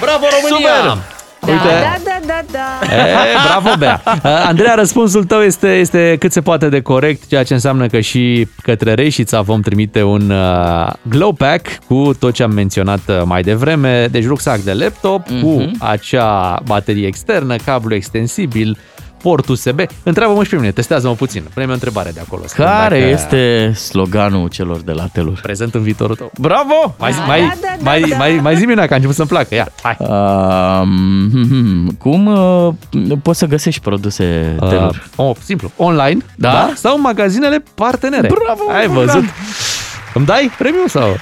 [0.00, 0.68] Bravo, România!
[0.76, 1.18] Super!
[1.50, 1.80] Da, Uite.
[1.82, 2.94] da, da, da, da.
[2.96, 3.14] E,
[3.46, 4.02] bravo, Bea!
[4.06, 8.00] Uh, Andreea, răspunsul tău este, este cât se poate de corect, ceea ce înseamnă că
[8.00, 13.22] și către Reșița vom trimite un uh, glow pack cu tot ce am menționat uh,
[13.24, 15.40] mai devreme, deci rucsac de laptop Mhm.
[15.42, 18.78] cu acea baterie externă, cablu extensibil,
[19.22, 19.80] port USB.
[20.02, 21.42] Întreabă-mă și pe mine, testează-mă puțin.
[21.54, 22.42] Pune o întrebare de acolo.
[22.46, 25.38] să vedem Care dacă- este sloganul celor de la Telur?
[25.42, 26.30] Prezent în viitorul tău.
[26.38, 26.94] Bravo!
[26.98, 27.52] Mai, zi- mai,
[27.82, 29.54] mai, mai, mai zi una că a început să-mi placă.
[29.54, 29.96] Ia, hai.
[30.00, 32.68] Um, cum uh,
[33.22, 35.10] poți să găsești produse Telur?
[35.16, 35.70] Uh, oh, simplu.
[35.76, 36.50] Online, Da?
[36.52, 36.70] da?
[36.74, 38.28] Sau în magazinele partenere.
[38.44, 39.04] Bravo, Ai Bogdan.
[39.06, 39.24] văzut?
[40.14, 41.16] Îmi dai premiu sau?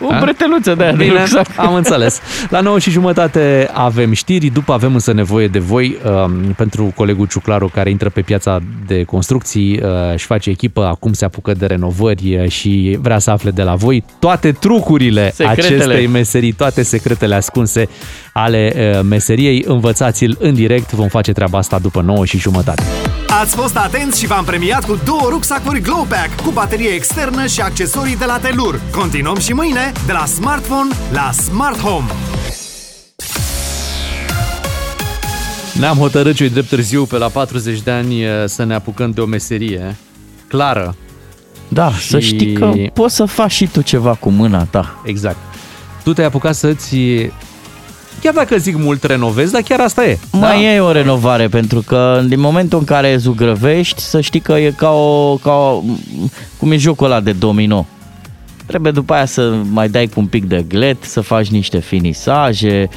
[0.00, 1.46] O breteluță de aia de Bine, rucsac.
[1.56, 2.20] am înțeles.
[2.50, 7.26] La 9 și jumătate avem știri, după avem însă nevoie de voi um, pentru colegul
[7.26, 11.66] Ciuclaru care intră pe piața de construcții uh, și face echipă, acum se apucă de
[11.66, 15.74] renovări uh, și vrea să afle de la voi toate trucurile Secretele.
[15.82, 17.88] acestei meserii, toate secretele ascunse
[18.32, 19.64] ale uh, meseriei.
[19.66, 22.82] Învățați-l în direct, vom face treaba asta după 9 și jumătate.
[23.40, 27.60] Ați fost atenți și v-am premiat cu două rucsacuri Glow Pack cu baterie externă și
[27.60, 28.80] accesorii de la Telur.
[28.92, 32.06] Continuăm și mâine de la smartphone la smart home.
[35.78, 39.20] Ne-am hotărât ce drept târziu, pe la 40 de ani, uh, să ne apucăm de
[39.20, 39.96] o meserie
[40.48, 40.96] clară.
[41.68, 45.00] Da, să știi că poți să faci și tu ceva cu mâna ta.
[45.04, 45.38] Exact.
[46.02, 46.96] Tu te-ai apucat să-ți,
[48.20, 50.18] chiar dacă zic mult, renovezi, dar chiar asta e.
[50.32, 54.72] Mai e o renovare, pentru că din momentul în care zugrăvești, să știi că e
[54.76, 55.82] ca o, ca o
[56.58, 57.86] cum e jocul ăla de domino.
[58.66, 62.88] Trebuie după aia să mai dai cu un pic de glet, să faci niște finisaje.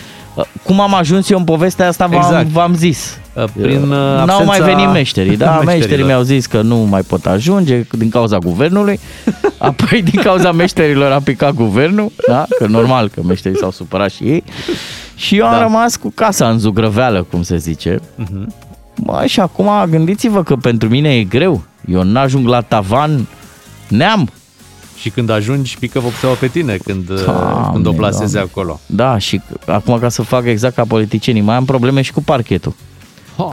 [0.64, 2.48] Cum am ajuns eu în povestea asta, v-am, Exact.
[2.48, 3.18] v-am zis.
[3.62, 5.46] Prin, uh, N-au absența mai venit meșterii, da?
[5.52, 5.76] meșterilor.
[5.78, 9.00] Meșterii mi-au zis că nu mai pot ajunge din cauza guvernului.
[9.58, 12.46] Apoi din cauza meșterilor a picat guvernul, da?
[12.58, 14.44] Că normal că meșterii s-au supărat și ei.
[15.20, 15.62] Și eu am Da.
[15.62, 18.00] rămas cu casa în zugrăveală, cum se zice.
[18.16, 18.54] Mhm.
[18.96, 21.62] Mă, și acum gândiți-vă că pentru mine e greu.
[21.86, 23.28] Eu n-ajung la tavan
[23.88, 24.30] neam.
[24.98, 28.50] Și când ajungi, pică vopseaua pe tine când, Doamne, când o plasezi Doamne.
[28.52, 28.80] acolo.
[28.86, 32.74] Da, și acum ca să fac exact ca politicienii, mai am probleme și cu parchetul.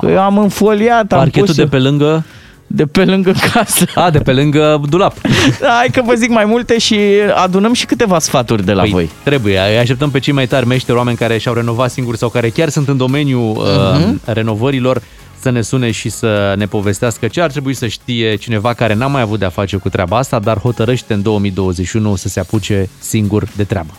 [0.01, 2.25] Că eu am înfoliat, am Parchetul pus de pe lângă...
[2.67, 3.85] De pe lângă casă.
[3.95, 5.14] A, de pe lângă dulap.
[5.61, 6.99] Da, hai că vă zic mai multe și
[7.35, 9.11] adunăm și câteva sfaturi de la Păi, voi.
[9.23, 12.49] Trebuie, îi așteptăm pe cei mai tari meșteri, oameni care și-au renovat singuri sau care
[12.49, 14.11] chiar sunt în domeniul Mhm.
[14.27, 15.03] uh, renovărilor,
[15.41, 19.07] să ne sune și să ne povestească ce ar trebui să știe cineva care n-a
[19.07, 23.45] mai avut de-a face cu treaba asta, dar hotărăște în 2021 să se apuce singur
[23.57, 23.91] de treabă.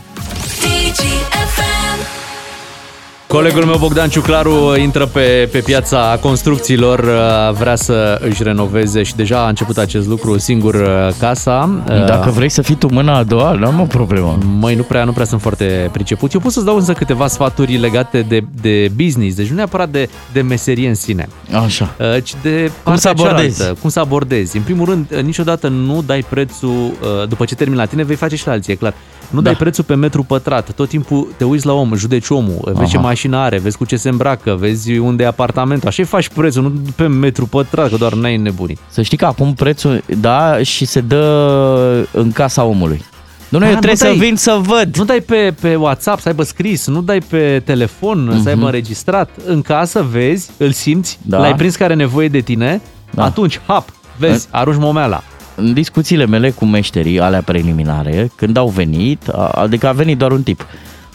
[3.28, 9.15] Colegul meu Bogdan Ciuclaru intră pe, pe piața construcțiilor, uh, vrea să își renoveze și
[9.15, 11.82] deja a început acest lucru singur uh, casa.
[11.89, 14.38] Uh, Dacă vrei să fii tu mâna a doua, n-am o problemă.
[14.59, 16.34] Măi, nu prea, nu prea sunt foarte priceput.
[16.34, 20.09] Eu pot să-ți dau însă câteva sfaturi legate de, de business, deci nu neapărat de,
[20.34, 21.28] de meserie în sine.
[21.65, 21.95] Așa.
[21.99, 23.57] Uh, ci de Cum să partea abordezi.
[23.57, 24.57] cealaltă, Cum să abordezi.
[24.57, 28.15] În primul rând, uh, niciodată nu dai prețul, uh, după ce termini la tine, vei
[28.15, 28.93] face și la alții, e clar.
[29.30, 29.49] Nu Da.
[29.49, 30.71] dai prețul pe metru pătrat.
[30.71, 33.05] Tot timpul te uiți la om, judeci omul, vezi ce Aha.
[33.05, 35.88] mașină are, vezi cu ce se îmbracă, vezi unde e apartamentul.
[35.88, 38.78] Așa faci prețul, nu pe metru pătrat, că doar n-ai nebunit.
[38.89, 43.01] Să știi că acum prețul, da, și se dă în casa omului.
[43.49, 44.95] Nu, nu, Da, eu nu trebuie să dai- vin să văd.
[44.97, 48.41] Nu dai pe, pe WhatsApp să aibă scris, nu dai pe telefon Mhm.
[48.43, 49.30] să aibă înregistrat.
[49.45, 51.38] În casă vezi, îl simți, Da.
[51.39, 53.23] l-ai prins care are nevoie de tine, Da.
[53.23, 55.23] atunci, hap, vezi, arunci momeala.
[55.59, 60.31] În discuțiile mele cu meșterii, alea preliminare, când au venit, a- adică a venit doar
[60.31, 60.65] un tip,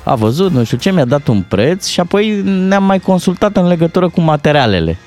[0.04, 3.66] a văzut, nu știu ce, mi-a dat un preț și apoi ne-am mai consultat în
[3.66, 4.98] legătură cu materialele,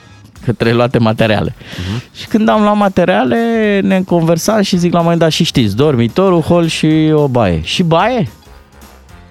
[0.46, 1.52] că trebuie luate materiale.
[1.52, 2.16] Uh-huh.
[2.16, 5.76] Și când am luat materiale, ne-am conversat și zic la un moment dat, și știți,
[5.76, 7.62] dormitorul, hol și o baie.
[7.64, 8.28] Și baie?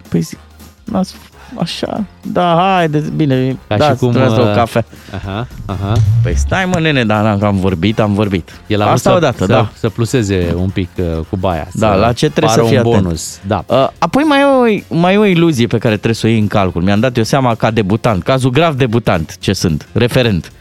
[0.08, 0.38] Păi zic,
[0.84, 1.14] n-ați
[1.58, 4.16] așa, da, haide, bine, Ca da, și cum...
[4.16, 4.84] o uh, cafea.
[5.14, 5.92] Aha, aha.
[6.22, 8.60] Păi stai mă, nene, dar am vorbit, am vorbit.
[8.66, 9.70] El a vrut Asta să, odată, să, da.
[9.74, 11.68] să pluseze un pic uh, cu baia.
[11.72, 13.02] Da, să la ce trebuie pară să fii un atent.
[13.02, 13.40] bonus.
[13.46, 13.64] Da.
[13.66, 16.38] Uh, apoi mai e, o, mai e o iluzie pe care trebuie să o iei
[16.38, 16.82] în calcul.
[16.82, 20.52] Mi-am dat eu seama ca debutant, cazul grav debutant ce sunt, referent.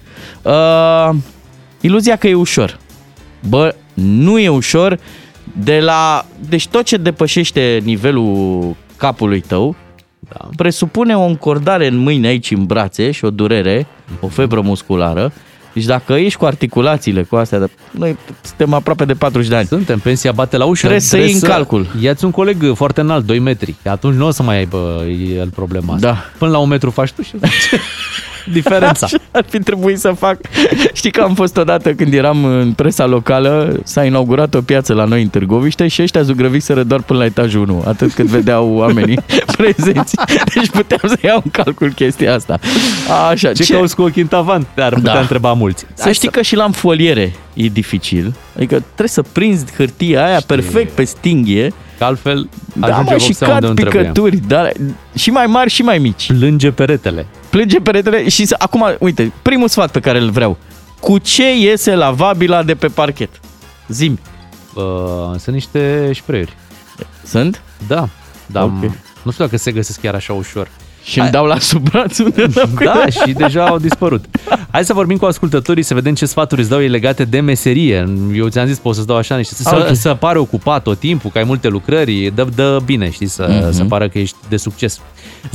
[0.41, 1.10] Uh,
[1.82, 2.78] iluzia că e ușor.
[3.49, 4.99] Bă, nu e ușor
[5.44, 6.26] de la...
[6.49, 9.76] Deci tot ce depășește nivelul capului tău
[10.30, 10.50] da.
[10.56, 13.88] presupune o încordare în mâini aici în brațe și o durere,
[14.20, 15.32] o febră musculară.
[15.74, 19.66] Deci dacă ești cu articulațiile cu astea, de- noi suntem aproape de 40 de ani.
[19.68, 20.80] Suntem, pensia bate la ușă.
[20.80, 21.88] Trebuie să iei în calcul.
[22.02, 23.76] Ia-ți un coleg foarte înalt, 2 metri.
[23.86, 25.04] Atunci nu o să mai aibă
[25.36, 26.08] el problema asta.
[26.08, 26.18] Da.
[26.38, 27.32] Până la un metru faci tu și
[28.52, 29.06] diferența.
[29.06, 30.38] Așa ar fi trebuit să fac.
[30.94, 35.03] Știi că am fost odată când eram în presa locală, s-a inaugurat o piață la
[35.03, 39.20] noi în Târgoviște și ăștia zugrăviseră doar până la etajul 1, atât cât vedeau oamenii
[39.57, 40.15] prezenți.
[40.56, 42.60] Deci puteam să iau în calcul chestia asta.
[43.30, 44.68] Așa, Ce, ce cauți cu ochii în tavan?
[44.78, 45.20] Ar putea Da.
[45.20, 45.86] întreba mulți.
[45.94, 48.36] Să știi că și la înfoliere e dificil.
[48.56, 51.74] Adică trebuie să prinzi hârtia aia perfect pe stinghie.
[51.98, 54.02] Că altfel da, ajunge mă, și vopseaua unde cad nu trebuie.
[54.02, 54.70] picături, da,
[55.16, 56.28] și mai mari și mai mici.
[56.28, 57.26] Plânge peretele.
[57.50, 60.58] Plânge peretele și să, acum, uite, primul sfat pe care îl vreau.
[61.00, 63.30] Cu ce iese lavabila de pe parchet?
[63.88, 64.20] Zim.
[64.74, 64.84] Uh,
[65.40, 66.48] sunt niște spray
[67.26, 67.62] Sunt?
[67.88, 68.10] Da.
[68.46, 68.92] da Ok.
[69.24, 70.68] Nu știu dacă se găsesc chiar așa ușor.
[71.04, 72.46] Și îmi dau la sub braț unde
[72.84, 74.26] Da, și deja au dispărut.
[74.72, 78.10] Hai să vorbim cu ascultătorii, să vedem ce sfaturi îți dau ei legate de meserie.
[78.34, 79.54] Eu ți-am zis, pot să-ți dau așa niște...
[79.54, 79.96] Să, Ok.
[79.96, 83.72] să pare ocupat tot timpul, că ai multe lucrări, dă, dă bine, știi, să, Mhm.
[83.72, 85.00] să pară că ești de succes.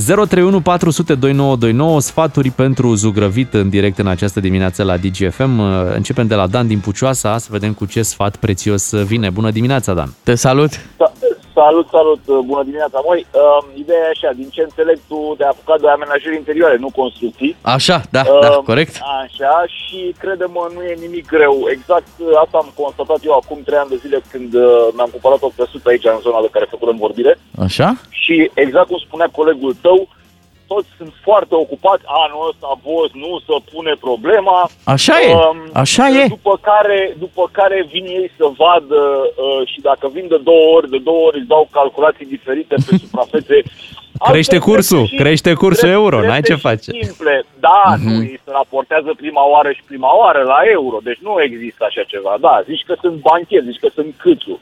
[0.07, 5.61] 031 400 2929, sfaturi pentru zugrăvit în direct în această dimineață la DGFM.
[5.95, 9.31] Începem de la Dan din Pucioasa, să vedem cu ce sfat prețios vine.
[9.31, 10.13] Bună dimineața, Dan!
[10.23, 10.71] Te salut!
[10.73, 11.18] Sa-
[11.63, 12.99] Salut, salut, bună dimineața.
[13.09, 16.91] Moi, uh, ideea e așa, din ce înțeleg tu de apucat de amenajări interioare, nu
[17.01, 17.57] construcții.
[17.77, 18.95] Așa, da, Uh, da, corect.
[19.23, 21.55] Așa, și crede-mă, nu e nimic greu.
[21.77, 25.43] Exact uh, asta am constatat eu acum trei ani de zile când uh, mi-am cumpărat
[25.43, 27.33] o căsuță aici în zona de care făcurăm vorbire.
[27.67, 27.89] Așa?
[28.23, 30.09] Și exact cum spunea colegul tău,
[30.73, 34.71] toți sunt foarte ocupați, anul ăsta a fost, nu să pune problema.
[34.85, 35.33] Așa e,
[35.83, 36.27] așa e.
[36.29, 40.91] După care, după care vin ei să vadă uh, și dacă vin de două ori,
[40.91, 43.57] de două ori îți dau calculații diferite pe suprafețe.
[44.31, 46.89] Crește Altfel, cursul, trepte și- crește cursul trepte- euro, n-ai trepte ce și face.
[47.05, 47.45] Simple.
[47.67, 48.09] Da, Mhm.
[48.09, 52.03] nu, ei se raportează prima oară și prima oară la euro, deci nu există așa
[52.13, 52.33] ceva.
[52.41, 54.61] Da, zici că sunt banchier, zici că sunt câțu.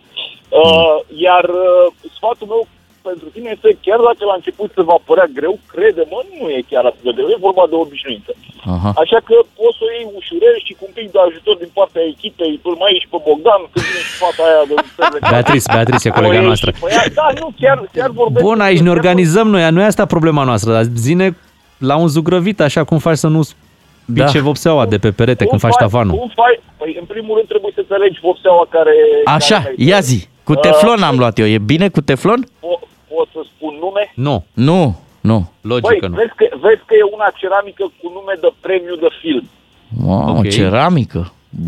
[0.48, 0.96] Uh,
[1.26, 2.66] iar uh, sfatul meu
[3.08, 6.84] pentru tine este, chiar dacă la început se va părea greu, crede-mă, nu e chiar
[6.90, 8.30] atât de greu, e vorba de obișnuință.
[8.74, 8.90] Aha.
[9.02, 12.02] Așa că poți să o iei ușurel și cu un pic de ajutor din partea
[12.12, 14.74] echipei, îl mai ieși și pe Bogdan, când vine și fata aia de
[15.32, 16.68] Beatrice, Beatrice e colega O iei noastră.
[16.74, 17.04] și pe ea.
[17.20, 18.44] Da, nu, chiar, chiar vorbesc.
[18.48, 21.26] Bun, aici ne organizăm noi, nu e asta problema noastră, dar zine
[21.90, 23.40] la un zugrăvit, așa cum faci să nu
[24.18, 24.46] pice Da.
[24.48, 26.14] vopseaua de pe perete când faci tavanul.
[26.18, 26.60] Cum faci?
[26.80, 28.92] Păi, în primul rând trebuie să înțelegi vopseaua care...
[29.24, 30.18] Așa, care ia zi.
[30.44, 31.46] Cu Uh, teflon am luat eu.
[31.46, 32.40] E bine cu teflon?
[32.46, 32.80] Po-
[33.16, 34.04] pot să spun nume?
[34.26, 34.36] Nu.
[34.68, 34.82] Nu,
[35.30, 35.38] nu.
[35.72, 36.16] Logic Băi, că nu.
[36.20, 39.44] vezi că, vezi că e una ceramică cu nume de premiu de film.
[40.06, 40.48] Wow, Ok.
[40.58, 41.22] ceramică.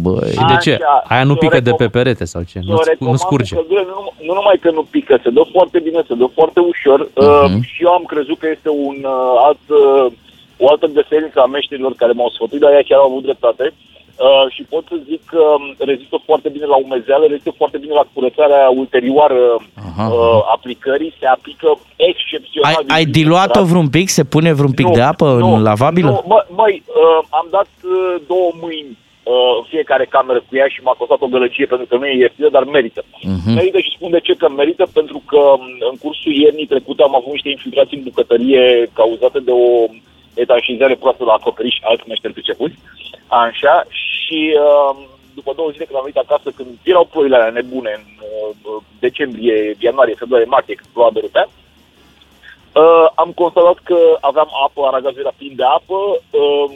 [0.05, 0.31] Băi.
[0.39, 0.73] Și de ce?
[0.75, 2.59] Așa, Aia nu ți-o pică de recom- pe perete sau ce?
[2.59, 3.55] Nu, Ți-o scu- nu recomand scurge.
[3.55, 6.61] cu căldură, nu, nu numai că nu pică, se dă foarte bine, se dă foarte
[6.73, 6.99] ușor.
[7.15, 10.07] Uh, și eu am crezut că este un uh, alt, uh,
[10.62, 13.65] o altă găseniță a meșterilor care m-au sfătuit, dar ea chiar au avut dreptate.
[13.73, 13.98] Uh,
[14.49, 18.07] și pot să zic că um, rezistă foarte bine la umezeală, rezistă foarte bine la
[18.12, 19.40] curățarea ulterioară
[19.89, 20.07] Aha.
[20.12, 22.74] uh, aplicării, se aplică excepțional.
[22.74, 24.09] Ai, din ai timp diluat-o în vreun pic?
[24.09, 26.11] Se pune vreun pic Nu, de apă nu, în lavabilă?
[26.11, 28.93] Nu, mă, măi, uh, am dat uh, două mâini
[29.23, 32.23] uh, în fiecare cameră cu ea și m-a costat o gălăgie pentru că nu e
[32.23, 33.05] ieftină, dar merită.
[33.23, 33.53] Mhm.
[33.59, 37.15] Merită și spun de ce că merită, pentru că um, în cursul iernii trecute am
[37.15, 38.62] avut niște infiltrații în bucătărie
[38.99, 39.69] cauzate de o
[40.45, 42.77] etanșizare proastă la acoperiș, alți meșteri pricepuți.
[43.47, 44.96] Așa, și uh,
[45.34, 49.76] după două zile când am venit acasă, când erau ploile alea nebune în uh, decembrie,
[49.78, 51.48] ianuarie, februarie, martie, când ploua de rupea,
[52.82, 55.98] Uh, am constatat că aveam apă, aragazul era plin de apă.
[56.30, 56.70] Uh,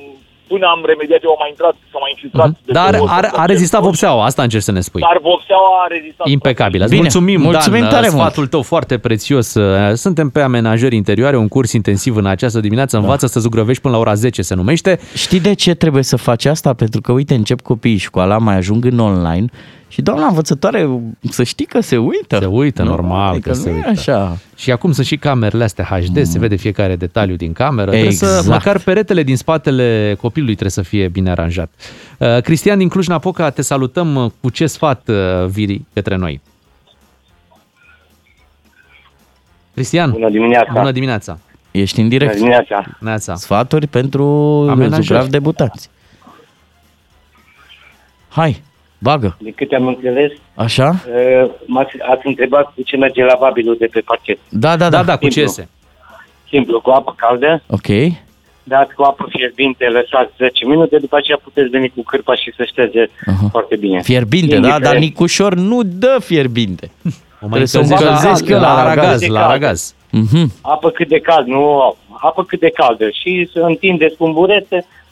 [0.51, 2.51] până am remediat, eu am mai intrat, s-a mai infiltrat.
[2.67, 5.01] de Dar două ori are, pe a rezistat acel vopseaua, asta încerci să ne spui.
[5.01, 6.27] Dar vopseaua a rezistat.
[6.27, 6.81] Impecabil.
[6.81, 8.21] Îți Bine, mulțumim, mulțumim Dan, tare mult.
[8.21, 9.57] sfatul tău foarte prețios.
[9.95, 12.97] Suntem pe amenajări interioare, un curs intensiv în această dimineață.
[12.97, 14.99] Învață să zugrăvești până la ora 10, se numește.
[15.15, 16.73] Știi de ce trebuie să faci asta?
[16.73, 19.47] Pentru că, uite, încep copiii școala, mai ajung în online
[19.93, 20.89] și doamna învățătoare,
[21.31, 22.39] să știi că se uită.
[22.39, 23.89] Se uită, Nu, normal adică că se nu e uită.
[23.89, 24.37] așa.
[24.57, 27.91] Și acum sunt și camerele astea HD, se vede fiecare detaliu din cameră.
[27.91, 28.47] Trebuie să, Exact.
[28.47, 31.71] măcar peretele din spatele copilului trebuie să fie bine aranjat.
[32.19, 36.41] Uh, Cristian din Cluj-Napoca, te salutăm uh, cu ce sfat uh, viri către noi.
[39.75, 40.11] Cristian.
[40.11, 40.73] Bună dimineața.
[40.73, 41.39] Bună dimineața.
[41.71, 42.35] Ești în direct.
[42.35, 42.85] Dimineața.
[43.01, 43.35] Neața.
[43.35, 44.25] Sfaturi pentru
[44.71, 45.03] Amenajări.
[45.03, 45.91] zugrav debutanți.
[48.29, 48.63] Hai,
[49.03, 49.37] bagă.
[49.41, 50.89] De câte am înțeles, Așa?
[51.43, 54.39] uh, m-ați, ați întrebat cu ce merge lavabilul de pe parchet.
[54.49, 54.97] Da, da, da.
[54.97, 55.41] Da, da, cu ce Simplu.
[55.43, 55.69] iese?
[56.49, 57.87] Simplu, cu apă caldă, Ok.
[58.63, 62.65] dați cu apă fierbinte, lăsați 10 minute, după aceea puteți veni cu cârpa și să
[62.65, 63.07] șterge
[63.51, 64.01] foarte bine.
[64.03, 64.57] Fierbinte, da?
[64.57, 66.91] Indiferent- Dar Nicușor nu dă fierbinte.
[67.45, 69.27] O mai Trebuie să o încălzești la, încălzesc eu la, la aragaz, aragaz.
[69.29, 69.95] la aragaz.
[70.11, 70.53] Mhm.
[70.61, 74.33] Apă cât de cald, nu apă cât de caldă și să întindeți cu un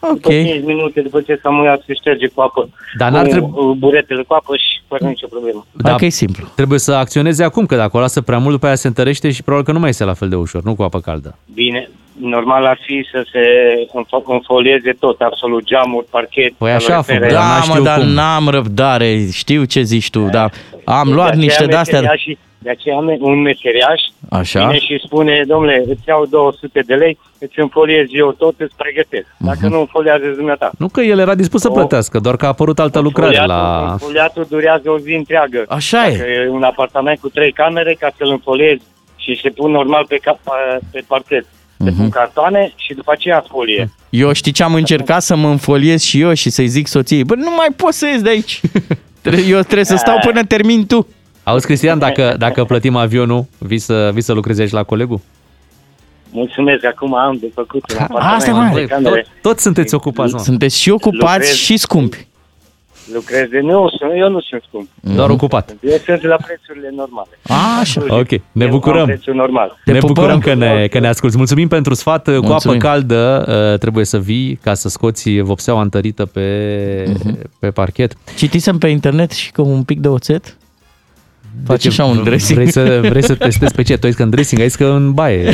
[0.01, 3.29] burete, după 5 minute, după ce s-a muiat, se șterge cu apă, Dar n-ar cu
[3.29, 5.65] trebui- uh, buretele cu apă și fără nicio problemă.
[5.71, 6.45] Da, e simplu.
[6.55, 9.43] Trebuie să acționeze acum, că dacă o lasă prea mult, după aia se întărește și
[9.43, 11.35] probabil că nu mai este la fel de ușor, nu cu apă caldă.
[11.53, 13.39] Bine, normal ar fi să se
[13.99, 16.53] înfo- înfolieze tot, absolut geamuri, parchet.
[16.57, 17.33] Păi așa a făcut, calorifere.
[17.33, 18.07] dar n-a Da, mă, știu dar cum.
[18.07, 20.51] n-am răbdare, știu ce zici tu, dar
[20.85, 21.99] am De luat aceea niște de-astea.
[21.99, 24.65] meseriașii- De aceea me- un meseriaș Așa.
[24.65, 29.25] vine și spune, domnule, îți iau 200 de lei, îți înfoliez eu tot, îți pregătesc.
[29.37, 29.71] Dacă Mhm.
[29.71, 30.71] nu înfoliază dumneata.
[30.77, 33.53] Nu că el era dispus să O- plătească, doar că a apărut altă lucrare Foliatul,
[33.55, 33.95] la...
[33.99, 35.65] foliatul durează o zi întreagă.
[35.67, 36.49] Așa Dacă e.
[36.49, 38.81] un apartament cu trei camere, ca să-l înfoliezi
[39.15, 40.39] și se pun normal pe, cap,
[40.91, 41.45] pe parchet.
[41.77, 41.97] Se Mhm.
[41.97, 43.89] pun cartoane și după aceea folie.
[44.09, 47.35] Eu știi ce am încercat să mă înfoliez și eu și să-i zic soției, bă,
[47.35, 48.59] nu mai pot să ies de aici.
[49.21, 51.07] Tre- Eu trebuie să stau până termin tu.
[51.51, 55.19] Auzi, Cristian, dacă, dacă plătim avionul, vii să, vii să lucrezi aici la colegul?
[56.31, 59.25] Mulțumesc, acum am de făcut un apartament Asta, cu mă, trei Tot, camere.
[59.41, 60.39] tot sunteți ocupați, mă.
[60.39, 61.53] Sunteți și ocupați Lucrez.
[61.53, 62.27] și scumpi.
[63.13, 64.87] Lucrez de nu, sunt- eu nu sunt scump.
[65.15, 65.75] Doar ocupat.
[65.81, 67.29] Eu sunt la prețurile normale.
[67.81, 68.01] Așa.
[68.09, 69.05] Ok, ne Eu am bucurăm.
[69.05, 69.79] prețul normal.
[69.85, 70.13] Ne pupăm.
[70.13, 71.37] bucurăm că ne, că ne asculti.
[71.37, 72.23] Mulțumim pentru sfat.
[72.23, 72.79] Cu apă Mulțumim.
[72.79, 76.45] caldă uh, trebuie să vii ca să scoți vopseaua întărită pe,
[77.59, 78.13] pe parchet.
[78.35, 80.57] Citisem pe internet și că un pic de oțet
[81.65, 82.59] face așa un dressing.
[82.59, 83.93] Vrei să, vrei să testezi pe ce?
[83.97, 85.53] Tu ai zis că în dressing, ai zis că în baie.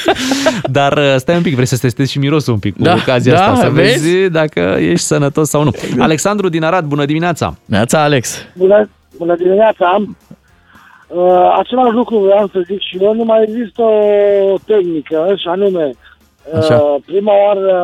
[0.78, 3.32] Dar uh, stai un pic, vrei să testezi și mirosul un pic cu Da, ocazia
[3.34, 4.08] da, asta, să vezi?
[4.10, 5.70] vezi dacă ești sănătos sau nu.
[5.98, 7.56] Alexandru din Arad, bună dimineața!
[7.64, 8.44] Neața, Alex.
[8.56, 10.02] Bună, bună dimineața!
[11.08, 15.90] Uh, același lucru vreau să zic și eu, nu mai există o tehnică, și anume,
[16.58, 16.74] Așa.
[16.76, 17.76] uh, prima oară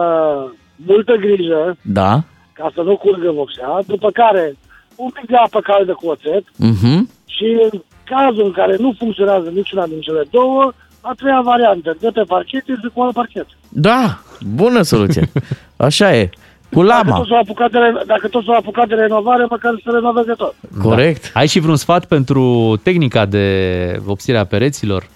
[0.77, 2.23] multă grijă Da.
[2.53, 4.57] ca să nu curgă vopsea, după care
[4.97, 7.11] un pic de apă caldă cu oțet Mhm.
[7.27, 12.11] și în cazul în care nu funcționează niciuna din cele două, a treia variantă, de
[12.15, 13.47] pe parchet este cu alt parchet.
[13.69, 14.19] Da,
[14.55, 15.31] bună soluție.
[15.77, 16.31] Așa e.
[16.73, 17.17] Cu Dacă lama.
[17.17, 20.55] tot s-au apucat de, re- dacă tot s-au apucat de renovare, măcar să renoveze tot.
[20.83, 21.33] Corect.
[21.33, 21.41] Da.
[21.41, 25.07] Ai și vreun sfat pentru tehnica de vopsire a pereților?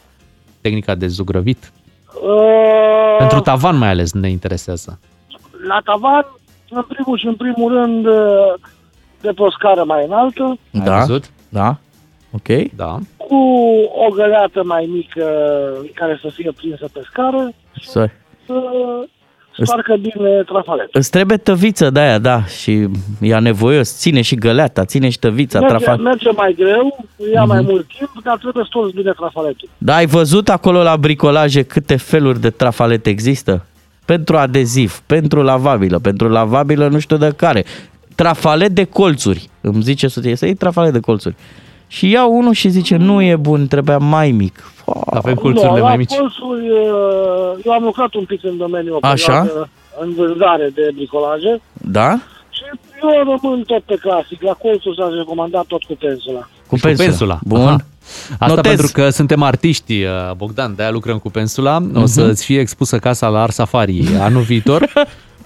[0.60, 1.72] Tehnica de zugrăvit?
[2.22, 4.98] Uh, Pentru tavan mai ales ne interesează.
[5.68, 6.26] la tavan,
[6.70, 8.14] în primul și în primul rând, uh,
[9.20, 11.04] de pe o scară mai înaltă, Da.
[11.48, 11.76] Da.
[12.30, 12.72] Ok.
[12.76, 12.98] Da.
[13.16, 13.34] cu
[14.06, 15.24] o găleată mai mică
[15.94, 17.50] care să fie prinsă pe scară,
[17.82, 18.08] Să...
[18.46, 20.90] să stoarcă bine trafaletul.
[20.92, 22.86] Îți trebuie tăviță de aia, da, și
[23.20, 23.96] e anevoios.
[23.98, 25.60] Ține și găleata, ține și tăvița.
[25.60, 25.96] Merge, Trafa...
[26.02, 27.70] merge mai greu, ia mai Mhm.
[27.70, 29.68] mult timp, dar trebuie stors bine trafaletul.
[29.78, 33.64] Da, ai văzut acolo la bricolaje câte feluri de trafalete există?
[34.04, 37.64] Pentru adeziv, pentru lavabilă, pentru lavabilă nu știu de care.
[38.22, 39.50] Trafalet de colțuri.
[39.60, 41.34] Îmi zice soție, să iei trafalet de colțuri.
[41.86, 44.72] Și iau unul și zice, nu e bun, trebuia mai mic.
[45.10, 49.32] Avem nu, la colțuri, uh, eu am lucrat un pic în domeniul o Așa.
[49.32, 49.68] perioadă
[50.00, 52.18] în vânzare de bricolaje Da?
[52.50, 52.62] și
[53.02, 53.08] eu
[53.40, 54.42] rămân tot pe clasic.
[54.42, 56.48] La colțuri s-a recomandat tot cu pensula.
[56.66, 57.38] Cu pensula.
[57.44, 57.60] Bun.
[57.60, 57.76] Aha.
[58.38, 58.72] Asta Notez.
[58.72, 61.76] pentru că suntem artiști, uh, Bogdan, de-aia lucrăm cu pensula.
[61.76, 62.04] O Mhm.
[62.06, 64.88] să-ți fie expusă casa la Art Safari anul viitor.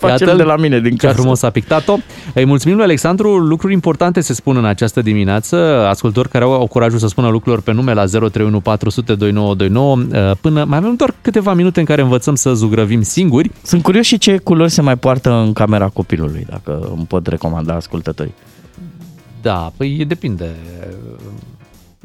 [0.08, 1.18] Facem Iată-l, de la mine, din ce casă.
[1.18, 1.96] frumos a pictat-o.
[2.34, 3.36] Îi mulțumim lui Alexandru.
[3.36, 5.56] Lucruri importante se spun în această dimineață.
[5.88, 9.96] Ascultori care au, au curajul să spună lucruri pe nume la 031 400 2929.
[10.30, 13.50] Uh, Până mai avem doar câteva minute în care învățăm să zugrăvim singuri.
[13.62, 17.74] Sunt curios și ce culori se mai poartă în camera copilului, dacă îmi pot recomanda
[17.74, 18.34] ascultătorii.
[19.42, 20.50] Da, păi depinde.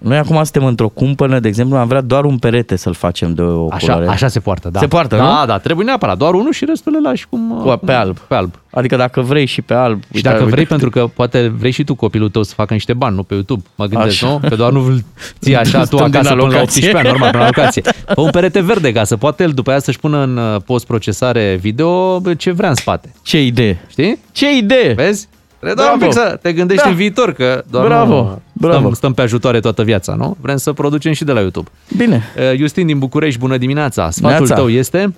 [0.02, 3.42] Noi acum suntem într-o cumpănă, de exemplu, am vrea doar un perete să-l facem de
[3.42, 4.12] o Așa, culoare.
[4.12, 4.80] așa se poartă, da.
[4.80, 5.46] Se poartă, da, nu?
[5.46, 6.18] Da, trebuie neapărat.
[6.18, 7.62] Doar unul și restul le lași cum...
[7.64, 8.18] Cu, pe alb.
[8.18, 8.54] Pe alb.
[8.70, 10.02] Adică dacă vrei și pe alb.
[10.14, 13.16] Și dacă vrei, pentru că poate vrei și tu copilul tău să facă niște bani,
[13.16, 14.28] nu pe YouTube, mă gândesc, Așa.
[14.28, 14.48] nu?
[14.50, 15.04] Că doar nu îl
[15.40, 16.90] ții așa tu Stăm din acasă până la alocație.
[16.90, 17.82] 18 ani, normal, până la alocație.
[18.16, 21.58] Pe un perete verde ca să poate el după aia să-și pună în uh, post-procesare
[21.62, 23.14] video bă, ce vrea în spate.
[23.22, 23.86] Ce idee!
[23.90, 24.20] Știi?
[24.32, 24.94] Ce idee!
[24.94, 25.28] Vezi?
[25.60, 26.90] Trebuie doar un pic să te gândești Da.
[26.90, 28.80] în viitor, că doar Bravo, nu bravo.
[28.80, 30.38] Stăm, stăm pe ajutoare toată viața, nu?
[30.42, 31.70] Vrem să producem și de la YouTube.
[31.98, 32.16] Bine.
[32.38, 34.10] Uh, Justin din București, bună dimineața!
[34.10, 34.56] Sfatul Neața.
[34.56, 35.16] tău este?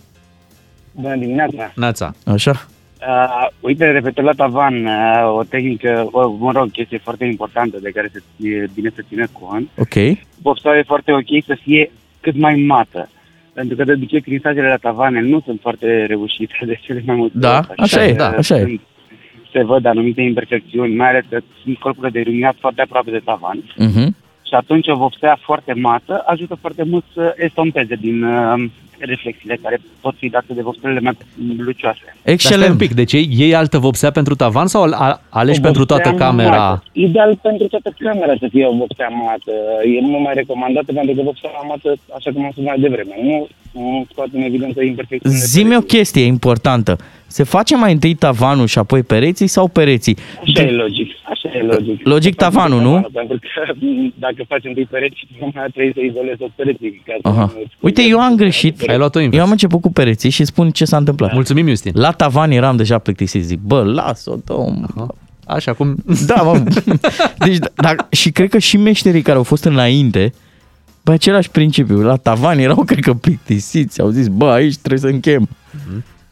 [0.91, 1.71] Bună dimineața!
[1.75, 2.13] Nața.
[2.25, 2.65] Așa.
[3.07, 7.89] Uh, uite, referitor la tavan, uh, o tehnică, o, mă rog, chestie foarte importantă de
[7.89, 9.69] care se, e bine să ține cont.
[9.77, 10.17] Ok.
[10.41, 11.91] Vopseaua e foarte ok să fie
[12.21, 13.09] cât mai mată.
[13.53, 17.37] Pentru că de obicei crisajele la tavane nu sunt foarte reușite de cele mai multe
[17.37, 17.77] Da, ori.
[17.77, 18.61] așa e, că așa e.
[18.61, 18.81] sunt-
[19.51, 23.63] Se văd anumite imperfecțiuni, mai ales că sunt corpurile de iluminat foarte aproape de tavan.
[23.77, 24.15] Mhm.
[24.47, 28.63] Și atunci o vopsea foarte mată ajută foarte mult să estompeze din uh,
[28.97, 31.17] reflexiile care pot fi date de vopselele mai
[31.57, 32.15] lucioase.
[32.23, 35.59] Dar stai un pic, deci ei, iei altă vopsea pentru tavan sau al- a- alegi
[35.59, 36.57] O pentru toată vopsea camera?
[36.57, 36.83] mată.
[36.91, 39.51] Ideal pentru toată camera să fie o vopsea mată.
[39.97, 43.47] E mult mai recomandată pentru că vopsea mată, așa cum am spus mai devreme, nu,
[43.71, 45.41] nu scoate în evidență imperfecțiunile.
[45.45, 46.97] Zi-mi o chestie importantă.
[47.31, 50.17] Se face mai întâi tavanul și apoi pereții sau pereții?
[50.47, 51.07] Așa e logic.
[51.29, 52.07] Așa e logic.
[52.07, 53.01] Logic Se face tavanul, întâi nu?
[53.01, 53.85] tavanul, Pentru că
[54.19, 57.01] dacă faci întâi pereți, nu mai trebuie să izolezi tot pereții.
[57.05, 57.51] Ca să Aha.
[57.55, 58.81] nu- Uite, eu am greșit.
[58.89, 59.37] Ai luat-o invers.
[59.37, 61.33] Eu am început cu pereții și spun ce s-a întâmplat.
[61.33, 61.91] Mulțumim, Justin.
[61.95, 63.43] La tavan eram deja plictisit.
[63.43, 64.85] Zic, bă, las-o, domn.
[65.45, 65.95] Așa cum...
[66.25, 66.63] Da, mă.
[67.45, 70.33] Deci, da, și cred că și meșterii care au fost înainte,
[71.03, 74.01] pe același principiu, la tavan erau, cred că, plictisiți.
[74.01, 75.49] Au zis, bă, aici trebuie să închem.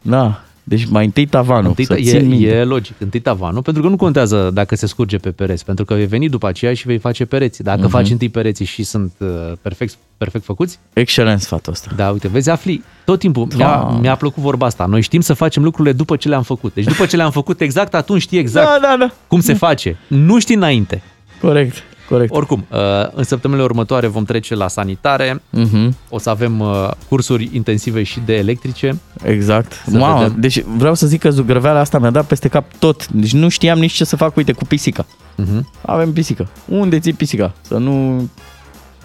[0.01, 0.41] Da.
[0.69, 2.47] Deci mai întâi tavanul, Întâi, să e, țin minte.
[2.47, 5.93] e logic, întâi tavanul, pentru că nu contează dacă se scurge pe pereți, pentru că
[5.93, 7.63] vei veni după aceea și vei face pereții.
[7.63, 7.89] Dacă Mhm.
[7.89, 9.27] faci întâi pereții și sunt uh,
[9.61, 11.91] perfect, perfect făcuți, Excelent sfatul ăsta.
[11.95, 13.47] da, uite, vezi, afli tot timpul.
[13.55, 13.97] Mi-a, Da.
[14.01, 14.85] mi-a plăcut vorba asta.
[14.85, 16.73] Noi știm să facem lucrurile după ce le-am făcut.
[16.73, 19.11] Deci după ce le-am făcut exact, atunci știi exact Da, da, da.
[19.27, 19.97] cum se face.
[20.07, 21.01] Nu știi înainte.
[21.41, 21.75] Corect,
[22.09, 22.33] corect.
[22.35, 22.77] Oricum, uh,
[23.13, 25.41] în săptămânile următoare vom trece la sanitare.
[25.49, 25.95] Mhm.
[26.09, 28.99] O să avem uh, cursuri intensive și de electrice.
[29.23, 29.71] Exact.
[29.89, 30.35] Să Mamă, vedem.
[30.39, 33.07] deci vreau să zic că zugrăveala asta mi-a dat peste cap tot.
[33.07, 35.05] Deci nu știam nici ce să fac, uite, cu pisica.
[35.35, 35.71] Mhm.
[35.85, 36.47] Avem pisică.
[36.65, 37.53] Unde ții pisica?
[37.61, 38.27] Să nu...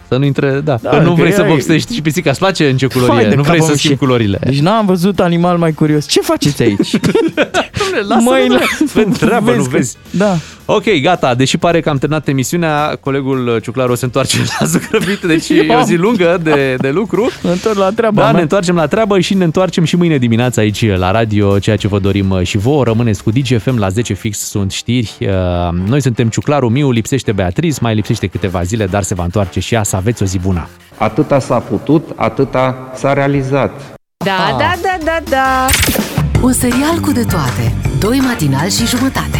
[0.09, 2.31] Să nu intre, da, Da, că nu că vrei să ea e- vopsești și pisica.
[2.31, 4.39] Îți place în ce Fai culorie, de nu vrei capul să meu schimbi și- culorile.
[4.45, 6.07] Deci n-am văzut animal mai curios.
[6.07, 6.97] Ce faceți aici?
[8.09, 8.63] lasă Măi, lumea.
[8.81, 9.97] la- Fă treabă, nu că- vezi.
[10.11, 10.37] Da.
[10.65, 11.35] Ok, gata.
[11.35, 15.83] Deși pare că am terminat emisiunea, colegul Ciuclaru se întoarce la zugrăvit, deci e o
[15.83, 17.31] zi lungă de, de lucru.
[17.43, 18.33] Mă întorc la treaba Da, mea.
[18.37, 21.89] ne întoarcem la treabă și ne întoarcem și mâine dimineața aici la radio, ceea ce
[21.89, 22.85] vă dorim și vouă.
[22.85, 25.17] Rămâneți cu DGFM la 10 fix, sunt știri.
[25.21, 25.29] Uh,
[25.87, 29.75] Noi suntem Ciuclaru, Miu, lipsește Beatriz, mai lipsește câteva zile, dar se va întoarce și
[29.75, 29.83] ea.
[29.83, 30.69] Să aveți o zi bună!
[30.99, 33.71] Atâta s-a putut, atâta s-a realizat.
[34.25, 35.67] Da, da, da, da, da.
[36.43, 37.75] Un serial cu de toate.
[38.01, 39.39] Doi matinali și jumătate.